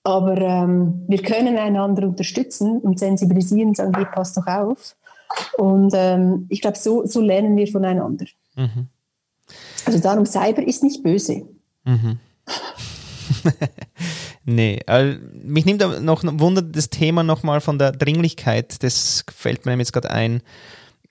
Aber 0.04 0.38
ähm, 0.38 1.06
wir 1.08 1.22
können 1.22 1.58
einander 1.58 2.08
unterstützen 2.08 2.80
und 2.80 2.98
sensibilisieren, 2.98 3.76
sagen, 3.76 3.96
hier 3.96 4.06
passt 4.06 4.36
doch 4.38 4.48
auf. 4.48 4.96
Und 5.58 5.94
ähm, 5.96 6.48
ich 6.50 6.62
glaube, 6.62 6.78
so, 6.78 7.06
so 7.06 7.22
lernen 7.22 7.56
wir 7.56 7.68
voneinander. 7.68 8.26
Mhm. 8.56 8.88
Also 9.86 10.00
darum, 10.00 10.26
Cyber 10.26 10.66
ist 10.66 10.84
nicht 10.84 11.04
böse. 11.04 11.48
Mhm. 11.86 12.20
Nee, 14.44 14.80
also 14.88 15.20
mich 15.44 15.66
nimmt 15.66 15.84
aber 15.84 16.00
noch 16.00 16.24
Wunder 16.24 16.62
das 16.62 16.90
Thema 16.90 17.24
nochmal 17.24 17.62
von 17.62 17.78
der 17.78 17.92
Dringlichkeit. 17.92 18.82
Das 18.84 19.24
fällt 19.34 19.66
mir 19.66 19.78
jetzt 19.78 19.94
gerade 19.94 20.10
ein. 20.10 20.42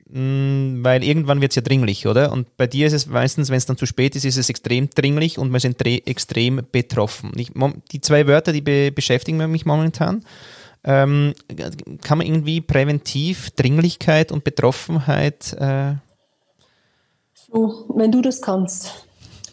Mm, 0.09 0.83
weil 0.83 1.05
irgendwann 1.05 1.41
wird 1.41 1.53
es 1.53 1.57
ja 1.57 1.63
dringlich, 1.63 2.09
oder? 2.09 2.33
Und 2.33 2.57
bei 2.57 2.67
dir 2.67 2.89
ist 2.89 2.93
es 2.93 3.07
meistens, 3.07 3.49
wenn 3.49 3.57
es 3.57 3.67
dann 3.67 3.77
zu 3.77 3.87
spät 3.87 4.17
ist, 4.17 4.25
ist 4.25 4.37
es 4.37 4.49
extrem 4.49 4.91
dringlich 4.91 5.39
und 5.39 5.53
wir 5.53 5.61
sind 5.61 5.81
extrem 5.87 6.63
betroffen. 6.73 7.31
Ich, 7.37 7.53
die 7.93 8.01
zwei 8.01 8.27
Wörter, 8.27 8.53
die 8.53 8.63
be 8.63 8.91
beschäftigen 8.91 9.51
mich 9.51 9.65
momentan. 9.65 10.25
Ähm, 10.83 11.35
kann 12.03 12.19
man 12.19 12.27
irgendwie 12.27 12.61
präventiv 12.61 13.51
Dringlichkeit 13.51 14.33
und 14.33 14.43
Betroffenheit. 14.43 15.53
Äh 15.53 15.95
so, 17.53 17.85
wenn 17.95 18.13
du 18.13 18.21
das 18.21 18.41
kannst 18.41 19.07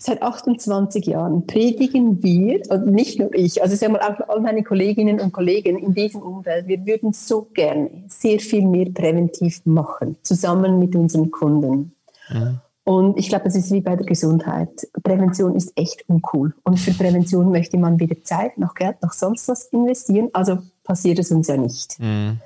seit 0.07 0.21
28 0.21 1.05
Jahren 1.05 1.45
predigen 1.47 2.23
wir, 2.23 2.61
und 2.69 2.87
nicht 2.87 3.19
nur 3.19 3.33
ich, 3.33 3.61
also 3.61 3.75
sagen 3.75 3.93
wir 3.93 4.01
auch 4.01 4.29
all 4.29 4.41
meine 4.41 4.63
Kolleginnen 4.63 5.19
und 5.19 5.33
Kollegen 5.33 5.77
in 5.77 5.93
diesem 5.93 6.21
Umfeld, 6.21 6.67
wir 6.67 6.85
würden 6.85 7.13
so 7.13 7.47
gerne 7.53 7.89
sehr 8.07 8.39
viel 8.39 8.65
mehr 8.65 8.89
präventiv 8.91 9.61
machen, 9.65 10.17
zusammen 10.23 10.79
mit 10.79 10.95
unseren 10.95 11.29
Kunden. 11.29 11.93
Ja. 12.29 12.55
Und 12.85 13.19
ich 13.19 13.27
glaube, 13.27 13.47
es 13.47 13.55
ist 13.55 13.71
wie 13.71 13.81
bei 13.81 13.97
der 13.97 14.05
Gesundheit. 14.05 14.87
Prävention 15.03 15.55
ist 15.55 15.73
echt 15.75 16.07
uncool. 16.07 16.53
Und 16.63 16.79
für 16.79 16.91
Prävention 16.91 17.51
möchte 17.51 17.77
man 17.77 17.99
weder 17.99 18.23
Zeit 18.23 18.57
noch 18.57 18.75
Geld 18.75 19.03
noch 19.03 19.11
sonst 19.11 19.49
was 19.49 19.65
investieren. 19.73 20.29
Also 20.31 20.59
passiert 20.85 21.19
es 21.19 21.29
uns 21.29 21.49
ja 21.49 21.57
nicht. 21.57 21.99
Mhm. 21.99 22.39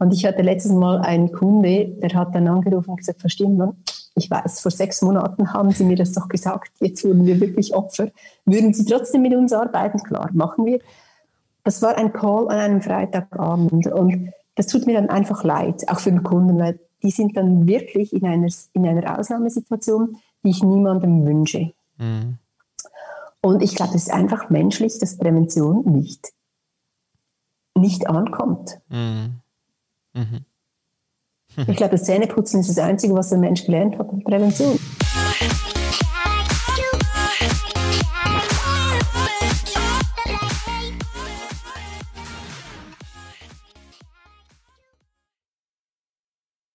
Und 0.00 0.12
ich 0.12 0.26
hatte 0.26 0.42
letztes 0.42 0.72
Mal 0.72 0.98
einen 0.98 1.30
Kunde, 1.30 1.86
der 2.02 2.12
hat 2.14 2.34
dann 2.34 2.48
angerufen 2.48 2.90
und 2.90 2.96
gesagt, 2.96 3.20
verstehen 3.20 3.56
wir, 3.56 3.76
ich 4.14 4.30
weiß, 4.30 4.60
vor 4.60 4.70
sechs 4.70 5.02
Monaten 5.02 5.52
haben 5.52 5.72
Sie 5.72 5.84
mir 5.84 5.96
das 5.96 6.12
doch 6.12 6.28
gesagt, 6.28 6.70
jetzt 6.80 7.04
wurden 7.04 7.26
wir 7.26 7.40
wirklich 7.40 7.74
Opfer. 7.74 8.10
Würden 8.44 8.72
Sie 8.72 8.84
trotzdem 8.84 9.22
mit 9.22 9.34
uns 9.34 9.52
arbeiten? 9.52 9.98
Klar, 10.02 10.30
machen 10.32 10.66
wir. 10.66 10.80
Das 11.64 11.82
war 11.82 11.96
ein 11.96 12.12
Call 12.12 12.48
an 12.48 12.58
einem 12.58 12.82
Freitagabend 12.82 13.86
und 13.86 14.30
das 14.54 14.66
tut 14.66 14.86
mir 14.86 14.94
dann 14.94 15.10
einfach 15.10 15.42
leid, 15.42 15.88
auch 15.88 15.98
für 15.98 16.10
den 16.10 16.22
Kunden, 16.22 16.58
weil 16.58 16.78
die 17.02 17.10
sind 17.10 17.36
dann 17.36 17.66
wirklich 17.66 18.12
in 18.12 18.24
einer, 18.24 18.48
in 18.72 18.86
einer 18.86 19.18
Ausnahmesituation, 19.18 20.16
die 20.44 20.50
ich 20.50 20.62
niemandem 20.62 21.26
wünsche. 21.26 21.72
Mhm. 21.98 22.38
Und 23.40 23.62
ich 23.62 23.74
glaube, 23.74 23.94
es 23.94 24.04
ist 24.04 24.12
einfach 24.12 24.48
menschlich, 24.48 24.98
dass 24.98 25.18
Prävention 25.18 25.84
nicht, 25.84 26.32
nicht 27.76 28.08
ankommt. 28.08 28.80
Mhm. 28.88 29.40
Mhm. 30.14 30.44
Ich 31.56 31.76
glaube, 31.76 31.92
das 31.92 32.04
Zähneputzen 32.04 32.60
ist 32.60 32.68
das 32.68 32.78
Einzige, 32.78 33.14
was 33.14 33.30
der 33.30 33.38
Mensch 33.38 33.64
gelernt 33.64 33.98
hat, 33.98 34.08
Prävention. 34.24 34.78